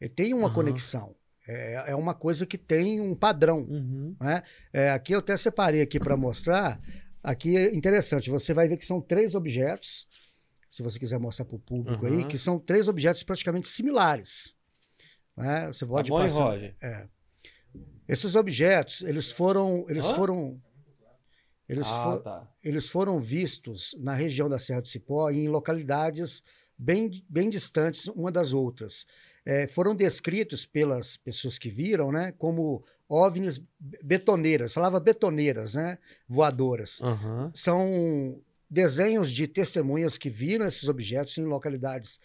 [0.00, 0.54] É, tem uma Aham.
[0.54, 1.16] conexão.
[1.46, 3.60] É, é uma coisa que tem um padrão.
[3.68, 4.16] Uhum.
[4.72, 6.80] É, aqui eu até separei aqui para mostrar.
[7.22, 10.06] Aqui é interessante, você vai ver que são três objetos,
[10.70, 12.28] se você quiser mostrar para o público aí, Aham.
[12.28, 14.56] que são três objetos praticamente similares.
[15.36, 15.66] né?
[15.66, 16.44] Você Tá pode bom, hein, passar.
[16.44, 16.76] Roger?
[16.82, 17.06] É.
[18.08, 20.14] Esses objetos, eles foram, eles Hã?
[20.14, 20.60] foram,
[21.70, 22.48] eles, ah, fo- tá.
[22.64, 26.42] eles foram vistos na região da Serra do Cipó em localidades
[26.76, 29.06] bem, bem distantes uma das outras.
[29.44, 33.62] É, foram descritos pelas pessoas que viram, né, como OVNIs
[34.02, 35.98] betoneiras, falava betoneiras, né,
[36.28, 37.00] voadoras.
[37.00, 37.50] Aham.
[37.54, 42.20] São desenhos de testemunhas que viram esses objetos em localidades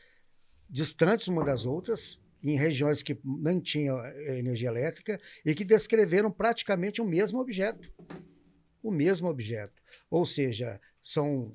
[0.70, 6.30] distantes uma das outras, em regiões que nem tinham eh, energia elétrica, e que descreveram
[6.32, 7.92] praticamente o mesmo objeto.
[8.86, 9.82] O mesmo objeto.
[10.12, 11.52] Ou seja, são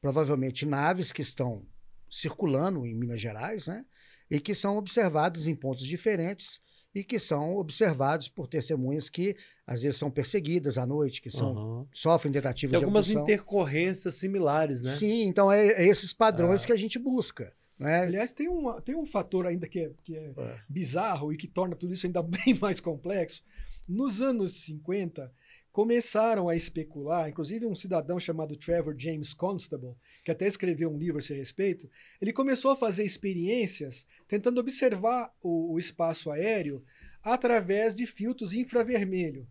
[0.00, 1.62] provavelmente naves que estão
[2.10, 3.84] circulando em Minas Gerais, né?
[4.30, 6.60] E que são observados em pontos diferentes
[6.94, 9.36] e que são observados por testemunhas que
[9.66, 11.86] às vezes são perseguidas à noite, que são aham.
[11.92, 14.90] sofrem tentativas Tem de algumas intercorrências similares, né?
[14.94, 16.66] Sim, então é, é esses padrões Ah.
[16.66, 17.52] que a gente busca.
[17.78, 18.00] Né?
[18.04, 20.60] Aliás, tem, uma, tem um fator ainda que é, que é É.
[20.66, 23.44] bizarro e que torna tudo isso ainda bem mais complexo.
[23.86, 25.30] Nos anos 50,
[25.76, 29.94] começaram a especular, inclusive um cidadão chamado Trevor James Constable,
[30.24, 31.86] que até escreveu um livro a esse respeito,
[32.18, 36.82] ele começou a fazer experiências tentando observar o, o espaço aéreo
[37.22, 39.46] através de filtros infravermelho.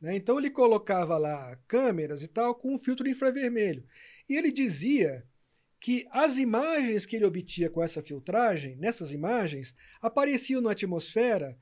[0.00, 0.14] Né?
[0.14, 3.84] Então ele colocava lá câmeras e tal com um filtro infravermelho.
[4.28, 5.26] E ele dizia
[5.80, 11.58] que as imagens que ele obtinha com essa filtragem, nessas imagens, apareciam na atmosfera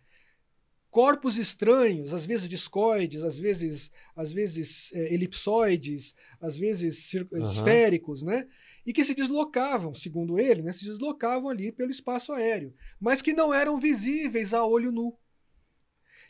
[0.90, 7.44] corpos estranhos, às vezes discoides, às vezes, às vezes é, elipsoides, às vezes Aham.
[7.44, 8.46] esféricos, né?
[8.84, 13.32] E que se deslocavam, segundo ele, né, se deslocavam ali pelo espaço aéreo, mas que
[13.32, 15.18] não eram visíveis a olho nu.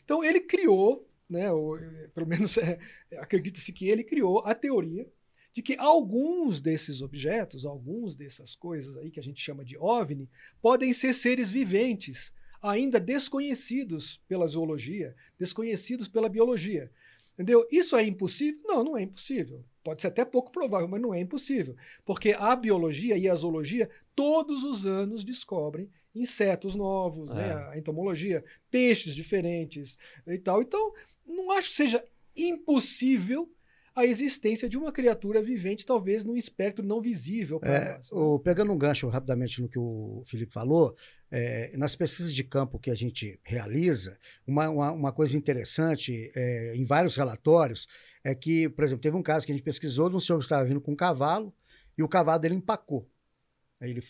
[0.03, 2.79] Então ele criou, né, ou, eh, pelo menos é,
[3.17, 5.07] acredita-se que ele criou a teoria
[5.53, 10.29] de que alguns desses objetos, alguns dessas coisas aí que a gente chama de OVNI,
[10.61, 12.31] podem ser seres viventes,
[12.61, 16.91] ainda desconhecidos pela zoologia, desconhecidos pela biologia.
[17.33, 17.67] Entendeu?
[17.71, 18.61] Isso é impossível?
[18.65, 19.63] Não, não é impossível.
[19.83, 21.75] Pode ser até pouco provável, mas não é impossível.
[22.03, 27.49] Porque a biologia e a zoologia todos os anos descobrem insetos novos, né?
[27.49, 27.73] É.
[27.73, 30.61] a entomologia, peixes diferentes e tal.
[30.61, 30.93] Então,
[31.25, 32.03] não acho que seja
[32.35, 33.49] impossível
[33.97, 38.11] a existência de uma criatura vivente, talvez num espectro não visível para É, nós.
[38.11, 38.17] né?
[38.17, 40.95] o- pegando um gancho rapidamente no que o Felipe falou,
[41.31, 46.75] é, nas pesquisas de campo que a gente realiza, uma, uma, uma coisa interessante é,
[46.75, 47.87] em vários relatórios
[48.23, 50.45] é que, por exemplo, teve um caso que a gente pesquisou de um senhor que
[50.45, 51.51] estava vindo com um cavalo
[51.97, 53.09] e o cavalo dele empacou.
[53.81, 54.01] Ele,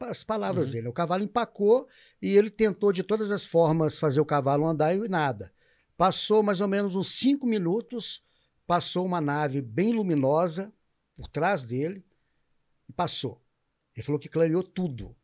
[0.00, 0.72] as palavras Uhum.
[0.72, 1.86] dele, o cavalo empacou
[2.20, 5.52] e ele tentou de todas as formas fazer o cavalo andar e nada.
[5.96, 8.23] Passou mais ou menos uns cinco minutos,
[8.66, 10.72] passou uma nave bem luminosa
[11.16, 12.04] por trás dele
[12.88, 13.40] e passou.
[13.94, 15.14] Ele falou que clareou tudo.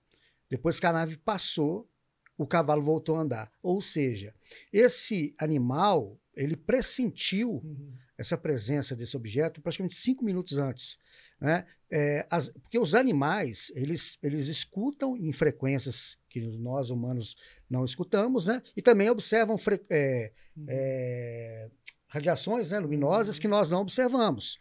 [0.49, 1.89] Depois que a nave passou,
[2.37, 3.53] o cavalo voltou a andar.
[3.63, 4.35] Ou seja,
[4.73, 7.93] esse animal, ele pressentiu Uhum.
[8.17, 10.99] essa presença desse objeto praticamente cinco minutos antes.
[11.41, 11.67] Né?
[11.91, 17.37] É, as- porque os animais, eles, eles escutam em frequências que nós humanos
[17.69, 18.63] não escutamos, né?
[18.77, 20.67] e também observam fre- é, Uhum.
[20.69, 21.71] é,
[22.11, 24.59] radiações né, luminosas que nós não observamos.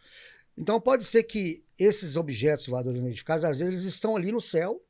[0.56, 4.80] Então, pode ser que esses objetos voadores identificados, às vezes, eles estão ali no céu,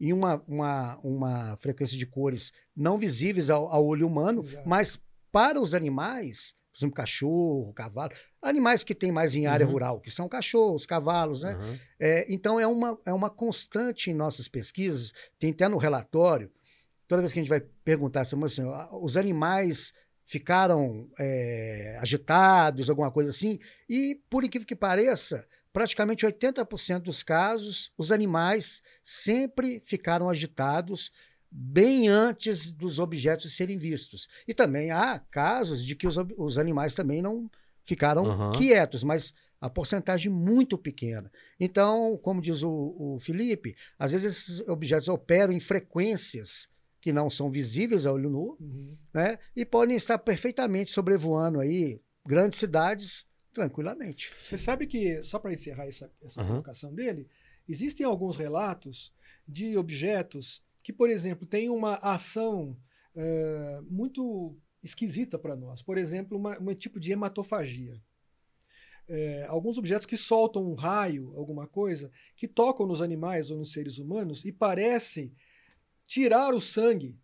[0.00, 4.66] em uma, uma, uma frequência de cores não visíveis ao, ao olho humano, Exato.
[4.68, 4.98] mas
[5.30, 9.72] para os animais, por exemplo, cachorro, cavalo, animais que tem mais em área Uhum.
[9.72, 11.52] rural, que são cachorros, cavalos, né?
[11.52, 11.78] Aham.
[11.98, 16.50] É, então é uma, é uma constante em nossas pesquisas, tem até no relatório,
[17.06, 18.36] toda vez que a gente vai perguntar assim,
[19.02, 19.92] os animais
[20.30, 23.58] ficaram é, agitados, alguma coisa assim,
[23.88, 31.10] e por incrível que pareça, praticamente 80% dos casos, os animais sempre ficaram agitados
[31.50, 34.28] bem antes dos objetos serem vistos.
[34.46, 37.50] E também há casos de que os, os animais também não
[37.84, 38.52] ficaram Aham.
[38.52, 41.28] quietos, mas a porcentagem muito pequena.
[41.58, 46.68] Então, como diz o, o Felipe, às vezes esses objetos operam em frequências
[47.00, 48.96] que não são visíveis a olho nu, Uhum.
[49.14, 49.38] né?
[49.56, 54.32] E podem estar perfeitamente sobrevoando aí grandes cidades tranquilamente.
[54.44, 56.50] Você sabe que, só para encerrar essa, essa Aham.
[56.50, 57.26] colocação dele,
[57.68, 59.12] existem alguns relatos
[59.48, 62.76] de objetos que, por exemplo, têm uma ação
[63.16, 65.82] eh, muito esquisita para nós.
[65.82, 68.00] Por exemplo, uma- um tipo de hematofagia.
[69.08, 73.72] Eh, alguns objetos que soltam um raio, alguma coisa, que tocam nos animais ou nos
[73.72, 75.32] seres humanos e parece
[76.10, 77.16] tirar o sangue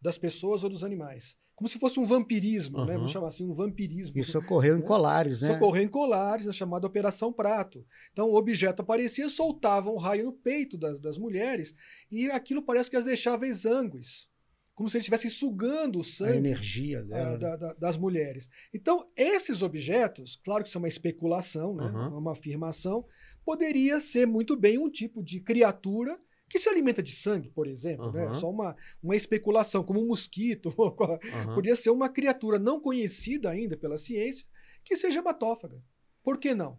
[0.00, 1.36] das pessoas ou dos animais.
[1.54, 2.92] Como se fosse um vampirismo, né?
[2.92, 2.94] Aham.
[2.94, 4.16] Vamos chamar assim, um vampirismo.
[4.18, 4.86] Isso ocorreu em Né?
[4.86, 5.52] colares, né?
[5.52, 7.84] Socorreu em colares, na chamada Operação Prato.
[8.12, 11.74] Então, o objeto aparecia, soltava um raio no peito das, das mulheres
[12.10, 14.28] e aquilo parece que as deixava exângues.
[14.72, 17.30] Como se eles estivessem sugando o A sangue energia ah, dela.
[17.32, 17.36] né?
[17.38, 18.48] da- da- das mulheres.
[18.72, 21.84] Então, esses objetos, claro que isso é uma especulação, né?
[21.86, 22.18] Uhum.
[22.18, 23.04] uma afirmação,
[23.44, 26.16] poderia ser muito bem um tipo de criatura
[26.48, 28.10] que se alimenta de sangue, por exemplo.
[28.12, 28.26] Né?
[28.26, 28.34] Uhum.
[28.34, 30.72] Só uma, uma especulação, como um mosquito.
[30.78, 31.54] Aham.
[31.54, 34.46] Podia ser uma criatura não conhecida ainda pela ciência
[34.84, 35.82] que seja hematófaga.
[36.22, 36.78] Por que não?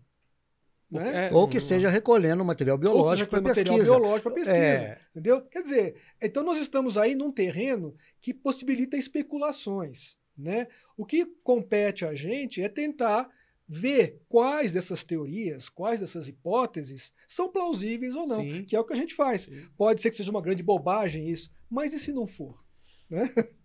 [0.92, 1.28] Né?
[1.28, 3.96] É, Ou que hum, esteja recolhendo material biológico para material pesquisa.
[3.96, 4.58] biológico para pesquisa.
[4.58, 5.42] É, Entendeu?
[5.44, 10.18] Quer dizer, então nós estamos aí num terreno que possibilita especulações.
[10.36, 10.68] Né?
[10.98, 13.30] O que compete a gente é tentar
[13.72, 18.64] ver quais dessas teorias, quais dessas hipóteses são plausíveis ou não, Sim.
[18.66, 19.44] que é o que a gente faz.
[19.44, 19.68] Sim.
[19.78, 22.66] Pode ser que seja uma grande bobagem isso, mas e se não for?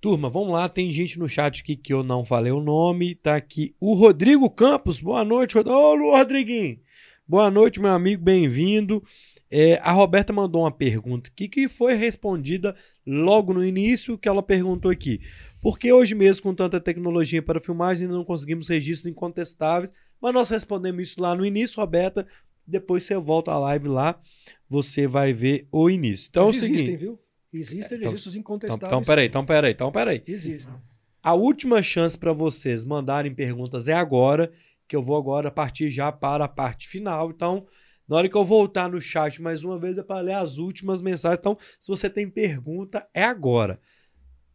[0.00, 0.68] Turma, vamos lá.
[0.68, 3.14] Tem gente no chat aqui que eu não falei o nome.
[3.16, 5.00] Tá aqui o Rodrigo Campos.
[5.00, 6.78] Boa noite, Rod- Ô, Rodriguinho.
[7.26, 8.22] Boa noite, meu amigo.
[8.22, 9.02] Bem-vindo.
[9.50, 12.76] É, a Roberta mandou uma pergunta aqui que foi respondida
[13.06, 15.20] logo no início, que ela perguntou aqui.
[15.66, 19.92] Por que hoje mesmo, com tanta tecnologia para filmagem, ainda não conseguimos registros incontestáveis?
[20.22, 22.24] Mas nós respondemos isso lá no início, Roberta.
[22.64, 24.16] Depois você volta à live lá,
[24.70, 26.28] você vai ver o início.
[26.30, 27.00] Então Mas é o existem, seguinte.
[27.00, 27.18] viu?
[27.52, 28.86] Existem Então- registros Então, incontestáveis.
[28.86, 30.22] então, peraí, então, peraí, então, peraí.
[30.24, 30.72] Existem.
[31.20, 34.52] A última chance para vocês mandarem perguntas é agora,
[34.86, 37.28] que eu vou agora partir já para a parte final.
[37.32, 37.66] Então,
[38.08, 41.02] na hora que eu voltar no chat mais uma vez, é para ler as últimas
[41.02, 41.40] mensagens.
[41.40, 43.80] Então, se você tem pergunta, é agora.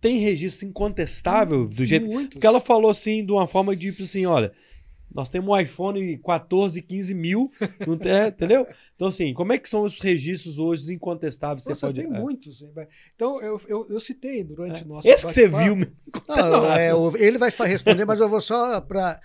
[0.02, 2.08] Tem registro incontestável do jeito.
[2.08, 2.34] Muitos.
[2.34, 4.52] Porque ela falou assim, de uma forma de tipo assim: olha,
[5.14, 7.52] nós temos um iPhone 14, 15 mil,
[7.88, 8.66] não tem, entendeu?
[8.96, 11.64] Então, assim, como é que são os registros hoje incontestáveis?
[11.64, 12.02] Você Nossa, pode.
[12.04, 12.20] tem é.
[12.20, 12.62] muitos.
[12.62, 12.70] hein.
[13.16, 14.86] Então, eu, eu, eu citei durante É.
[14.86, 15.08] o nosso.
[15.08, 15.76] Esse que você viu,
[16.28, 19.20] Não, é, ele vai responder, mas eu vou só para.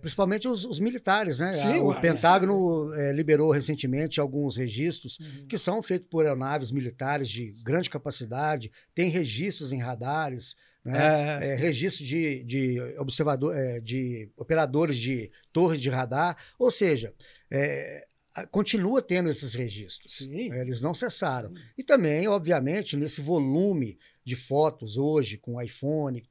[0.00, 1.54] principalmente os, os militares, né?
[1.54, 5.46] Sim, A- o Pentágono é, liberou recentemente alguns registros Uhum.
[5.48, 11.38] que são feitos por aeronaves militares de grande capacidade, tem registros em radares, né?
[11.42, 17.14] É, É, registro de, de observador, é, de operadores de torres de radar, ou seja,
[17.50, 18.06] é,
[18.50, 20.16] continua tendo esses registros.
[20.16, 20.52] Sim.
[20.52, 21.52] É, Eles não cessaram.
[21.76, 26.22] E também, obviamente, nesse volume de fotos hoje com iPhone,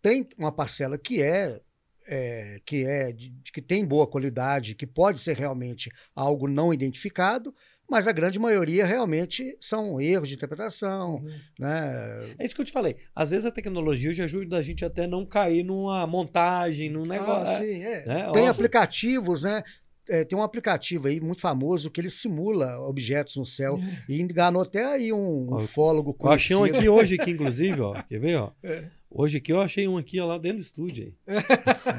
[0.00, 1.60] tem uma parcela que é,
[2.06, 7.54] é, que é de- que tem boa qualidade, que pode ser realmente algo não identificado,
[7.90, 11.38] mas a grande maioria realmente são erros de interpretação, Uhum.
[11.58, 12.34] né?
[12.38, 12.96] É isso que eu te falei.
[13.14, 17.52] Às vezes a tecnologia já ajuda a gente até não cair numa montagem, num negócio.
[17.54, 18.06] Ah, sim, é.
[18.06, 18.30] né?
[18.32, 19.62] Tem aplicativos, né?
[20.08, 24.62] É, tem um aplicativo aí muito famoso que ele simula objetos no céu e enganou
[24.62, 26.78] até aí um ufólogo Eu achei um conhecido.
[26.78, 28.02] aqui hoje, aqui, inclusive, ó.
[28.08, 28.50] Quer ver, ó?
[28.62, 28.84] É.
[29.12, 31.14] Hoje aqui eu achei um aqui ó, lá dentro do estúdio aí.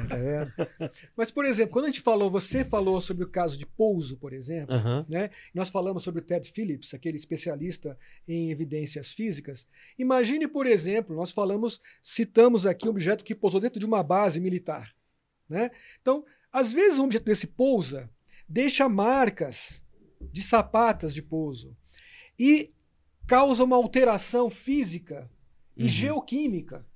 [0.08, 0.90] Tá?
[1.16, 4.32] Mas, por exemplo, quando a gente falou, você falou sobre o caso de pouso, por
[4.32, 5.04] exemplo, Aham.
[5.08, 5.30] né?
[5.54, 9.66] Nós falamos sobre o Ted Phillips, aquele especialista em evidências físicas.
[9.98, 14.40] Imagine, por exemplo, nós falamos, citamos aqui um objeto que pousou dentro de uma base
[14.40, 14.94] militar,
[15.48, 15.70] né?
[16.00, 18.10] Então, às vezes um objeto desse pousa,
[18.48, 19.82] deixa marcas
[20.32, 21.76] de sapatas de pouso
[22.38, 22.72] e
[23.26, 25.30] causa uma alteração física
[25.76, 25.88] e Uhum.
[25.88, 26.86] geoquímica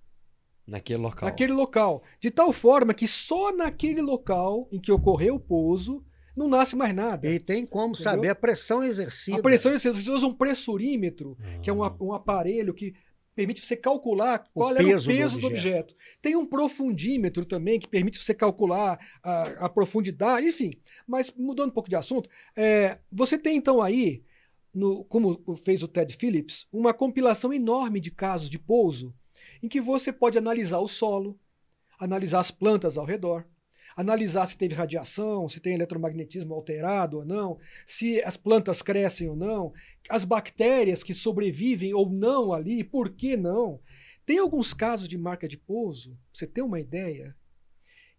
[0.66, 1.28] Naquele local.
[1.28, 6.04] naquele local, de tal forma que só naquele local em que ocorreu o pouso
[6.36, 7.30] não nasce mais nada.
[7.30, 8.02] E tem como Entendeu?
[8.02, 9.38] saber a pressão exercida.
[9.38, 11.96] A pressão, você usa um pressurímetro, que é um, Ah.
[12.00, 12.94] um aparelho que
[13.34, 15.94] permite você calcular O qual era o peso do do objeto.
[16.20, 20.70] Tem um profundímetro também que permite você calcular a, a profundidade, enfim.
[21.06, 24.22] Mas mudando um pouco de assunto, é, você tem então aí,
[24.74, 29.14] no- como fez o Ted Phillips, uma compilação enorme de casos de pouso
[29.66, 31.38] em que você pode analisar o solo,
[31.98, 33.44] analisar as plantas ao redor,
[33.96, 39.34] analisar se teve radiação, se tem eletromagnetismo alterado ou não, se as plantas crescem ou
[39.34, 39.72] não,
[40.08, 43.80] as bactérias que sobrevivem ou não ali, por que não?
[44.24, 47.34] Tem alguns casos de marca de pouso, você ter uma ideia,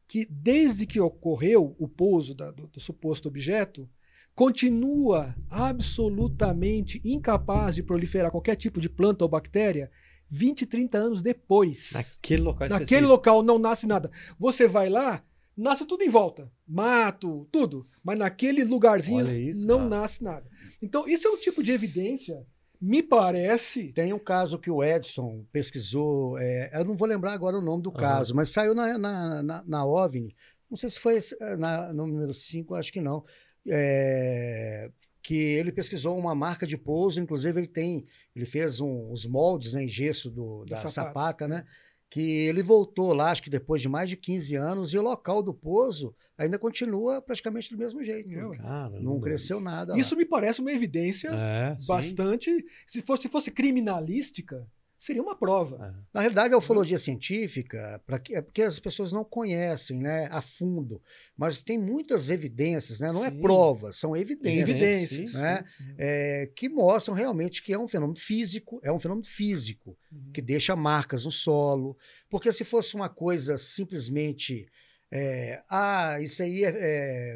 [0.05, 3.89] que desde que ocorreu o pouso da- do, do suposto objeto,
[4.35, 9.89] continua absolutamente incapaz de proliferar qualquer tipo de planta ou bactéria
[10.29, 11.91] 20, 30 anos depois.
[11.93, 13.07] Naquele local Naquele específico.
[13.11, 14.11] local não nasce nada.
[14.37, 15.23] Você vai lá,
[15.55, 16.51] nasce tudo em volta.
[16.67, 17.87] Mato, tudo.
[18.03, 19.89] Mas naquele lugarzinho isso, não cara.
[19.89, 20.45] nasce nada.
[20.81, 22.45] Então, isso é um tipo de evidência,
[22.79, 23.91] me parece.
[23.93, 27.81] Tem um caso que o Edson pesquisou, é, eu não vou lembrar agora o nome
[27.81, 27.97] do Aham.
[27.99, 30.35] caso, mas saiu na, na, na, na OVNI,
[30.69, 31.19] não sei se foi
[31.57, 33.23] na, no número 5, acho que não,
[33.65, 34.91] é,
[35.27, 39.73] que ele pesquisou uma marca de pouso, inclusive ele tem, ele fez um- os moldes
[39.73, 40.93] né, em gesso do, da sapato.
[40.93, 41.65] sapata, né?
[42.09, 45.43] Que ele voltou lá, acho que depois de mais de 15 anos, e o local
[45.43, 48.31] do pouso ainda continua praticamente do mesmo jeito.
[48.31, 48.55] É.
[48.57, 49.01] Caramba.
[49.01, 49.91] Não cresceu nada.
[49.91, 49.99] lá.
[49.99, 51.87] Isso me parece uma evidência É, sim.
[51.89, 52.65] bastante.
[52.87, 54.65] Se fosse, se fosse criminalística,
[54.97, 55.75] seria uma prova.
[55.75, 56.03] É.
[56.13, 60.41] Na realidade, a ufologia científica, pra que- é porque as pessoas não conhecem né, a
[60.41, 61.01] fundo,
[61.37, 63.11] mas tem muitas evidências, né?
[63.11, 63.39] não é Sim.
[63.41, 65.31] provas, são evidências, Evidências.
[65.31, 65.63] sim, né?
[65.97, 70.31] é, que mostram realmente que é um fenômeno físico, é um fenômeno físico, Uhum.
[70.33, 71.97] que deixa marcas no solo.
[72.29, 74.67] Porque se fosse uma coisa simplesmente.
[75.11, 76.69] é, ah, isso aí é.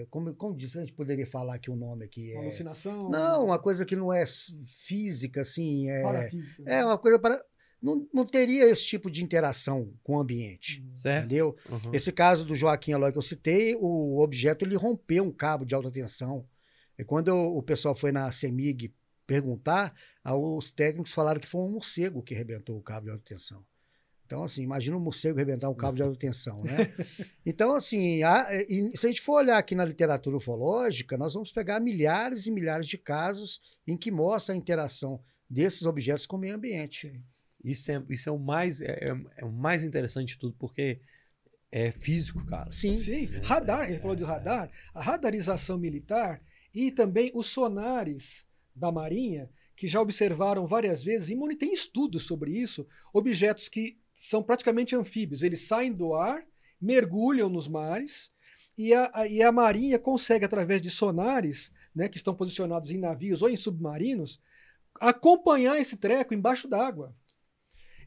[0.01, 2.33] é como, como disse, a gente poderia falar aqui o nome aqui.
[2.33, 3.09] É, Alucinação.
[3.09, 4.25] não, uma coisa que não é
[4.65, 5.89] física, assim.
[5.89, 6.63] É, parafísica.
[6.65, 7.41] é uma coisa para.
[7.81, 10.81] Não, não teria esse tipo de interação com o ambiente.
[10.81, 10.95] Uhum.
[10.95, 11.25] Certo?
[11.25, 11.55] Entendeu?
[11.69, 11.93] Uhum.
[11.93, 15.73] Esse caso do Joaquim Eloy que eu citei, o objeto ele rompeu um cabo de
[15.73, 16.45] alta tensão.
[16.97, 18.93] E quando eu- o pessoal foi na CEMIG
[19.25, 19.93] perguntar,
[20.23, 23.63] ah, os técnicos falaram que foi um morcego que arrebentou o cabo de alta tensão.
[24.25, 26.77] Então, assim, imagina um morcego arrebentar um cabo de alta tensão, né?
[27.45, 31.51] Então, assim, há- e se a gente for olhar aqui na literatura ufológica, nós vamos
[31.51, 36.39] pegar milhares e milhares de casos em que mostra a interação desses objetos com o
[36.39, 37.21] meio ambiente.
[37.63, 40.99] Isso é, isso é o mais é, é- é o mais interessante de tudo, porque
[41.71, 42.71] é físico, cara.
[42.71, 42.95] Sim.
[42.95, 46.41] Sim, É, radar, ele é, falou de radar, a radarização militar
[46.73, 52.51] e também os sonares da Marinha, que já observaram várias vezes, e tem estudos sobre
[52.51, 56.43] isso, objetos que são praticamente anfíbios, eles saem do ar,
[56.79, 58.31] mergulham nos mares,
[58.77, 62.97] e a, a- e a Marinha consegue, através de sonares, né, que estão posicionados em
[62.97, 64.41] navios ou em submarinos,
[64.99, 67.15] acompanhar esse treco embaixo d'água.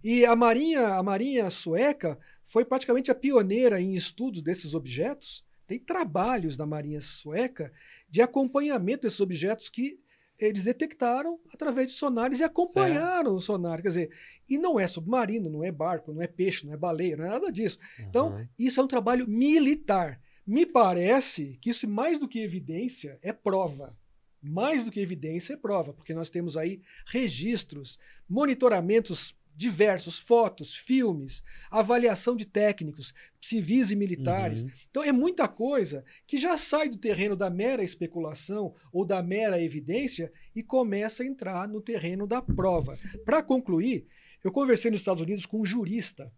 [0.05, 5.43] E a Marinha, a Marinha sueca foi praticamente a pioneira em estudos desses objetos.
[5.67, 7.73] Tem trabalhos da Marinha sueca
[8.11, 9.99] de acompanhamento desses objetos que
[10.39, 13.81] eles detectaram através de sonares e acompanharam o sonar.
[13.81, 14.11] Quer dizer,
[14.47, 17.29] e não é submarino, não é barco, não é peixe, não é baleia, não é
[17.29, 17.79] nada disso.
[18.01, 18.47] Então, Uhum.
[18.59, 20.21] isso é um trabalho militar.
[20.47, 23.97] Me parece que isso, mais do que evidência, é prova.
[24.43, 27.99] Mais do que evidência, é prova, porque nós temos aí registros,
[28.29, 34.63] monitoramentos diversos, fotos, filmes, avaliação de técnicos, civis e militares.
[34.63, 34.71] Uhum.
[34.91, 39.61] Então é muita coisa que já sai do terreno da mera especulação ou da mera
[39.61, 42.97] evidência e começa a entrar no terreno da prova.
[43.25, 44.07] Para concluir,
[44.43, 46.33] eu conversei nos Estados Unidos com um jurista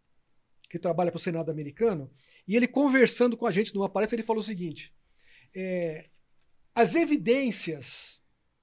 [0.68, 2.10] que trabalha para o Senado americano
[2.46, 4.92] e ele conversando com a gente numa palestra ele falou o seguinte:
[5.54, 6.08] é,
[6.74, 8.20] as evidências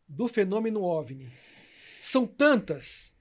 [0.07, 1.31] do fenômeno OVNI
[1.99, 3.12] são tantas,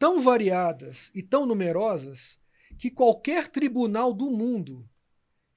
[0.00, 2.40] tão variadas e tão numerosas
[2.78, 4.88] que qualquer tribunal do mundo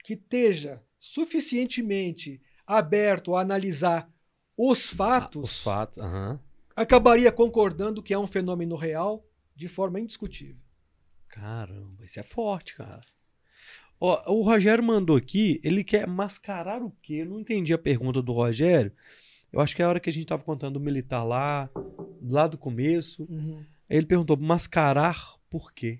[0.03, 4.11] que esteja suficientemente aberto a analisar
[4.57, 6.03] os Ah, fatos os fatos.
[6.75, 9.25] acabaria concordando que é um fenômeno real
[9.55, 10.61] de forma indiscutível.
[11.29, 13.01] Caramba, isso é forte, cara.
[13.99, 17.21] Ó, o Rogério mandou aqui, ele quer mascarar o quê?
[17.21, 18.91] Eu não entendi a pergunta do Rogério.
[19.53, 21.69] Eu acho que é a hora que a gente tava contando o militar lá,
[22.21, 23.25] lá do começo.
[23.29, 23.63] Uhum.
[23.89, 25.15] Ele perguntou, mascarar
[25.49, 25.99] por quê?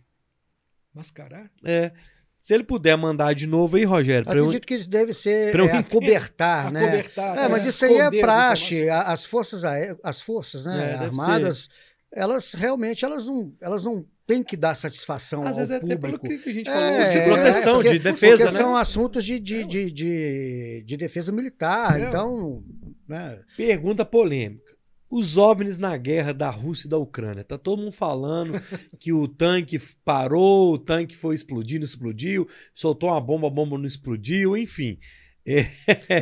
[0.94, 1.50] Mascarar?
[1.66, 1.92] É.
[2.40, 5.62] Se ele puder mandar de novo aí, Rogério, pra eu- Acredito que deve ser pra
[5.64, 6.84] eu é, acobertar, né?
[6.84, 8.90] Acobertar, É, mas é, isso aí é praxe.
[8.90, 9.64] As forças,
[10.04, 11.70] as forças né, É, armadas,
[12.12, 15.96] elas realmente elas não, elas não têm que dar satisfação Às ao vezes é até
[15.98, 16.28] pelo público.
[16.28, 18.60] que que a gente É, falou, de é, proteção, porque- de defesa, porque né?
[18.60, 21.98] são assuntos de, de, de, de, de defesa militar.
[22.00, 22.62] Então,
[23.08, 24.73] né, Pergunta polêmica.
[25.16, 27.44] Os OVNIs na guerra da Rússia e da Ucrânia.
[27.44, 28.54] Tá todo mundo falando
[29.00, 33.78] que o tanque parou, o tanque foi explodir, não explodiu, soltou uma bomba, a bomba
[33.78, 34.98] não explodiu, enfim.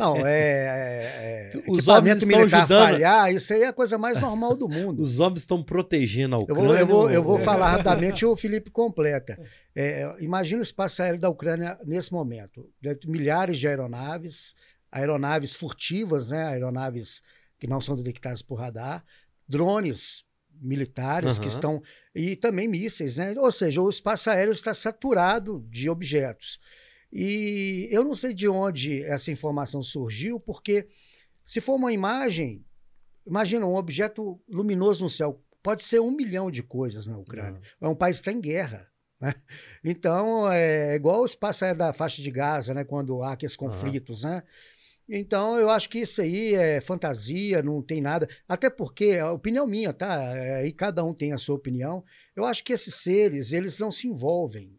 [0.00, 3.96] não, é, é, é Os homens estão militar ajudando- falhar, isso aí é a coisa
[3.96, 5.00] mais normal do mundo.
[5.00, 6.66] Os OVNIs estão protegendo a Eu Ucrânia.
[6.66, 9.38] vou, eu vou, eu vou ou- falar rapidamente o Felipe completa.
[9.74, 12.68] É, imagina o espaço aéreo da Ucrânia nesse momento.
[13.06, 14.54] Milhares de aeronaves,
[14.90, 16.44] aeronaves furtivas, né?
[16.44, 17.22] aeronaves
[17.62, 19.04] que não são detectadas por radar,
[19.46, 21.54] drones militares que Aham.
[21.54, 21.82] estão.
[22.12, 23.18] e também mísseis.
[23.18, 23.38] Né?
[23.38, 26.58] Ou seja, o espaço aéreo está saturado de objetos.
[27.12, 30.88] E eu não sei de onde essa informação surgiu, porque
[31.44, 32.64] se for uma imagem,
[33.24, 37.60] imagina um objeto luminoso no céu, pode ser um milhão de coisas na Ucrânia.
[37.80, 38.88] É um país que está em guerra.
[39.20, 39.32] Né?
[39.84, 42.82] Então, é igual o espaço aéreo da faixa de Gaza, né?
[42.82, 44.24] quando há aqueles conflitos.
[44.24, 44.42] Né?
[45.08, 48.28] Então, eu acho que isso aí é fantasia, não tem nada.
[48.48, 50.36] Até porque, a opinião minha, tá?
[50.36, 52.04] É, E cada um tem a sua opinião.
[52.34, 54.78] Eu acho que esses seres, eles não se envolvem.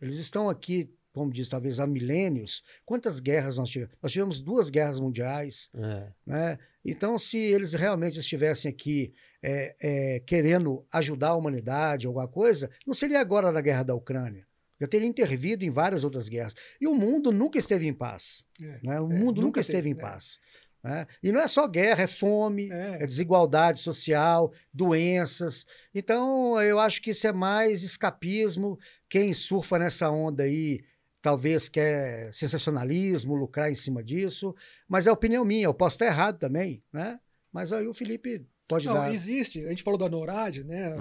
[0.00, 2.62] Eles estão aqui, como diz, talvez há milênios.
[2.84, 3.94] Quantas guerras nós tivemos?
[4.00, 5.68] Nós tivemos duas guerras mundiais.
[5.74, 6.12] É.
[6.24, 6.58] Né?
[6.84, 9.12] Então, se eles realmente estivessem aqui
[9.42, 14.47] é, é, querendo ajudar a humanidade, alguma coisa, não seria agora na guerra da Ucrânia.
[14.80, 16.54] Já teria intervido em várias outras guerras.
[16.80, 18.44] E o mundo nunca esteve em paz.
[18.62, 19.00] É, né?
[19.00, 20.00] O é, mundo nunca, nunca esteve teve, em né?
[20.00, 20.38] paz.
[20.82, 21.06] né?
[21.22, 23.02] E não é só guerra, é fome, É.
[23.02, 25.66] é desigualdade social, doenças.
[25.94, 28.78] Então, eu acho que isso é mais escapismo.
[29.08, 30.84] Quem surfa nessa onda aí
[31.20, 34.54] talvez quer sensacionalismo, lucrar em cima disso.
[34.86, 37.18] Mas é opinião minha, eu posso estar errado também, né?
[37.52, 39.12] Mas aí o Felipe pode Não, dar.
[39.12, 39.64] existe.
[39.66, 40.94] A gente falou da NORAD, né?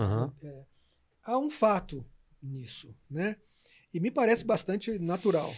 [0.43, 0.63] É,
[1.23, 2.03] há um fato
[2.41, 3.35] nisso, né?
[3.97, 5.51] E me parece bastante natural.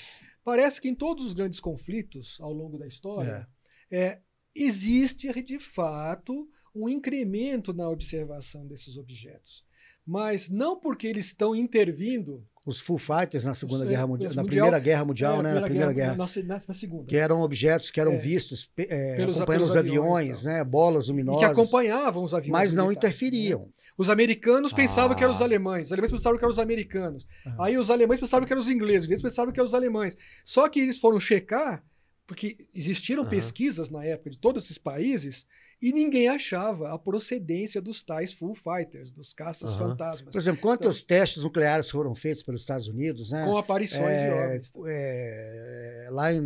[0.46, 3.46] Parece que em todos os grandes conflitos ao longo da história,
[3.92, 4.22] é,
[4.56, 9.66] existe de fato um incremento na observação desses objetos.
[10.12, 12.44] Mas não porque eles estão intervindo.
[12.66, 15.40] Os Full Fighters na Segunda Os- Guerra é, Mundial, os na mundial- Primeira Guerra Mundial,
[15.40, 15.54] é, né?
[15.54, 16.16] Na Primeira Guerra.
[16.16, 17.06] Na, na- na segunda.
[17.06, 18.18] Que eram objetos que eram É.
[18.18, 20.64] vistos é, Pelos- acompanhando pelos os aviões, aviões, né?
[20.64, 21.40] Bolas E luminosas.
[21.40, 22.52] que acompanhavam os aviões.
[22.52, 23.28] mas não militares, né?
[23.28, 23.70] interferiam.
[23.98, 25.46] Os americanos pensavam que eram os Ah.
[25.46, 27.28] alemães, os alemães pensavam que eram os americanos.
[27.46, 27.56] Aham.
[27.60, 30.18] Aí os alemães pensavam que eram os ingleses, os ingleses pensavam que eram os alemães.
[30.44, 31.84] Só que eles foram checar,
[32.30, 33.30] porque existiram Aham.
[33.32, 35.48] pesquisas na época de todos esses países,
[35.82, 39.90] e ninguém achava a procedência dos tais full fighters, dos caças Aham.
[39.90, 43.44] fantasmas, Por exemplo, quantos testes nucleares foram feitos pelos Estados Unidos, né?
[43.44, 44.72] com aparições de É, OVNIs.
[44.86, 46.44] é, lá em-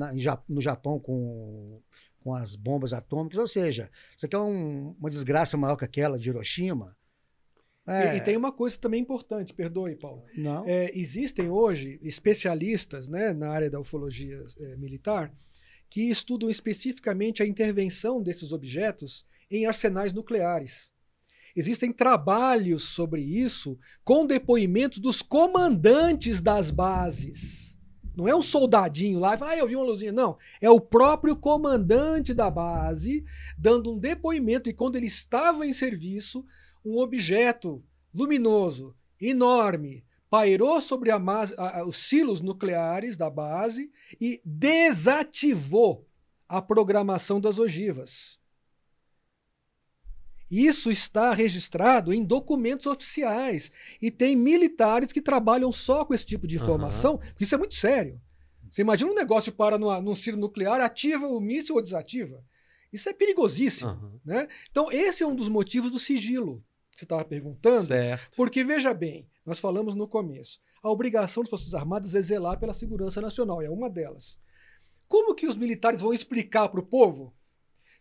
[0.47, 1.81] no Japão com,
[2.23, 6.17] com as bombas atômicas, ou seja, isso aqui é um- uma desgraça maior que aquela
[6.17, 6.95] de Hiroshima.
[7.85, 10.23] É, E, e tem uma coisa também importante, perdoe, Paulo.
[10.37, 15.29] não, É, existem hoje especialistas né, na área da ufologia é, militar
[15.93, 20.91] que estudam especificamente a intervenção desses objetos em arsenais nucleares.
[21.55, 27.77] Existem trabalhos sobre isso com depoimentos dos comandantes das bases.
[28.15, 30.11] Não é um soldadinho lá ah, eu vi uma luzinha.
[30.11, 30.35] Não.
[30.59, 33.23] É o próprio comandante da base
[33.55, 36.43] dando um depoimento e quando ele estava em serviço,
[36.83, 40.03] um objeto luminoso, enorme,
[40.33, 46.07] pairou sobre a a- os silos nucleares da base e desativou
[46.49, 48.39] a programação das ogivas.
[50.49, 53.71] Isso está registrado em documentos oficiais.
[54.01, 57.75] E tem militares que trabalham só com esse tipo de informação, porque isso é muito
[57.75, 58.19] sério.
[58.71, 62.43] Você imagina um negócio que para numa- num silo nuclear, ativa o míssil ou desativa?
[62.91, 63.91] Isso é perigosíssimo.
[63.91, 64.19] Aham.
[64.25, 64.47] Né?
[64.71, 67.85] Então, esse é um dos motivos do sigilo que você estava perguntando.
[67.85, 68.35] Certo.
[68.35, 72.73] Porque, veja bem, nós falamos no começo, a obrigação das Forças Armadas é zelar pela
[72.73, 74.39] segurança nacional, é uma delas.
[75.07, 77.33] Como que os militares vão explicar para o povo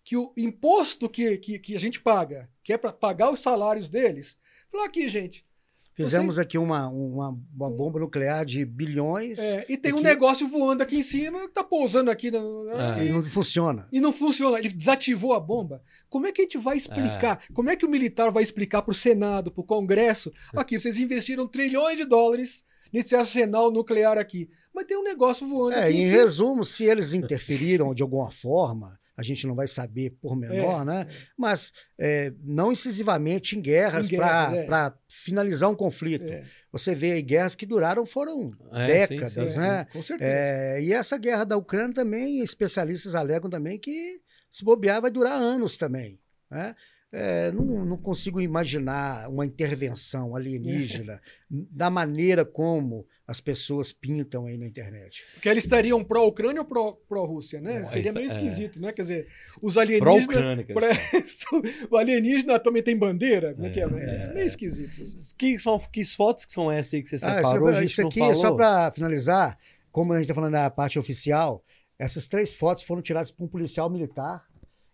[0.05, 3.89] que o imposto que, que, que a gente paga, que é para pagar os salários
[3.89, 4.39] deles,
[4.69, 5.47] falar aqui, gente,
[5.95, 10.49] Fizemos aqui uma, uma, uma bomba nuclear de bilhões É, e tem É um negócio
[10.49, 12.31] voando aqui em cima que tá pousando aqui.
[12.31, 13.05] No, É.
[13.07, 13.87] e não funciona.
[13.93, 15.83] E não funciona, ele desativou a bomba.
[16.09, 17.41] Como é que a gente vai explicar?
[17.53, 20.33] Como é que o militar vai explicar para o Senado, para o Congresso?
[20.57, 24.49] Aqui, vocês investiram trilhões de dólares nesse arsenal nuclear aqui.
[24.75, 28.31] Mas tem um negócio voando É, aqui em em resumo, se eles interferiram de alguma
[28.31, 31.07] forma, a gente não vai saber por menor, É, né?
[31.39, 34.67] Mas é, não incisivamente em guerras guerras, é.
[34.67, 36.25] para finalizar um conflito.
[36.31, 39.87] É, Você vê aí guerras que duraram foram É, décadas, sim, sim, né?
[39.93, 40.31] com certeza.
[40.31, 44.21] É, e essa guerra da Ucrânia também, especialistas alegam também que
[44.51, 46.19] se bobear vai durar anos também.
[46.51, 46.75] Né?
[47.15, 51.21] É, não, não consigo imaginar uma intervenção alienígena
[51.51, 55.23] da maneira como as pessoas pintam aí na internet.
[55.35, 57.81] Porque eles estariam pró-Ucrânia ou pró- pró-Rússia, né?
[57.81, 58.33] É, Seria meio é.
[58.33, 58.93] esquisito, né?
[58.93, 59.29] Quer dizer,
[59.61, 60.27] os alienígenas.
[60.27, 60.67] Pró-Ucrânia.
[61.91, 63.55] o alienígena também tem bandeira?
[63.55, 63.85] Como é, que é?
[63.85, 64.89] É, É meio esquisito.
[65.03, 65.05] assim.
[65.05, 65.35] falam.
[65.37, 67.69] Que, são, que fotos que são essas aí que você Ah, separou?
[67.69, 68.37] isso, a gente isso não aqui, falou?
[68.37, 69.59] só para finalizar,
[69.91, 71.63] como a gente está falando da parte oficial,
[71.99, 74.47] essas três fotos foram tiradas por um policial militar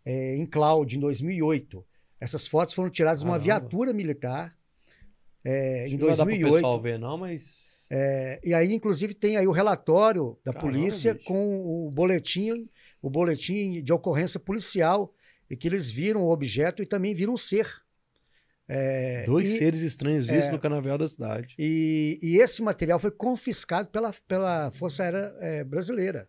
[0.04, 1.84] é, em Cloud, em 2008.
[2.20, 4.56] Essas fotos foram tiradas de uma viatura militar
[5.44, 6.54] é, Acho em que não 2008.
[6.54, 7.86] pessoal ver, não, mas.
[7.90, 11.26] É, e aí, inclusive, tem aí o relatório da Caramba, polícia bicho.
[11.26, 12.68] com o boletim,
[13.00, 15.14] o boletim de ocorrência policial,
[15.48, 17.66] e que eles viram o objeto e também viram o ser.
[18.68, 20.52] É, Dois e- seres estranhos vistos é.
[20.52, 21.54] no canavial da cidade.
[21.58, 26.28] E, e esse material foi confiscado pela, pela Força Aérea eh, Brasileira.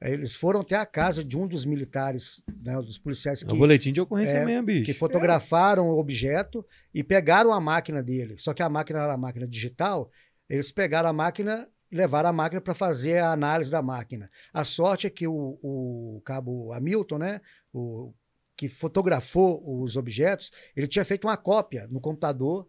[0.00, 3.52] Eh, Eles foram até a casa de um dos militares, né, dos policiais É que,
[3.52, 4.84] um boletim de ocorrência é, mesmo, bicho.
[4.84, 8.36] que fotografaram o objeto e pegaram a máquina dele.
[8.38, 10.10] Só que a máquina era a máquina digital,
[10.48, 14.30] eles pegaram a máquina e levaram a máquina para fazer a análise da máquina.
[14.52, 17.40] A sorte é que o, o cabo Hamilton, né,
[17.72, 18.12] o,
[18.56, 22.66] que fotografou os objetos, ele tinha feito uma cópia no computador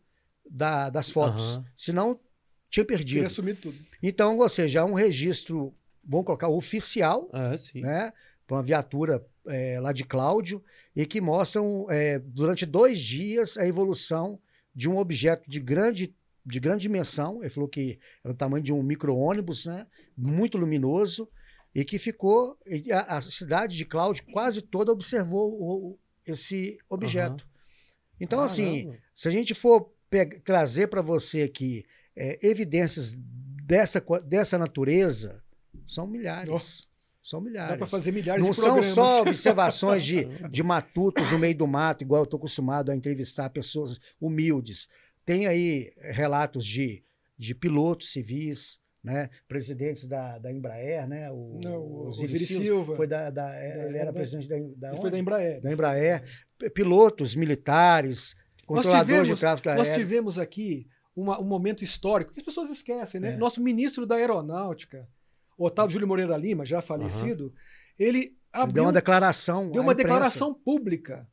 [0.49, 1.55] da- das fotos.
[1.55, 1.65] Aham.
[1.75, 2.19] Senão,
[2.69, 3.07] tinha perdido.
[3.15, 3.77] Queria assumir tudo.
[4.03, 5.73] Então, ou seja, é um registro,
[6.07, 7.81] vamos colocar, oficial, sim.
[7.81, 8.11] né?
[8.45, 10.63] Para uma viatura é, lá de Cláudio,
[10.95, 14.39] e que mostram, é, durante dois dias, a evolução
[14.73, 16.15] de um objeto de grande,
[16.45, 17.41] de grande dimensão.
[17.43, 19.85] Ele falou que era o tamanho de um micro-ônibus, né?
[20.17, 21.27] Muito luminoso,
[21.75, 22.57] e que ficou.
[22.91, 27.45] A, a cidade de Cláudio quase toda observou o- o- esse objeto.
[28.19, 28.97] Então, assim, Caramba.
[29.13, 29.93] se a gente for
[30.43, 31.85] trazer para você aqui
[32.15, 33.13] é, evidências
[33.65, 35.43] dessa, dessa natureza,
[35.88, 36.49] são milhares.
[36.49, 36.84] Nossa.
[37.23, 37.77] São Dá milhares.
[37.77, 38.93] para fazer milhares Não de são programas.
[38.95, 43.49] só observações de, de matutos no meio do mato, igual eu estou acostumado a entrevistar
[43.49, 44.88] pessoas humildes.
[45.26, 47.03] Tem aí relatos de,
[47.38, 49.30] de pilotos civis, né?
[49.45, 51.30] presidentes da, da Embraer, né?
[51.30, 52.95] o, Não, o Osiris Silva, Silva.
[52.95, 55.19] Foi da, da- ele era da- presidente da, da, foi da?
[55.19, 55.59] Embraer.
[55.61, 56.23] Da Embraer.
[56.73, 58.35] Pilotos militares,
[58.69, 60.03] Nós controladores tivemos, de tráfego nós aéreo.
[60.05, 63.34] tivemos aqui uma- um momento histórico que as pessoas esquecem, né?
[63.34, 63.38] É.
[63.38, 65.07] Nosso ministro da Aeronáutica,
[65.57, 67.53] Otávio Júlio Moreira Lima, já falecido,
[67.97, 69.69] ele Ele abriu, deu uma declaração.
[69.71, 69.95] deu à uma imprensa.
[70.13, 71.27] declaração pública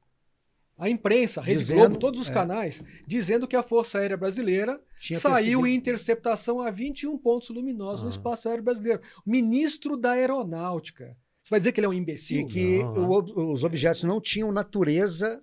[0.78, 2.32] à imprensa, Rede Dizendo- Globo, todos os é.
[2.32, 5.66] canais, dizendo que a Força Aérea Brasileira Tinha saiu percebido.
[5.68, 8.10] em interceptação a 21 pontos luminosos no Ah.
[8.10, 9.00] espaço aéreo brasileiro.
[9.24, 11.16] Ministro da Aeronáutica.
[11.42, 12.40] Você vai dizer que ele é um imbecil?
[12.40, 15.42] E que Não, o os objetos não tinham natureza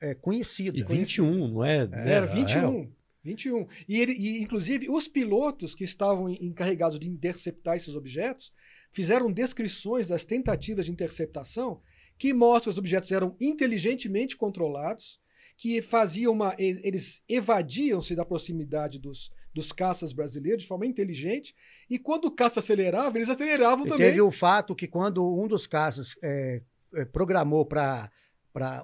[0.00, 0.76] é, conhecida.
[0.78, 1.88] E 21, não é?
[1.92, 2.90] Era É, 21.
[3.26, 3.66] 21.
[3.88, 8.52] E, ele, e, inclusive, os pilotos que estavam en- encarregados de interceptar esses objetos
[8.92, 11.80] fizeram descrições das tentativas de interceptação
[12.18, 15.20] que mostram que os objetos eram inteligentemente controlados,
[15.58, 16.54] que faziam uma.
[16.58, 21.54] Eles evadiam-se da proximidade dos, dos caças brasileiros de forma inteligente,
[21.90, 24.06] e quando o caça acelerava, eles aceleravam E também.
[24.06, 26.62] teve o fato que quando um dos caças é,
[26.94, 28.10] é, programou para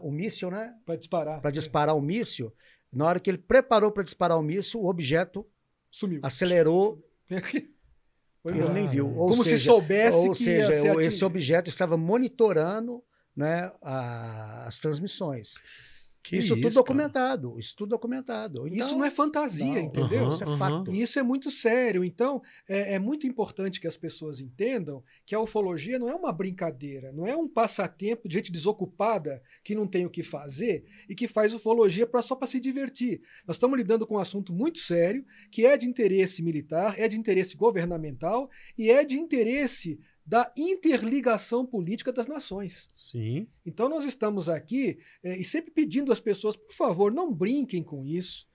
[0.03, 0.75] o míssil, né?
[0.85, 1.41] Para disparar.
[1.41, 2.53] Para disparar o míssil,
[2.93, 5.47] na hora que ele preparou para disparar o míssil, o objeto
[5.91, 6.21] Sumiu.
[6.23, 7.03] acelerou,
[8.43, 8.75] Foi ele embora.
[8.75, 9.09] nem viu.
[9.17, 11.27] Ou Como se seja, soubesse ou que seja, esse atingido.
[11.27, 13.03] objeto estava monitorando
[13.37, 15.55] né, a- as transmissões.
[16.23, 16.75] Que isso, tudo cara.
[16.75, 18.69] documentado, isso tudo documentado.
[18.69, 20.21] Isso Então, não é fantasia, não, entendeu?
[20.21, 20.93] Aham, Isso é fato.
[20.93, 22.05] E isso é muito sério.
[22.05, 26.33] Então, é, é muito importante que as pessoas entendam que a ufologia não é uma
[26.33, 31.15] brincadeira, não é um passatempo de gente desocupada que não tem o que fazer e
[31.15, 33.21] que faz ufologia pra, só para se divertir.
[33.47, 37.19] Nós estamos lidando com um assunto muito sério, que é de interesse militar, é de
[37.19, 42.89] interesse governamental e é de interesse da interligação política das nações.
[42.97, 43.47] Sim.
[43.67, 48.07] Então nós estamos aqui eh, e sempre pedindo às pessoas, por favor, não brinquem com
[48.07, 48.47] isso,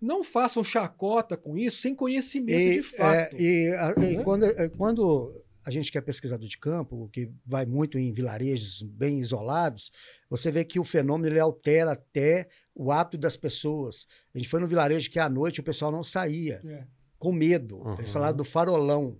[0.00, 3.34] não façam chacota com isso sem conhecimento E, de fato.
[3.36, 4.22] é, e, a- e Né?
[4.22, 8.82] quando, é, quando a gente que é pesquisador de campo, que vai muito em vilarejos
[8.82, 9.90] bem isolados,
[10.28, 14.06] você vê que o fenômeno ele altera até o hábito das pessoas.
[14.34, 16.84] A gente foi no vilarejo que à noite o pessoal não saía, É.
[17.18, 17.78] com medo.
[17.78, 17.94] Uhum.
[17.98, 19.18] Eles falaram do farolão.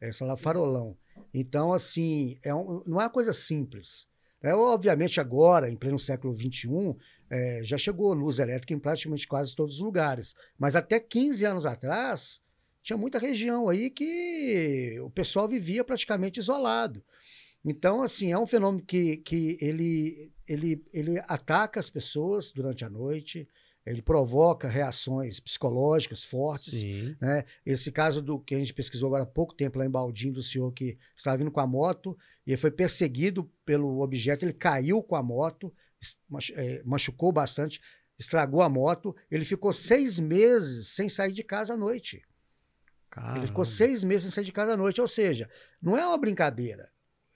[0.00, 0.96] Eles falaram farolão.
[1.34, 4.06] Então, assim, é um- não é uma coisa simples.
[4.40, 6.96] É, obviamente, agora, em pleno século XXI,
[7.28, 10.34] é, já chegou luz elétrica em praticamente quase todos os lugares.
[10.56, 12.40] Mas até 15 anos atrás,
[12.82, 17.02] tinha muita região aí que o pessoal vivia praticamente isolado.
[17.64, 22.90] Então, assim, é um fenômeno que, que ele, ele, ele ataca as pessoas durante a
[22.90, 23.48] noite,
[23.86, 26.80] ele provoca reações psicológicas fortes.
[26.80, 27.16] Sim.
[27.20, 27.44] né?
[27.66, 30.42] Esse caso do que a gente pesquisou agora há pouco tempo lá em Baldinho, do
[30.42, 32.16] senhor que estava vindo com a moto
[32.46, 35.72] e ele foi perseguido pelo objeto, ele caiu com a moto,
[36.54, 37.80] eh, machucou bastante,
[38.18, 42.22] estragou a moto, ele ficou seis meses sem sair de casa à noite.
[43.36, 43.76] Ele ficou Caramba.
[43.76, 45.48] seis meses sem sair de casa à noite, ou seja,
[45.80, 46.90] não é uma brincadeira.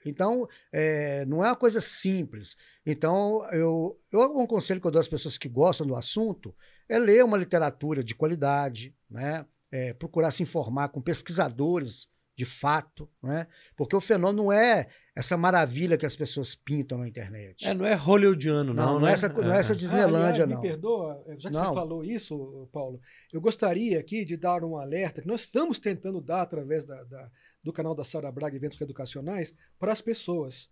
[0.07, 2.57] Então, é, não é uma coisa simples.
[2.87, 6.55] Então, eu, eu, um conselho que eu dou às pessoas que gostam do assunto
[6.89, 9.45] é ler uma literatura de qualidade, né?
[9.71, 13.49] É, procurar se informar com pesquisadores de fato, né?
[13.77, 17.67] porque o fenômeno não é essa maravilha que as pessoas pintam na internet.
[17.67, 19.11] É, não é hollywoodiano, não, não, não, né?
[19.11, 19.77] é essa, não é essa Ah.
[19.77, 20.61] Disneylândia, Ah, aliás, não.
[20.63, 21.65] Me perdoa, já que Não.
[21.69, 23.01] você falou isso, Paulo,
[23.33, 27.29] eu gostaria aqui de dar um alerta que nós estamos tentando dar através da- da-
[27.63, 30.71] do canal da Sara Braga Eventos Educacionais para as pessoas.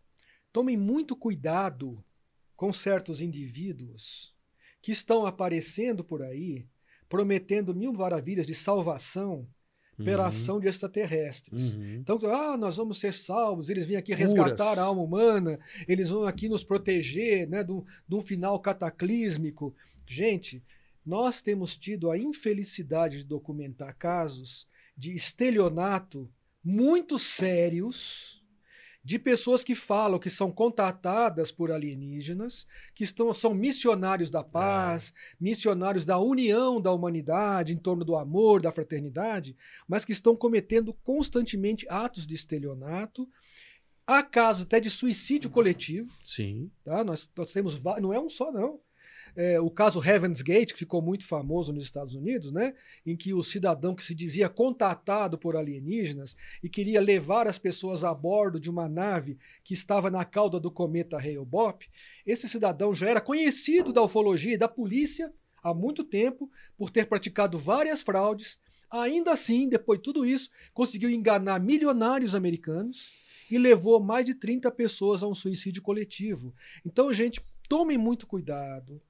[0.53, 2.03] Tomem muito cuidado
[2.55, 4.35] com certos indivíduos
[4.81, 6.67] que estão aparecendo por aí
[7.09, 9.49] prometendo mil maravilhas de salvação
[9.97, 10.29] pela Uhum.
[10.29, 11.73] ação de extraterrestres.
[11.73, 11.95] Uhum.
[11.95, 14.33] Então, ah, nós vamos ser salvos, eles vêm aqui Curas.
[14.35, 15.59] resgatar a alma humana,
[15.89, 19.75] eles vão aqui nos proteger né, de, um, de um final cataclísmico.
[20.07, 20.63] Gente,
[21.05, 26.31] nós temos tido a infelicidade de documentar casos de estelionato
[26.69, 28.43] muito sérios
[29.05, 35.15] de pessoas que falam que são contatadas por alienígenas, que estão, são missionários da paz,
[35.39, 39.57] missionários da união da humanidade em torno do amor, da fraternidade,
[39.87, 43.31] mas que estão cometendo constantemente atos de estelionato,
[44.05, 46.69] há casos até de suicídio coletivo, Sim.
[46.83, 47.05] tá?
[47.05, 48.81] Nós, nós temos, não é um só não.
[49.37, 52.73] É, o caso Heaven's Gate, que ficou muito famoso nos Estados Unidos, né?
[53.05, 58.03] em que o cidadão que se dizia contatado por alienígenas e queria levar as pessoas
[58.03, 61.87] a bordo de uma nave que estava na cauda do cometa Hale-Bopp,
[62.27, 65.31] esse cidadão já era conhecido da ufologia e da polícia
[65.63, 68.59] há muito tempo por ter praticado várias fraudes.
[68.91, 73.13] Ainda assim, depois de tudo isso, conseguiu enganar milionários americanos
[73.51, 76.55] e levou mais de 30 pessoas a um suicídio coletivo.
[76.85, 79.01] Então, gente, tomem muito cuidado.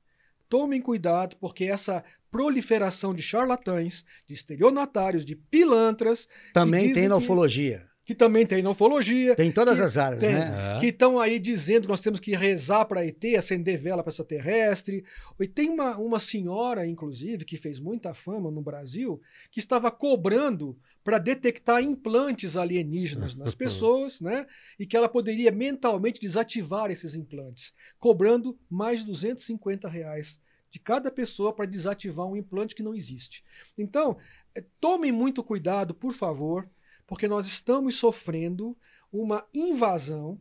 [0.49, 7.87] Tomem cuidado, porque essa proliferação de charlatães, de estelionatários, de pilantras, Também tem na ufologia.
[8.07, 10.33] Que também tem na ufologia, Tem em todas que as áreas, tem.
[10.33, 10.77] né?
[10.77, 10.81] É.
[10.81, 15.05] que estão aí dizendo que nós temos que rezar para ET, acender vela para extraterrestre.
[15.41, 19.21] E tem uma, uma senhora, inclusive, que fez muita fama no Brasil,
[19.51, 24.47] que estava cobrando para detectar implantes alienígenas nas pessoas, né?
[24.79, 31.11] E que ela poderia mentalmente desativar esses implantes, cobrando mais de 250 reais de cada
[31.11, 33.43] pessoa para desativar um implante que não existe.
[33.77, 34.17] Então,
[34.55, 36.69] eh, tomem muito cuidado, por favor,
[37.07, 38.77] porque nós estamos sofrendo
[39.13, 40.41] uma invasão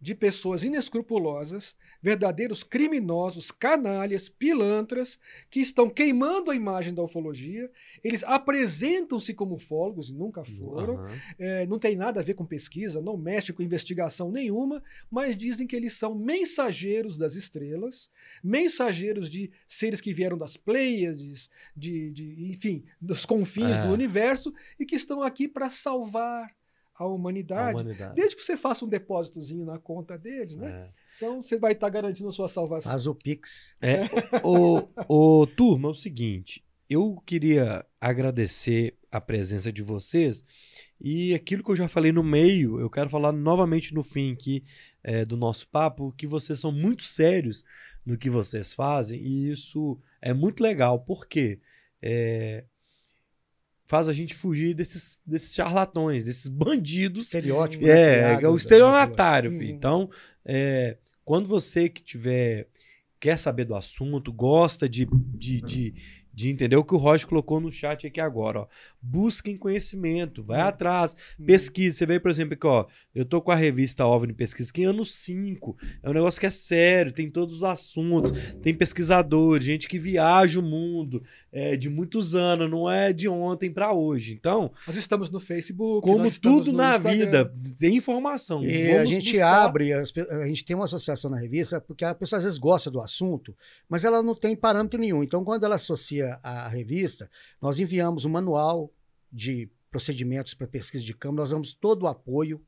[0.00, 5.18] de pessoas inescrupulosas, verdadeiros criminosos, canalhas, pilantras,
[5.50, 7.70] que estão queimando a imagem da ufologia.
[8.04, 10.98] Eles apresentam-se como ufólogos e nunca foram.
[10.98, 11.18] Aham.
[11.38, 15.66] É, não tem nada a ver com pesquisa, não mexe com investigação nenhuma, mas dizem
[15.66, 18.10] que eles são mensageiros das estrelas,
[18.42, 23.82] mensageiros de seres que vieram das Pleiades, de, de enfim, dos confins É.
[23.82, 26.54] do universo e que estão aqui para salvar
[26.98, 27.74] a A humanidade.
[27.74, 28.14] humanidade.
[28.14, 30.70] Desde que você faça um depósitozinho na conta deles, né?
[30.70, 31.06] É.
[31.16, 32.90] Então você vai estar garantindo a sua salvação.
[32.90, 33.74] Faz o Pix.
[33.80, 34.02] É,
[34.44, 40.44] o, o, turma, é o seguinte, eu queria agradecer a presença de vocês
[41.00, 44.64] e aquilo que eu já falei no meio, eu quero falar novamente no fim aqui
[45.02, 47.64] é, do nosso papo, que vocês são muito sérios
[48.04, 51.60] no que vocês fazem e isso é muito legal, porque
[52.00, 52.64] é,
[53.86, 57.84] faz a gente fugir desses, desses charlatões, desses bandidos Estereótipo.
[57.84, 59.52] né, é, criado, é o né, estelionatário.
[59.52, 59.58] Uhum.
[59.58, 59.70] filho.
[59.70, 60.10] Então,
[60.44, 62.68] é, quando você que tiver
[63.18, 65.94] quer saber do assunto, gosta de, de, de,
[66.34, 68.68] de entender o que o Roger colocou no chat aqui agora, ó.
[69.08, 70.66] Busquem conhecimento, vai Hum.
[70.66, 71.44] atrás, Hum.
[71.46, 71.96] pesquisa.
[71.98, 74.86] Você vê, por exemplo, aqui, ó, eu tô com a revista OVNI Pesquisa aqui em
[74.86, 75.76] ano 5.
[76.02, 80.58] É um negócio que é sério, tem todos os assuntos, tem pesquisadores, gente que viaja
[80.58, 81.22] o mundo
[81.52, 84.32] é, de muitos anos, não é de ontem para hoje.
[84.34, 86.06] Então, Nós estamos no Facebook.
[86.06, 87.12] como tudo no na Instagram.
[87.14, 88.62] vida, tem informação.
[88.64, 89.64] E a gente buscar.
[89.64, 90.04] abre, a
[90.46, 93.54] gente tem uma associação na revista, porque a pessoa às vezes gosta do assunto,
[93.88, 95.22] mas ela não tem parâmetro nenhum.
[95.22, 97.30] Então, quando ela associa a revista,
[97.62, 98.90] nós enviamos um manual
[99.32, 102.62] de procedimentos para pesquisa de campo, nós damos todo o apoio.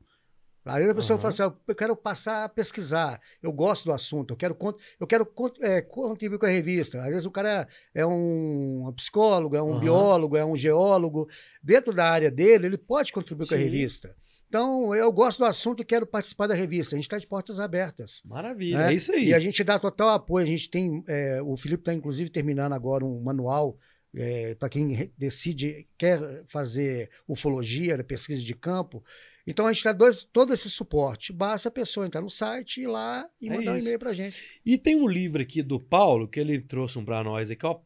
[0.65, 1.21] Aí a pessoa Aham.
[1.21, 4.57] fala assim: "Ah, eu quero passar a pesquisar, eu gosto do assunto, eu quero,
[4.99, 5.27] eu quero
[5.61, 6.99] é, contribuir com a revista.
[6.99, 9.79] Às vezes o cara é um psicólogo, é um Aham.
[9.79, 11.27] biólogo, é um geólogo.
[11.63, 13.63] Dentro da área dele, ele pode contribuir com a Sim.
[13.63, 14.15] revista.
[14.49, 16.95] Então, eu gosto do assunto e quero participar da revista.
[16.95, 18.21] A gente está de portas abertas.
[18.25, 18.91] Maravilha, né?
[18.91, 19.27] é isso aí.
[19.27, 20.43] E a gente dá total apoio.
[20.43, 21.03] A gente tem.
[21.07, 23.77] é, o Felipe está, inclusive, terminando agora um manual
[24.57, 29.03] para quem decide, quer fazer ufologia, né, pesquisa de campo.
[29.45, 31.33] Então, a gente dá dois, todo esse suporte.
[31.33, 33.85] Basta a pessoa entrar no site, ir lá e É mandar um isso.
[33.85, 34.43] e-mail para a gente.
[34.65, 37.79] E tem um livro aqui do Paulo, que ele trouxe um para nós aqui, ó.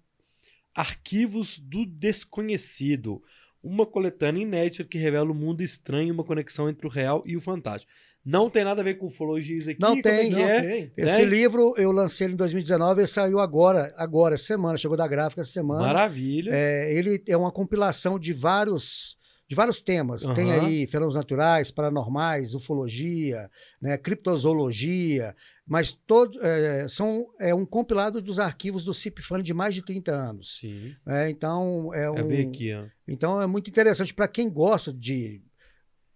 [0.76, 3.22] Arquivos do Desconhecido.
[3.62, 7.38] Uma coletânea inédita que revela o mundo estranho e uma conexão entre o real e
[7.38, 7.90] o fantástico.
[8.26, 9.82] Não tem nada a ver com ufologia isso aqui?
[9.82, 10.62] Não Como tem, é Não, é?
[10.62, 10.92] tem.
[10.96, 11.26] Esse Tem?
[11.26, 14.78] livro eu lancei ele em 2019 e saiu agora, agora, semana.
[14.78, 15.82] Chegou da gráfica essa semana.
[15.88, 16.52] Maravilha.
[16.54, 19.18] É, ele é uma compilação de vários,
[19.48, 20.24] de vários temas.
[20.28, 20.68] Tem Aham.
[20.68, 23.50] aí fenômenos naturais, paranormais, ufologia,
[23.82, 25.36] né, criptozoologia,
[25.66, 30.14] mas todo, é, são, é um compilado dos arquivos do CIPFAN de mais de 30
[30.14, 30.60] anos.
[30.60, 30.96] Sim.
[31.06, 31.30] né?
[31.30, 32.72] então, é, É um, aqui,
[33.08, 35.42] então é muito interessante para quem gosta de.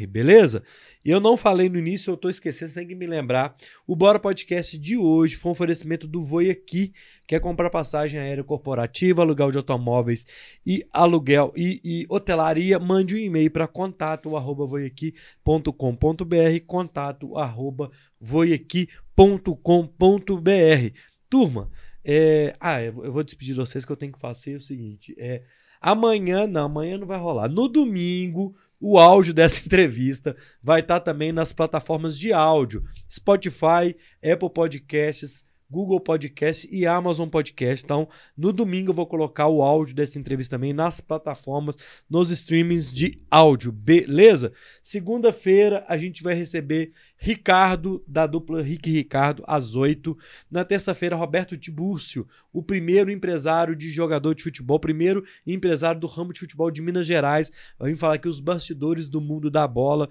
[0.07, 0.63] beleza?
[1.05, 3.55] E eu não falei no início, eu tô esquecendo, você tem que me lembrar.
[3.87, 6.91] O Bora Podcast de hoje foi um oferecimento do Voi Aqui,
[7.25, 10.25] quer comprar passagem aérea corporativa, aluguel de automóveis
[10.65, 20.93] e aluguel e, e hotelaria, mande um e-mail para contato arroba voiaqui.com.br, contato arroba voiaqui.com.br.
[21.29, 21.69] Turma,
[22.03, 25.43] é, ah, eu vou despedir de vocês que eu tenho que fazer o seguinte, é,
[25.79, 31.31] amanhã, não, amanhã não vai rolar, no domingo, o áudio dessa entrevista vai estar também
[31.31, 37.84] nas plataformas de áudio, Spotify, Apple Podcasts, Google Podcast e Amazon Podcast.
[37.84, 38.07] Então,
[38.38, 41.76] no domingo eu vou colocar o áudio dessa entrevista também nas plataformas,
[42.10, 44.53] nos streamings de áudio, beleza?
[44.81, 50.18] Segunda-feira a gente vai receber Ricardo, da dupla Rick Ricardo, às 8.
[50.49, 56.31] Na terça-feira, Roberto Tibúrcio, o primeiro empresário de jogador de futebol, primeiro empresário do ramo
[56.31, 57.52] de futebol de Minas Gerais.
[57.77, 60.10] Vai vir falar aqui os bastidores do mundo da bola,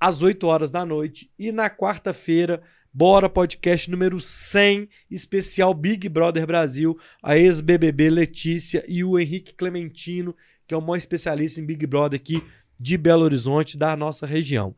[0.00, 1.30] às 8 horas da noite.
[1.38, 2.62] E na quarta-feira,
[2.96, 10.32] Bora Podcast número 100, especial Big Brother Brasil, a ex-BBB Letícia e o Henrique Clementino,
[10.64, 12.40] que é o maior especialista em Big Brother aqui
[12.78, 14.76] de Belo Horizonte, da nossa região.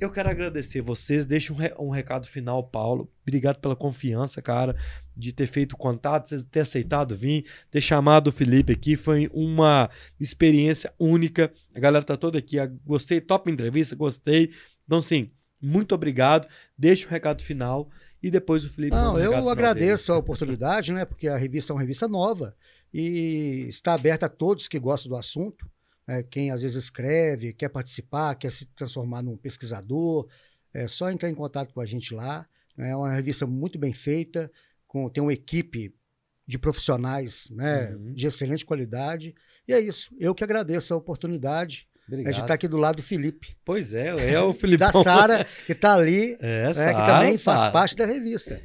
[0.00, 3.08] Eu quero agradecer vocês, deixa um, re- um recado final, Paulo.
[3.22, 4.76] Obrigado pela confiança, cara,
[5.16, 8.96] de ter feito contato, vocês ter aceitado vir, ter chamado o Felipe aqui.
[8.96, 11.52] Foi uma experiência única.
[11.72, 12.56] A galera tá toda aqui.
[12.84, 14.50] Gostei, top entrevista, gostei.
[14.84, 15.30] Então, sim,
[15.66, 16.46] muito obrigado.
[16.76, 17.88] Deixa o recado final
[18.22, 18.94] e depois o Felipe.
[18.94, 21.04] Não, eu agradeço a oportunidade, né?
[21.04, 22.54] Porque a revista é uma revista nova
[22.92, 25.68] e está aberta a todos que gostam do assunto.
[26.06, 30.28] né, quem às vezes escreve, quer participar, quer se transformar num pesquisador,
[30.72, 32.46] é só entrar em contato com a gente lá.
[32.76, 34.48] né, É uma revista muito bem feita,
[34.86, 35.92] com, tem uma equipe
[36.46, 38.12] de profissionais né, Uhum.
[38.14, 39.34] de excelente qualidade.
[39.66, 40.14] E é isso.
[40.18, 42.22] Eu que agradeço a oportunidade dele.
[42.22, 42.44] né, de Obrigado.
[42.44, 43.56] estar aqui do lado do Felipe.
[43.64, 44.78] Pois é, é o Felipe.
[44.84, 47.72] da Sara, que está ali, É, né, que Sara, também faz Sara.
[47.72, 48.60] parte da revista.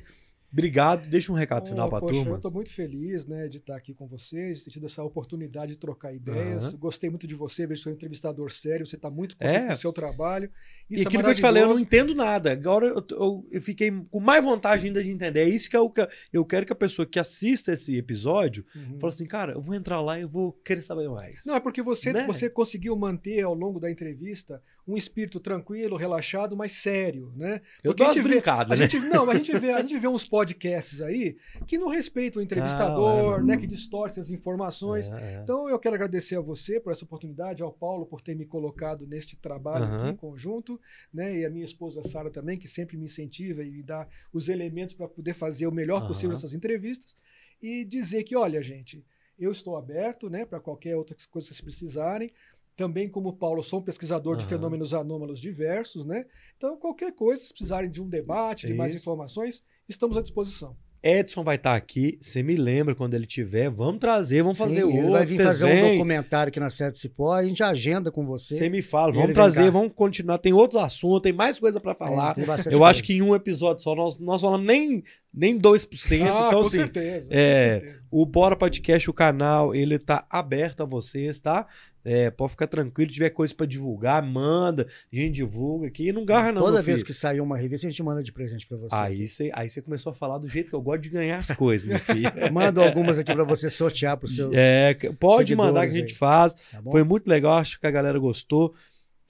[0.52, 1.08] Obrigado.
[1.08, 2.32] Deixa um recado final Oh, pra poxa, turma.
[2.32, 5.72] Eu estou muito feliz né, de estar aqui com vocês, de ter tido essa oportunidade
[5.74, 6.68] de trocar ideias.
[6.74, 6.78] Aham.
[6.78, 9.46] Gostei muito de você, vejo que você é um entrevistador sério, você está muito É.
[9.48, 10.50] consciente do seu trabalho.
[10.90, 12.52] Isso e é aquilo que eu te falei, eu não entendo nada.
[12.52, 15.42] Agora eu, eu- eu fiquei com mais vontade ainda de entender.
[15.42, 19.00] É isso que eu, que eu quero que a pessoa que assista esse episódio Uhum.
[19.00, 21.46] fale assim, cara, eu vou entrar lá e eu vou querer saber mais.
[21.46, 22.26] Não, é porque você, Né?
[22.26, 27.62] você conseguiu manter ao longo da entrevista um espírito tranquilo, relaxado, mas sério, né?
[27.84, 28.90] eu porque dou umas brincadas, né?
[28.90, 31.38] gente, não, a gente, vê, a gente vê uns podcasts aí
[31.68, 33.58] que não respeitam o entrevistador, Ah, né?
[33.58, 35.10] Que distorcem as informações.
[35.10, 35.42] É, é.
[35.44, 39.06] Então eu quero agradecer a você por essa oportunidade, ao Paulo por ter me colocado
[39.06, 39.98] neste trabalho Aham.
[39.98, 40.80] aqui em conjunto,
[41.14, 41.38] né?
[41.40, 44.96] E a minha esposa Sara também, que sempre me incentiva e me dá os elementos
[44.96, 46.36] para poder fazer o melhor possível Aham.
[46.38, 47.16] nessas entrevistas
[47.62, 49.06] e dizer que, olha, gente,
[49.38, 52.32] eu estou aberto, né, para qualquer outra coisa que vocês precisarem.
[52.76, 54.50] Também, como o Paulo, sou um pesquisador de Aham.
[54.50, 56.26] fenômenos anômalos diversos, né?
[56.58, 59.02] Então, qualquer coisa, se precisarem de um debate, de mais Isso.
[59.02, 60.76] informações, estamos à disposição.
[61.04, 62.18] Edson vai estar aqui.
[62.22, 63.70] Você me lembra quando ele tiver.
[63.70, 65.12] Vamos trazer, vamos Sim, fazer ele outro.
[65.12, 68.58] vai vir fazer um vêm, documentário aqui na Sede Cipó, a gente agenda com você.
[68.58, 70.38] Você me fala, vamos ele vem trazer, vamos continuar.
[70.38, 72.32] Tem outros assuntos, tem mais coisa pra falar.
[72.32, 73.14] É, tem bastante Eu acho coisa.
[73.14, 75.04] que em um episódio só nós, nós falamos nem,
[75.34, 76.22] nem 2%.
[76.22, 77.30] Ah, então, com assim, certeza.
[77.30, 78.06] com é, certeza.
[78.12, 81.66] O Bora Podcast, o canal, ele tá aberto a vocês, tá?
[82.04, 86.26] É, pode ficar tranquilo, tiver coisa pra divulgar, manda, a gente divulga aqui e não
[86.26, 87.08] garra não, Toda vez filho.
[87.08, 88.96] que sair uma revista, a gente manda de presente pra você.
[88.96, 91.88] Aí você aí começou a falar do jeito que eu gosto de ganhar as coisas,
[91.88, 92.32] meu filho.
[92.52, 94.52] Mando algumas aqui pra você sortear pros seus.
[94.54, 96.18] É, pode mandar que a gente aí.
[96.18, 96.56] faz.
[96.56, 96.82] tá?
[96.90, 98.74] Foi muito legal, acho que a galera gostou.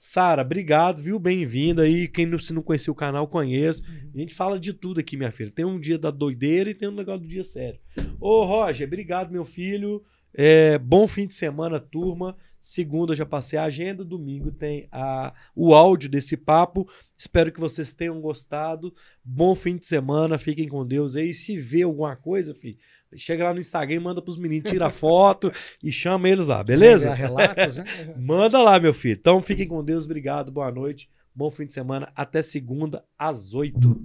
[0.04, 1.16] Sara, obrigado, viu?
[1.16, 2.08] Bem-vinda aí.
[2.08, 3.84] Quem não, se não conhecia o canal, conheça.
[4.12, 5.48] A gente fala de tudo aqui, minha filha.
[5.48, 7.78] Tem um dia da doideira e tem um negócio do dia sério.
[8.18, 10.02] Ô, Roger, obrigado, meu filho.
[10.34, 12.36] É, bom fim de semana, turma.
[12.62, 16.88] Segunda já passei a agenda, domingo tem a, o áudio desse papo.
[17.18, 18.94] Espero que vocês tenham gostado.
[19.24, 21.34] Bom fim de semana, fiquem com Deus aí.
[21.34, 22.78] Se vê alguma coisa, filho,
[23.16, 25.50] chega lá no Instagram e manda pros meninos, tira foto
[25.82, 27.12] e chama eles lá, beleza?
[27.12, 27.84] Relatos, né?
[28.16, 29.18] Manda lá, meu filho.
[29.18, 34.00] Então fiquem com Deus, obrigado, boa noite, bom fim de semana, até segunda às oito.